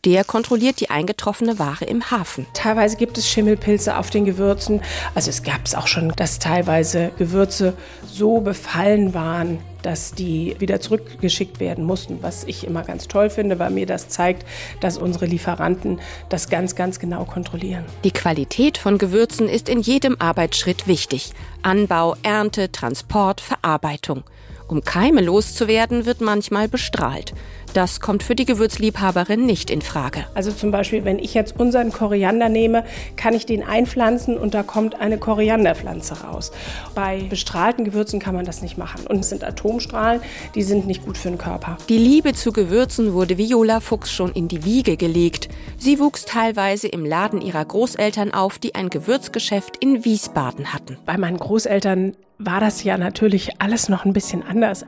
Der 0.07 0.23
kontrolliert 0.23 0.79
die 0.79 0.89
eingetroffene 0.89 1.59
Ware 1.59 1.83
im 1.83 2.09
Hafen. 2.11 2.45
Teilweise 2.53 2.95
gibt 2.95 3.17
es 3.17 3.29
Schimmelpilze 3.29 3.97
auf 3.97 4.09
den 4.09 4.23
Gewürzen. 4.23 4.79
Also 5.15 5.29
es 5.29 5.43
gab 5.43 5.65
es 5.65 5.75
auch 5.75 5.87
schon, 5.87 6.13
dass 6.15 6.39
teilweise 6.39 7.11
Gewürze 7.17 7.73
so 8.05 8.39
befallen 8.39 9.13
waren, 9.13 9.59
dass 9.81 10.13
die 10.13 10.55
wieder 10.59 10.79
zurückgeschickt 10.79 11.59
werden 11.59 11.83
mussten, 11.83 12.19
was 12.21 12.45
ich 12.45 12.65
immer 12.65 12.83
ganz 12.83 13.09
toll 13.09 13.29
finde, 13.29 13.59
weil 13.59 13.69
mir 13.69 13.85
das 13.85 14.07
zeigt, 14.07 14.45
dass 14.79 14.97
unsere 14.97 15.25
Lieferanten 15.25 15.99
das 16.29 16.47
ganz, 16.47 16.75
ganz 16.75 16.99
genau 16.99 17.25
kontrollieren. 17.25 17.83
Die 18.05 18.11
Qualität 18.11 18.77
von 18.77 18.97
Gewürzen 18.97 19.49
ist 19.49 19.67
in 19.67 19.81
jedem 19.81 20.15
Arbeitsschritt 20.21 20.87
wichtig. 20.87 21.33
Anbau, 21.63 22.15
Ernte, 22.23 22.71
Transport, 22.71 23.41
Verarbeitung. 23.41 24.23
Um 24.69 24.83
Keime 24.83 25.21
loszuwerden, 25.21 26.05
wird 26.05 26.19
manchmal 26.19 26.67
bestrahlt. 26.67 27.33
Das 27.77 27.99
kommt 27.99 28.23
für 28.23 28.33
die 28.33 28.45
Gewürzliebhaberin 28.45 29.45
nicht 29.45 29.69
in 29.69 29.83
Frage. 29.83 30.25
Also 30.33 30.51
zum 30.51 30.71
Beispiel, 30.71 31.05
wenn 31.05 31.19
ich 31.19 31.35
jetzt 31.35 31.59
unseren 31.59 31.91
Koriander 31.91 32.49
nehme, 32.49 32.83
kann 33.17 33.35
ich 33.35 33.45
den 33.45 33.61
einpflanzen 33.61 34.35
und 34.35 34.55
da 34.55 34.63
kommt 34.63 34.99
eine 34.99 35.19
Korianderpflanze 35.19 36.23
raus. 36.23 36.51
Bei 36.95 37.21
bestrahlten 37.29 37.85
Gewürzen 37.85 38.19
kann 38.19 38.33
man 38.33 38.45
das 38.45 38.63
nicht 38.63 38.79
machen. 38.79 39.05
Und 39.05 39.19
es 39.19 39.29
sind 39.29 39.43
Atomstrahlen, 39.43 40.21
die 40.55 40.63
sind 40.63 40.87
nicht 40.87 41.05
gut 41.05 41.19
für 41.19 41.29
den 41.29 41.37
Körper. 41.37 41.77
Die 41.87 41.99
Liebe 41.99 42.33
zu 42.33 42.51
Gewürzen 42.51 43.13
wurde 43.13 43.37
Viola 43.37 43.79
Fuchs 43.79 44.11
schon 44.11 44.31
in 44.31 44.47
die 44.47 44.65
Wiege 44.65 44.97
gelegt. 44.97 45.47
Sie 45.77 45.99
wuchs 45.99 46.25
teilweise 46.25 46.87
im 46.87 47.05
Laden 47.05 47.41
ihrer 47.41 47.63
Großeltern 47.63 48.33
auf, 48.33 48.57
die 48.57 48.73
ein 48.73 48.89
Gewürzgeschäft 48.89 49.77
in 49.81 50.03
Wiesbaden 50.03 50.73
hatten. 50.73 50.97
Bei 51.05 51.19
meinen 51.19 51.37
Großeltern 51.37 52.15
war 52.39 52.59
das 52.59 52.83
ja 52.83 52.97
natürlich 52.97 53.61
alles 53.61 53.89
noch 53.89 54.05
ein 54.05 54.13
bisschen 54.13 54.43
anders. 54.43 54.85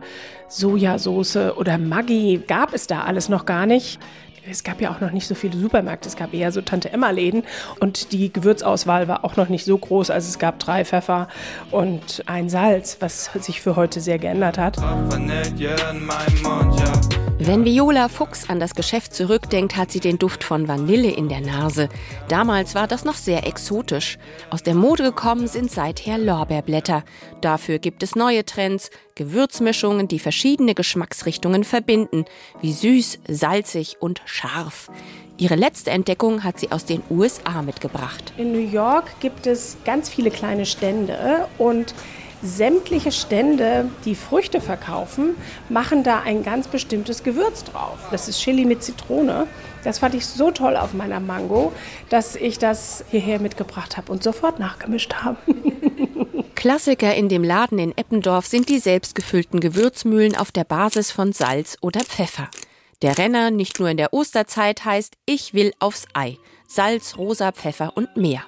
Sojasauce 0.48 1.58
oder 1.58 1.78
Maggi 1.78 2.42
gab 2.48 2.74
es 2.74 2.88
da 2.88 3.02
alles 3.02 3.30
noch 3.30 3.46
gar 3.46 3.66
nicht. 3.66 4.00
Es 4.50 4.64
gab 4.64 4.82
ja 4.82 4.90
auch 4.92 5.00
noch 5.00 5.12
nicht 5.12 5.28
so 5.28 5.36
viele 5.36 5.58
Supermärkte, 5.58 6.10
es 6.10 6.16
gab 6.16 6.34
eher 6.34 6.52
so 6.52 6.62
Tante-Emma-Läden 6.62 7.44
und 7.80 8.14
die 8.14 8.34
Gewürzauswahl 8.34 9.08
war 9.08 9.24
auch 9.24 9.36
noch 9.36 9.50
nicht 9.50 9.64
so 9.64 9.78
groß. 9.78 10.10
Also 10.10 10.28
es 10.28 10.40
gab 10.40 10.58
drei 10.60 10.86
Pfeffer 10.86 11.28
und 11.72 12.24
ein 12.26 12.50
Salz, 12.50 12.98
was 13.00 13.30
sich 13.40 13.62
für 13.62 13.76
heute 13.76 14.02
sehr 14.02 14.18
geändert 14.18 14.58
hat. 14.58 14.78
Wenn 17.50 17.66
Viola 17.66 18.10
Fuchs 18.10 18.48
an 18.48 18.60
das 18.60 18.76
Geschäft 18.76 19.12
zurückdenkt, 19.16 19.76
hat 19.76 19.90
sie 19.90 20.00
den 20.00 20.20
Duft 20.20 20.44
von 20.44 20.68
Vanille 20.68 21.10
in 21.10 21.30
der 21.30 21.42
Nase. 21.42 21.90
Damals 22.28 22.76
war 22.76 22.86
das 22.86 23.06
noch 23.06 23.16
sehr 23.16 23.48
exotisch. 23.48 24.20
Aus 24.52 24.62
der 24.62 24.76
Mode 24.76 25.02
gekommen 25.02 25.48
sind 25.48 25.72
seither 25.72 26.20
Lorbeerblätter. 26.20 27.04
Dafür 27.42 27.80
gibt 27.80 28.04
es 28.04 28.16
neue 28.16 28.46
Trends, 28.46 28.92
Gewürzmischungen, 29.16 30.08
die 30.08 30.20
verschiedene 30.20 30.76
Geschmacksrichtungen 30.76 31.64
verbinden, 31.64 32.26
wie 32.62 32.72
süß, 32.72 33.18
salzig 33.28 33.98
und 34.00 34.22
scharf. 34.26 34.92
Ihre 35.40 35.56
letzte 35.56 35.90
Entdeckung 35.90 36.44
hat 36.44 36.60
sie 36.60 36.72
aus 36.72 36.86
den 36.86 37.02
USA 37.10 37.64
mitgebracht. 37.64 38.32
In 38.38 38.52
New 38.52 38.60
York 38.60 39.20
gibt 39.22 39.48
es 39.48 39.78
ganz 39.86 40.08
viele 40.08 40.30
kleine 40.30 40.68
Stände 40.68 41.48
und 41.58 41.96
sämtliche 42.42 43.12
Stände, 43.12 43.90
die 44.06 44.16
Früchte 44.16 44.62
verkaufen, 44.62 45.36
machen 45.70 46.04
da 46.04 46.22
ein 46.22 46.44
ganz 46.44 46.68
bestimmtes 46.68 47.24
Gewürz 47.24 47.64
drauf. 47.64 47.98
Das 48.12 48.28
ist 48.28 48.40
Chili 48.40 48.66
mit 48.66 48.84
Zitrone. 48.84 49.48
Das 49.84 50.00
fand 50.00 50.16
ich 50.16 50.26
so 50.26 50.52
toll 50.52 50.76
auf 50.76 50.94
meiner 50.94 51.20
Mango, 51.20 51.72
dass 52.10 52.36
ich 52.36 52.60
das 52.60 53.04
hierher 53.10 53.40
mitgebracht 53.40 53.98
habe 53.98 54.12
und 54.12 54.24
sofort 54.24 54.60
nachgemischt 54.60 55.14
habe. 55.16 55.38
Klassiker 56.56 57.16
in 57.16 57.30
dem 57.30 57.44
Laden 57.44 57.80
in 57.80 57.98
Eppendorf 57.98 58.46
sind 58.46 58.68
die 58.68 58.80
selbstgefüllten 58.80 59.62
Gewürzmühlen 59.62 60.36
auf 60.36 60.52
der 60.52 60.66
Basis 60.66 61.10
von 61.10 61.32
Salz 61.32 61.78
oder 61.82 62.02
Pfeffer. 62.02 62.50
Der 63.02 63.18
Renner 63.18 63.50
nicht 63.50 63.80
nur 63.80 63.90
in 63.90 63.96
der 63.96 64.14
Osterzeit 64.14 64.84
heißt 64.84 65.14
Ich 65.26 65.54
will 65.54 65.72
aufs 65.80 66.06
Ei. 66.14 66.38
Salz, 66.68 67.18
rosa 67.18 67.54
Pfeffer 67.54 67.96
und 67.96 68.18
mehr. 68.18 68.44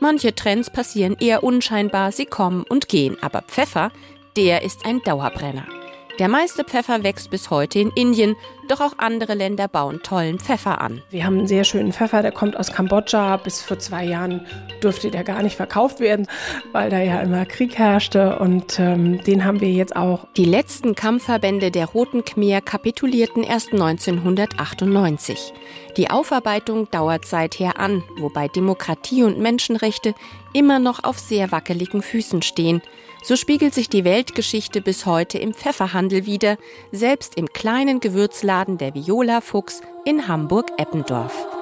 Manche 0.00 0.34
Trends 0.34 0.70
passieren 0.70 1.16
eher 1.18 1.42
unscheinbar, 1.42 2.12
sie 2.12 2.26
kommen 2.26 2.64
und 2.68 2.88
gehen, 2.88 3.16
aber 3.22 3.42
Pfeffer, 3.42 3.90
der 4.36 4.62
ist 4.62 4.84
ein 4.84 5.02
Dauerbrenner. 5.02 5.75
Der 6.18 6.28
meiste 6.28 6.64
Pfeffer 6.64 7.02
wächst 7.02 7.28
bis 7.28 7.50
heute 7.50 7.78
in 7.78 7.90
Indien, 7.90 8.36
doch 8.68 8.80
auch 8.80 8.94
andere 8.96 9.34
Länder 9.34 9.68
bauen 9.68 10.00
tollen 10.02 10.38
Pfeffer 10.38 10.80
an. 10.80 11.02
Wir 11.10 11.26
haben 11.26 11.36
einen 11.38 11.46
sehr 11.46 11.64
schönen 11.64 11.92
Pfeffer, 11.92 12.22
der 12.22 12.32
kommt 12.32 12.56
aus 12.56 12.72
Kambodscha. 12.72 13.36
Bis 13.36 13.60
vor 13.60 13.78
zwei 13.78 14.04
Jahren 14.04 14.46
durfte 14.80 15.10
der 15.10 15.24
gar 15.24 15.42
nicht 15.42 15.56
verkauft 15.56 16.00
werden, 16.00 16.26
weil 16.72 16.88
da 16.88 17.00
ja 17.00 17.20
immer 17.20 17.44
Krieg 17.44 17.76
herrschte. 17.76 18.38
Und 18.38 18.78
ähm, 18.78 19.22
den 19.24 19.44
haben 19.44 19.60
wir 19.60 19.70
jetzt 19.70 19.94
auch. 19.94 20.26
Die 20.38 20.46
letzten 20.46 20.94
Kampfverbände 20.94 21.70
der 21.70 21.84
Roten 21.84 22.24
Khmer 22.24 22.62
kapitulierten 22.62 23.42
erst 23.42 23.74
1998. 23.74 25.52
Die 25.98 26.10
Aufarbeitung 26.10 26.90
dauert 26.90 27.26
seither 27.26 27.78
an, 27.78 28.02
wobei 28.16 28.48
Demokratie 28.48 29.22
und 29.22 29.38
Menschenrechte 29.38 30.14
immer 30.54 30.78
noch 30.78 31.04
auf 31.04 31.18
sehr 31.18 31.52
wackeligen 31.52 32.00
Füßen 32.00 32.40
stehen. 32.40 32.80
So 33.26 33.34
spiegelt 33.34 33.74
sich 33.74 33.88
die 33.88 34.04
Weltgeschichte 34.04 34.80
bis 34.80 35.04
heute 35.04 35.38
im 35.38 35.52
Pfefferhandel 35.52 36.26
wider, 36.26 36.58
selbst 36.92 37.36
im 37.36 37.52
kleinen 37.52 37.98
Gewürzladen 37.98 38.78
der 38.78 38.94
Viola 38.94 39.40
Fuchs 39.40 39.82
in 40.04 40.28
Hamburg-Eppendorf. 40.28 41.55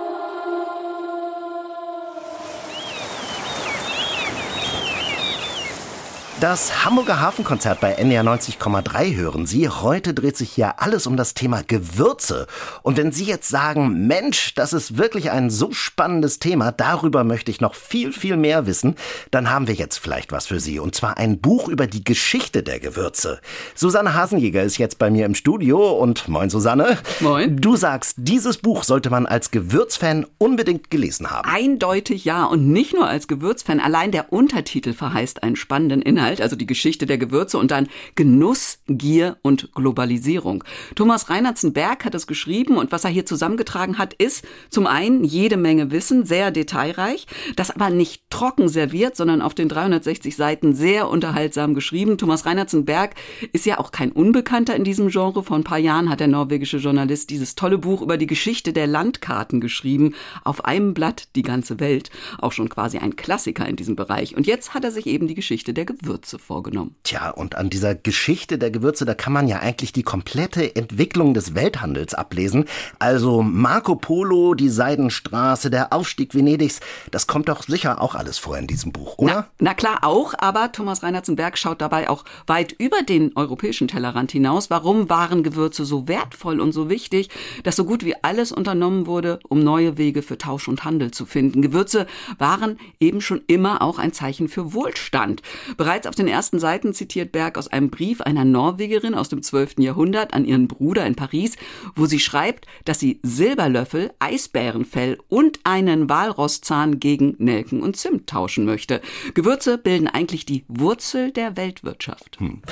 Das 6.44 6.84
Hamburger 6.84 7.20
Hafenkonzert 7.20 7.80
bei 7.80 7.92
NDR 7.92 8.22
90,3 8.22 9.16
hören 9.16 9.46
Sie. 9.46 9.66
Heute 9.70 10.12
dreht 10.12 10.36
sich 10.36 10.50
hier 10.50 10.78
alles 10.82 11.06
um 11.06 11.16
das 11.16 11.32
Thema 11.32 11.62
Gewürze. 11.66 12.46
Und 12.82 12.98
wenn 12.98 13.12
Sie 13.12 13.24
jetzt 13.24 13.48
sagen, 13.48 14.06
Mensch, 14.06 14.54
das 14.54 14.74
ist 14.74 14.98
wirklich 14.98 15.30
ein 15.30 15.48
so 15.48 15.72
spannendes 15.72 16.40
Thema, 16.40 16.70
darüber 16.70 17.24
möchte 17.24 17.50
ich 17.50 17.62
noch 17.62 17.74
viel, 17.74 18.12
viel 18.12 18.36
mehr 18.36 18.66
wissen, 18.66 18.96
dann 19.30 19.48
haben 19.48 19.68
wir 19.68 19.74
jetzt 19.74 19.96
vielleicht 19.96 20.32
was 20.32 20.48
für 20.48 20.60
Sie. 20.60 20.78
Und 20.78 20.94
zwar 20.94 21.16
ein 21.16 21.40
Buch 21.40 21.68
über 21.68 21.86
die 21.86 22.04
Geschichte 22.04 22.62
der 22.62 22.78
Gewürze. 22.78 23.40
Susanne 23.74 24.12
Hasenjäger 24.12 24.62
ist 24.64 24.76
jetzt 24.76 24.98
bei 24.98 25.08
mir 25.08 25.24
im 25.24 25.34
Studio 25.34 25.92
und 25.92 26.28
moin 26.28 26.50
Susanne. 26.50 26.98
Moin. 27.20 27.56
Du 27.56 27.74
sagst, 27.76 28.16
dieses 28.18 28.58
Buch 28.58 28.84
sollte 28.84 29.08
man 29.08 29.24
als 29.24 29.50
Gewürzfan 29.50 30.26
unbedingt 30.36 30.90
gelesen 30.90 31.30
haben. 31.30 31.48
Eindeutig 31.48 32.26
ja 32.26 32.44
und 32.44 32.68
nicht 32.70 32.92
nur 32.92 33.08
als 33.08 33.28
Gewürzfan. 33.28 33.80
Allein 33.80 34.12
der 34.12 34.30
Untertitel 34.30 34.92
verheißt 34.92 35.42
einen 35.42 35.56
spannenden 35.56 36.02
Inhalt, 36.02 36.33
also 36.40 36.56
die 36.56 36.66
Geschichte 36.66 37.06
der 37.06 37.18
Gewürze 37.18 37.58
und 37.58 37.70
dann 37.70 37.88
Genuss, 38.14 38.78
Gier 38.86 39.36
und 39.42 39.72
Globalisierung. 39.74 40.64
Thomas 40.94 41.30
Reinertsen-Berg 41.30 42.04
hat 42.04 42.14
es 42.14 42.26
geschrieben 42.26 42.76
und 42.76 42.92
was 42.92 43.04
er 43.04 43.10
hier 43.10 43.26
zusammengetragen 43.26 43.98
hat, 43.98 44.14
ist 44.14 44.44
zum 44.70 44.86
einen 44.86 45.24
jede 45.24 45.56
Menge 45.56 45.90
Wissen, 45.90 46.24
sehr 46.24 46.50
detailreich, 46.50 47.26
das 47.56 47.70
aber 47.70 47.90
nicht 47.90 48.22
trocken 48.30 48.68
serviert, 48.68 49.16
sondern 49.16 49.42
auf 49.42 49.54
den 49.54 49.68
360 49.68 50.36
Seiten 50.36 50.74
sehr 50.74 51.08
unterhaltsam 51.08 51.74
geschrieben. 51.74 52.18
Thomas 52.18 52.46
Reinertsen-Berg 52.46 53.14
ist 53.52 53.66
ja 53.66 53.78
auch 53.78 53.92
kein 53.92 54.12
Unbekannter 54.12 54.74
in 54.74 54.84
diesem 54.84 55.08
Genre. 55.08 55.42
Vor 55.42 55.56
ein 55.56 55.64
paar 55.64 55.78
Jahren 55.78 56.10
hat 56.10 56.20
der 56.20 56.28
norwegische 56.28 56.78
Journalist 56.78 57.30
dieses 57.30 57.54
tolle 57.54 57.78
Buch 57.78 58.02
über 58.02 58.16
die 58.16 58.26
Geschichte 58.26 58.72
der 58.72 58.86
Landkarten 58.86 59.60
geschrieben. 59.60 60.14
Auf 60.42 60.64
einem 60.64 60.94
Blatt 60.94 61.28
die 61.36 61.42
ganze 61.42 61.80
Welt. 61.80 62.10
Auch 62.38 62.52
schon 62.52 62.68
quasi 62.68 62.98
ein 62.98 63.16
Klassiker 63.16 63.68
in 63.68 63.76
diesem 63.76 63.96
Bereich. 63.96 64.36
Und 64.36 64.46
jetzt 64.46 64.74
hat 64.74 64.84
er 64.84 64.90
sich 64.90 65.06
eben 65.06 65.28
die 65.28 65.34
Geschichte 65.34 65.74
der 65.74 65.84
Gewürze 65.84 66.13
vorgenommen. 66.38 66.94
Tja, 67.02 67.30
und 67.30 67.56
an 67.56 67.70
dieser 67.70 67.94
Geschichte 67.94 68.58
der 68.58 68.70
Gewürze, 68.70 69.04
da 69.04 69.14
kann 69.14 69.32
man 69.32 69.48
ja 69.48 69.60
eigentlich 69.60 69.92
die 69.92 70.02
komplette 70.02 70.74
Entwicklung 70.76 71.34
des 71.34 71.54
Welthandels 71.54 72.14
ablesen. 72.14 72.66
Also 72.98 73.42
Marco 73.42 73.96
Polo, 73.96 74.54
die 74.54 74.68
Seidenstraße, 74.68 75.70
der 75.70 75.92
Aufstieg 75.92 76.34
Venedigs, 76.34 76.80
das 77.10 77.26
kommt 77.26 77.48
doch 77.48 77.62
sicher 77.62 78.00
auch 78.00 78.14
alles 78.14 78.38
vor 78.38 78.56
in 78.58 78.66
diesem 78.66 78.92
Buch, 78.92 79.18
oder? 79.18 79.34
Na, 79.34 79.48
na 79.58 79.74
klar 79.74 79.98
auch, 80.02 80.34
aber 80.38 80.72
Thomas 80.72 81.02
Reinertsenberg 81.02 81.58
schaut 81.58 81.80
dabei 81.80 82.08
auch 82.08 82.24
weit 82.46 82.72
über 82.72 83.02
den 83.02 83.36
europäischen 83.36 83.88
Tellerrand 83.88 84.32
hinaus. 84.32 84.70
Warum 84.70 85.08
waren 85.08 85.42
Gewürze 85.42 85.84
so 85.84 86.08
wertvoll 86.08 86.60
und 86.60 86.72
so 86.72 86.88
wichtig, 86.88 87.28
dass 87.62 87.76
so 87.76 87.84
gut 87.84 88.04
wie 88.04 88.14
alles 88.22 88.52
unternommen 88.52 89.06
wurde, 89.06 89.40
um 89.48 89.60
neue 89.60 89.98
Wege 89.98 90.22
für 90.22 90.38
Tausch 90.38 90.68
und 90.68 90.84
Handel 90.84 91.10
zu 91.10 91.26
finden? 91.26 91.62
Gewürze 91.62 92.06
waren 92.38 92.78
eben 93.00 93.20
schon 93.20 93.42
immer 93.46 93.82
auch 93.82 93.98
ein 93.98 94.12
Zeichen 94.12 94.48
für 94.48 94.72
Wohlstand. 94.72 95.42
Bereits 95.76 96.03
auf 96.06 96.14
den 96.14 96.28
ersten 96.28 96.58
Seiten 96.58 96.94
zitiert 96.94 97.32
Berg 97.32 97.58
aus 97.58 97.68
einem 97.68 97.90
Brief 97.90 98.20
einer 98.20 98.44
Norwegerin 98.44 99.14
aus 99.14 99.28
dem 99.28 99.42
12. 99.42 99.78
Jahrhundert 99.78 100.34
an 100.34 100.44
ihren 100.44 100.68
Bruder 100.68 101.06
in 101.06 101.14
Paris, 101.14 101.56
wo 101.94 102.06
sie 102.06 102.20
schreibt, 102.20 102.66
dass 102.84 103.00
sie 103.00 103.20
Silberlöffel, 103.22 104.12
Eisbärenfell 104.18 105.18
und 105.28 105.60
einen 105.64 106.08
Walrosszahn 106.08 107.00
gegen 107.00 107.34
Nelken 107.38 107.82
und 107.82 107.96
Zimt 107.96 108.28
tauschen 108.28 108.64
möchte. 108.64 109.00
Gewürze 109.34 109.78
bilden 109.78 110.08
eigentlich 110.08 110.46
die 110.46 110.64
Wurzel 110.68 111.30
der 111.32 111.56
Weltwirtschaft. 111.56 112.38
Hm. 112.38 112.62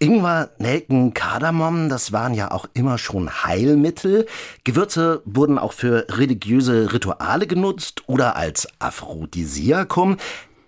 Ingwer, 0.00 0.50
Nelken, 0.58 1.14
Kardamom, 1.14 1.88
das 1.88 2.12
waren 2.12 2.34
ja 2.34 2.50
auch 2.50 2.66
immer 2.74 2.98
schon 2.98 3.44
Heilmittel. 3.44 4.26
Gewürze 4.64 5.22
wurden 5.24 5.56
auch 5.56 5.72
für 5.72 6.06
religiöse 6.10 6.92
Rituale 6.92 7.46
genutzt 7.46 8.02
oder 8.06 8.36
als 8.36 8.68
Aphrodisiakum. 8.80 10.16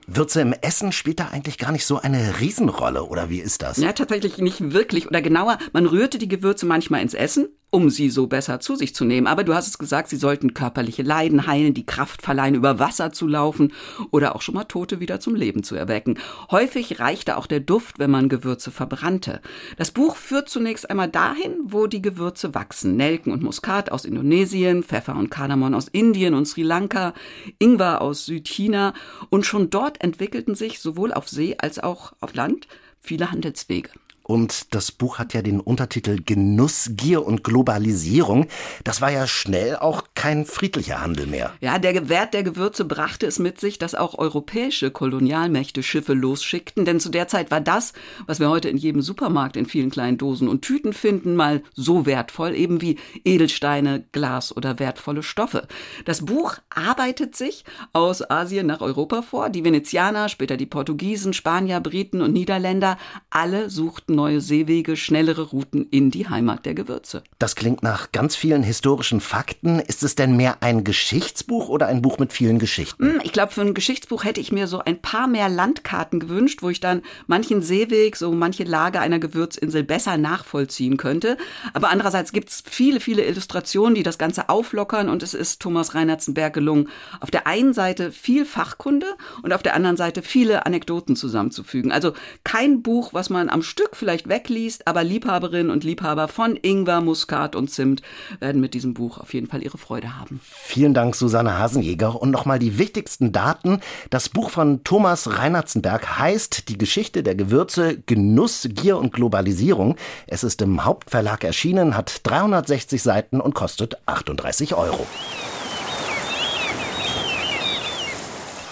Würze 0.06 0.40
im 0.40 0.52
Essen 0.52 0.92
spielt 0.92 1.20
da 1.20 1.28
eigentlich 1.28 1.58
gar 1.58 1.72
nicht 1.72 1.84
so 1.84 2.00
eine 2.00 2.40
Riesenrolle, 2.40 3.04
oder 3.04 3.28
wie 3.28 3.40
ist 3.40 3.62
das? 3.62 3.76
Ja, 3.76 3.92
tatsächlich 3.92 4.38
nicht 4.38 4.72
wirklich. 4.72 5.08
Oder 5.08 5.20
genauer, 5.20 5.58
man 5.72 5.86
rührte 5.86 6.18
die 6.18 6.28
Gewürze 6.28 6.64
manchmal 6.64 7.02
ins 7.02 7.14
Essen, 7.14 7.48
um 7.70 7.90
sie 7.90 8.10
so 8.10 8.26
besser 8.26 8.60
zu 8.60 8.76
sich 8.76 8.94
zu 8.94 9.04
nehmen. 9.04 9.26
Aber 9.26 9.44
du 9.44 9.54
hast 9.54 9.66
es 9.66 9.78
gesagt, 9.78 10.08
sie 10.08 10.16
sollten 10.16 10.54
körperliche 10.54 11.02
Leiden 11.02 11.46
heilen, 11.46 11.74
die 11.74 11.86
Kraft 11.86 12.22
verleihen, 12.22 12.54
über 12.54 12.78
Wasser 12.78 13.12
zu 13.12 13.26
laufen 13.26 13.72
oder 14.10 14.36
auch 14.36 14.42
schon 14.42 14.54
mal 14.54 14.64
Tote 14.64 15.00
wieder 15.00 15.20
zum 15.20 15.34
Leben 15.34 15.62
zu 15.62 15.74
erwecken. 15.74 16.18
Häufig 16.50 17.00
reichte 17.00 17.36
auch 17.36 17.46
der 17.46 17.60
Duft, 17.60 17.98
wenn 17.98 18.10
man 18.10 18.28
Gewürze 18.28 18.70
verbrannte. 18.70 19.40
Das 19.76 19.90
Buch 19.90 20.16
führt 20.16 20.48
zunächst 20.48 20.88
einmal 20.88 21.08
dahin, 21.08 21.54
wo 21.64 21.86
die 21.86 22.02
Gewürze 22.02 22.54
wachsen. 22.54 22.96
Nelken 22.96 23.32
und 23.32 23.42
Muskat 23.42 23.90
aus 23.90 24.04
Indonesien, 24.04 24.82
Pfeffer 24.82 25.16
und 25.16 25.30
Kardamom 25.30 25.74
aus 25.74 25.88
Indien 25.88 26.34
und 26.34 26.46
Sri 26.46 26.62
Lanka, 26.62 27.14
Ingwer 27.58 28.00
aus 28.00 28.26
Südchina. 28.26 28.94
Und 29.28 29.44
schon 29.44 29.70
dort 29.70 30.02
entwickelten 30.02 30.54
sich 30.54 30.78
sowohl 30.78 31.12
auf 31.12 31.28
See 31.28 31.56
als 31.58 31.78
auch 31.78 32.12
auf 32.20 32.34
Land 32.34 32.68
viele 33.00 33.30
Handelswege. 33.30 33.90
Und 34.26 34.74
das 34.74 34.90
Buch 34.90 35.18
hat 35.18 35.34
ja 35.34 35.42
den 35.42 35.60
Untertitel 35.60 36.20
Genuss, 36.20 36.90
Gier 36.96 37.24
und 37.24 37.44
Globalisierung. 37.44 38.48
Das 38.82 39.00
war 39.00 39.12
ja 39.12 39.28
schnell 39.28 39.76
auch 39.76 40.02
kein 40.16 40.44
friedlicher 40.44 41.00
Handel 41.00 41.28
mehr. 41.28 41.52
Ja, 41.60 41.78
der 41.78 42.08
Wert 42.08 42.34
der 42.34 42.42
Gewürze 42.42 42.84
brachte 42.84 43.26
es 43.26 43.38
mit 43.38 43.60
sich, 43.60 43.78
dass 43.78 43.94
auch 43.94 44.18
europäische 44.18 44.90
Kolonialmächte 44.90 45.84
Schiffe 45.84 46.12
losschickten, 46.12 46.84
denn 46.84 46.98
zu 46.98 47.08
der 47.08 47.28
Zeit 47.28 47.52
war 47.52 47.60
das, 47.60 47.92
was 48.26 48.40
wir 48.40 48.50
heute 48.50 48.68
in 48.68 48.76
jedem 48.76 49.00
Supermarkt 49.00 49.56
in 49.56 49.66
vielen 49.66 49.90
kleinen 49.90 50.18
Dosen 50.18 50.48
und 50.48 50.62
Tüten 50.62 50.92
finden, 50.92 51.36
mal 51.36 51.62
so 51.74 52.04
wertvoll, 52.04 52.56
eben 52.56 52.80
wie 52.80 52.98
Edelsteine, 53.24 54.06
Glas 54.10 54.56
oder 54.56 54.80
wertvolle 54.80 55.22
Stoffe. 55.22 55.68
Das 56.04 56.24
Buch 56.24 56.56
arbeitet 56.68 57.36
sich 57.36 57.64
aus 57.92 58.28
Asien 58.28 58.66
nach 58.66 58.80
Europa 58.80 59.22
vor. 59.22 59.50
Die 59.50 59.62
Venezianer, 59.62 60.28
später 60.28 60.56
die 60.56 60.66
Portugiesen, 60.66 61.32
Spanier, 61.32 61.78
Briten 61.78 62.22
und 62.22 62.32
Niederländer, 62.32 62.98
alle 63.30 63.70
suchten 63.70 64.15
neue 64.16 64.40
Seewege, 64.40 64.96
schnellere 64.96 65.42
Routen 65.42 65.86
in 65.90 66.10
die 66.10 66.28
Heimat 66.28 66.66
der 66.66 66.74
Gewürze. 66.74 67.22
Das 67.38 67.54
klingt 67.54 67.84
nach 67.84 68.10
ganz 68.10 68.34
vielen 68.34 68.64
historischen 68.64 69.20
Fakten. 69.20 69.78
Ist 69.78 70.02
es 70.02 70.16
denn 70.16 70.36
mehr 70.36 70.56
ein 70.62 70.82
Geschichtsbuch 70.82 71.68
oder 71.68 71.86
ein 71.86 72.02
Buch 72.02 72.18
mit 72.18 72.32
vielen 72.32 72.58
Geschichten? 72.58 73.12
Hm, 73.12 73.20
Ich 73.22 73.32
glaube, 73.32 73.52
für 73.52 73.60
ein 73.60 73.74
Geschichtsbuch 73.74 74.24
hätte 74.24 74.40
ich 74.40 74.50
mir 74.50 74.66
so 74.66 74.80
ein 74.80 75.00
paar 75.00 75.28
mehr 75.28 75.48
Landkarten 75.48 76.18
gewünscht, 76.18 76.62
wo 76.62 76.70
ich 76.70 76.80
dann 76.80 77.02
manchen 77.28 77.62
Seeweg, 77.62 78.16
so 78.16 78.32
manche 78.32 78.64
Lage 78.64 78.98
einer 78.98 79.18
Gewürzinsel 79.20 79.84
besser 79.84 80.16
nachvollziehen 80.16 80.96
könnte. 80.96 81.36
Aber 81.74 81.90
andererseits 81.90 82.32
gibt 82.32 82.48
es 82.48 82.62
viele, 82.68 82.98
viele 83.00 83.24
Illustrationen, 83.24 83.94
die 83.94 84.02
das 84.02 84.18
Ganze 84.18 84.48
auflockern 84.48 85.08
und 85.08 85.22
es 85.22 85.34
ist 85.34 85.60
Thomas 85.60 85.94
Reinertzenberg 85.94 86.54
gelungen, 86.54 86.88
auf 87.20 87.30
der 87.30 87.46
einen 87.46 87.74
Seite 87.74 88.10
viel 88.10 88.44
Fachkunde 88.44 89.06
und 89.42 89.52
auf 89.52 89.62
der 89.62 89.74
anderen 89.74 89.96
Seite 89.96 90.22
viele 90.22 90.64
Anekdoten 90.66 91.14
zusammenzufügen. 91.16 91.92
Also 91.92 92.14
kein 92.44 92.82
Buch, 92.82 93.12
was 93.12 93.28
man 93.30 93.48
am 93.50 93.62
Stück 93.62 93.94
vielleicht 94.06 94.28
wegliest, 94.28 94.86
aber 94.86 95.02
Liebhaberinnen 95.02 95.68
und 95.68 95.82
Liebhaber 95.82 96.28
von 96.28 96.56
Ingwer, 96.62 97.00
Muskat 97.00 97.56
und 97.56 97.72
Zimt 97.72 98.02
werden 98.38 98.60
mit 98.60 98.72
diesem 98.72 98.94
Buch 98.94 99.18
auf 99.18 99.34
jeden 99.34 99.48
Fall 99.48 99.64
ihre 99.64 99.78
Freude 99.78 100.16
haben. 100.16 100.38
Vielen 100.44 100.94
Dank, 100.94 101.16
Susanne 101.16 101.58
Hasenjäger. 101.58 102.22
Und 102.22 102.30
nochmal 102.30 102.60
die 102.60 102.78
wichtigsten 102.78 103.32
Daten. 103.32 103.80
Das 104.10 104.28
Buch 104.28 104.50
von 104.50 104.84
Thomas 104.84 105.38
Reinhartzenberg 105.38 106.20
heißt 106.20 106.68
Die 106.68 106.78
Geschichte 106.78 107.24
der 107.24 107.34
Gewürze, 107.34 108.00
Genuss, 108.06 108.68
Gier 108.70 108.96
und 108.96 109.12
Globalisierung. 109.12 109.96
Es 110.28 110.44
ist 110.44 110.62
im 110.62 110.84
Hauptverlag 110.84 111.42
erschienen, 111.42 111.96
hat 111.96 112.20
360 112.22 113.02
Seiten 113.02 113.40
und 113.40 113.56
kostet 113.56 113.98
38 114.06 114.76
Euro. 114.76 115.04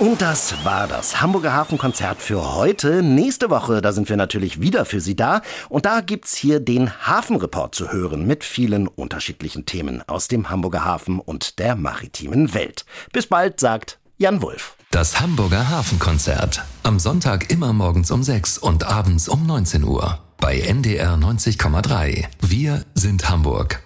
Und 0.01 0.21
das 0.21 0.65
war 0.65 0.89
das 0.89 1.21
Hamburger 1.21 1.53
Hafenkonzert 1.53 2.21
für 2.21 2.57
heute. 2.57 3.01
Nächste 3.01 3.49
Woche, 3.49 3.81
da 3.81 3.93
sind 3.93 4.09
wir 4.09 4.17
natürlich 4.17 4.61
wieder 4.61 4.85
für 4.85 5.01
Sie 5.01 5.15
da. 5.15 5.41
Und 5.69 5.87
da 5.87 6.01
gibt's 6.01 6.35
hier 6.35 6.59
den 6.59 6.91
Hafenreport 7.07 7.77
zu 7.77 7.93
hören 7.93 8.27
mit 8.27 8.43
vielen 8.43 8.89
unterschiedlichen 8.89 9.67
Themen 9.67 10.03
aus 10.09 10.27
dem 10.27 10.51
Hamburger 10.51 10.85
Hafen 10.85 11.21
und 11.21 11.61
der 11.61 11.77
maritimen 11.77 12.55
Welt. 12.55 12.85
Bis 13.13 13.29
bald, 13.29 13.61
sagt 13.61 14.01
Jan 14.19 14.43
Wulff. 14.43 14.77
Das 14.91 15.21
Hamburger 15.21 15.69
Hafenkonzert. 15.69 16.65
Am 16.83 16.99
Sonntag 16.99 17.51
immer 17.53 17.73
morgens 17.73 18.11
um 18.11 18.25
6 18.25 18.59
und 18.59 18.85
abends 18.85 19.29
um 19.29 19.47
19 19.47 19.85
Uhr. 19.85 20.19
Bei 20.39 20.59
NDR 20.59 21.15
90,3. 21.15 22.25
Wir 22.41 22.85
sind 22.95 23.31
Hamburg. 23.31 23.84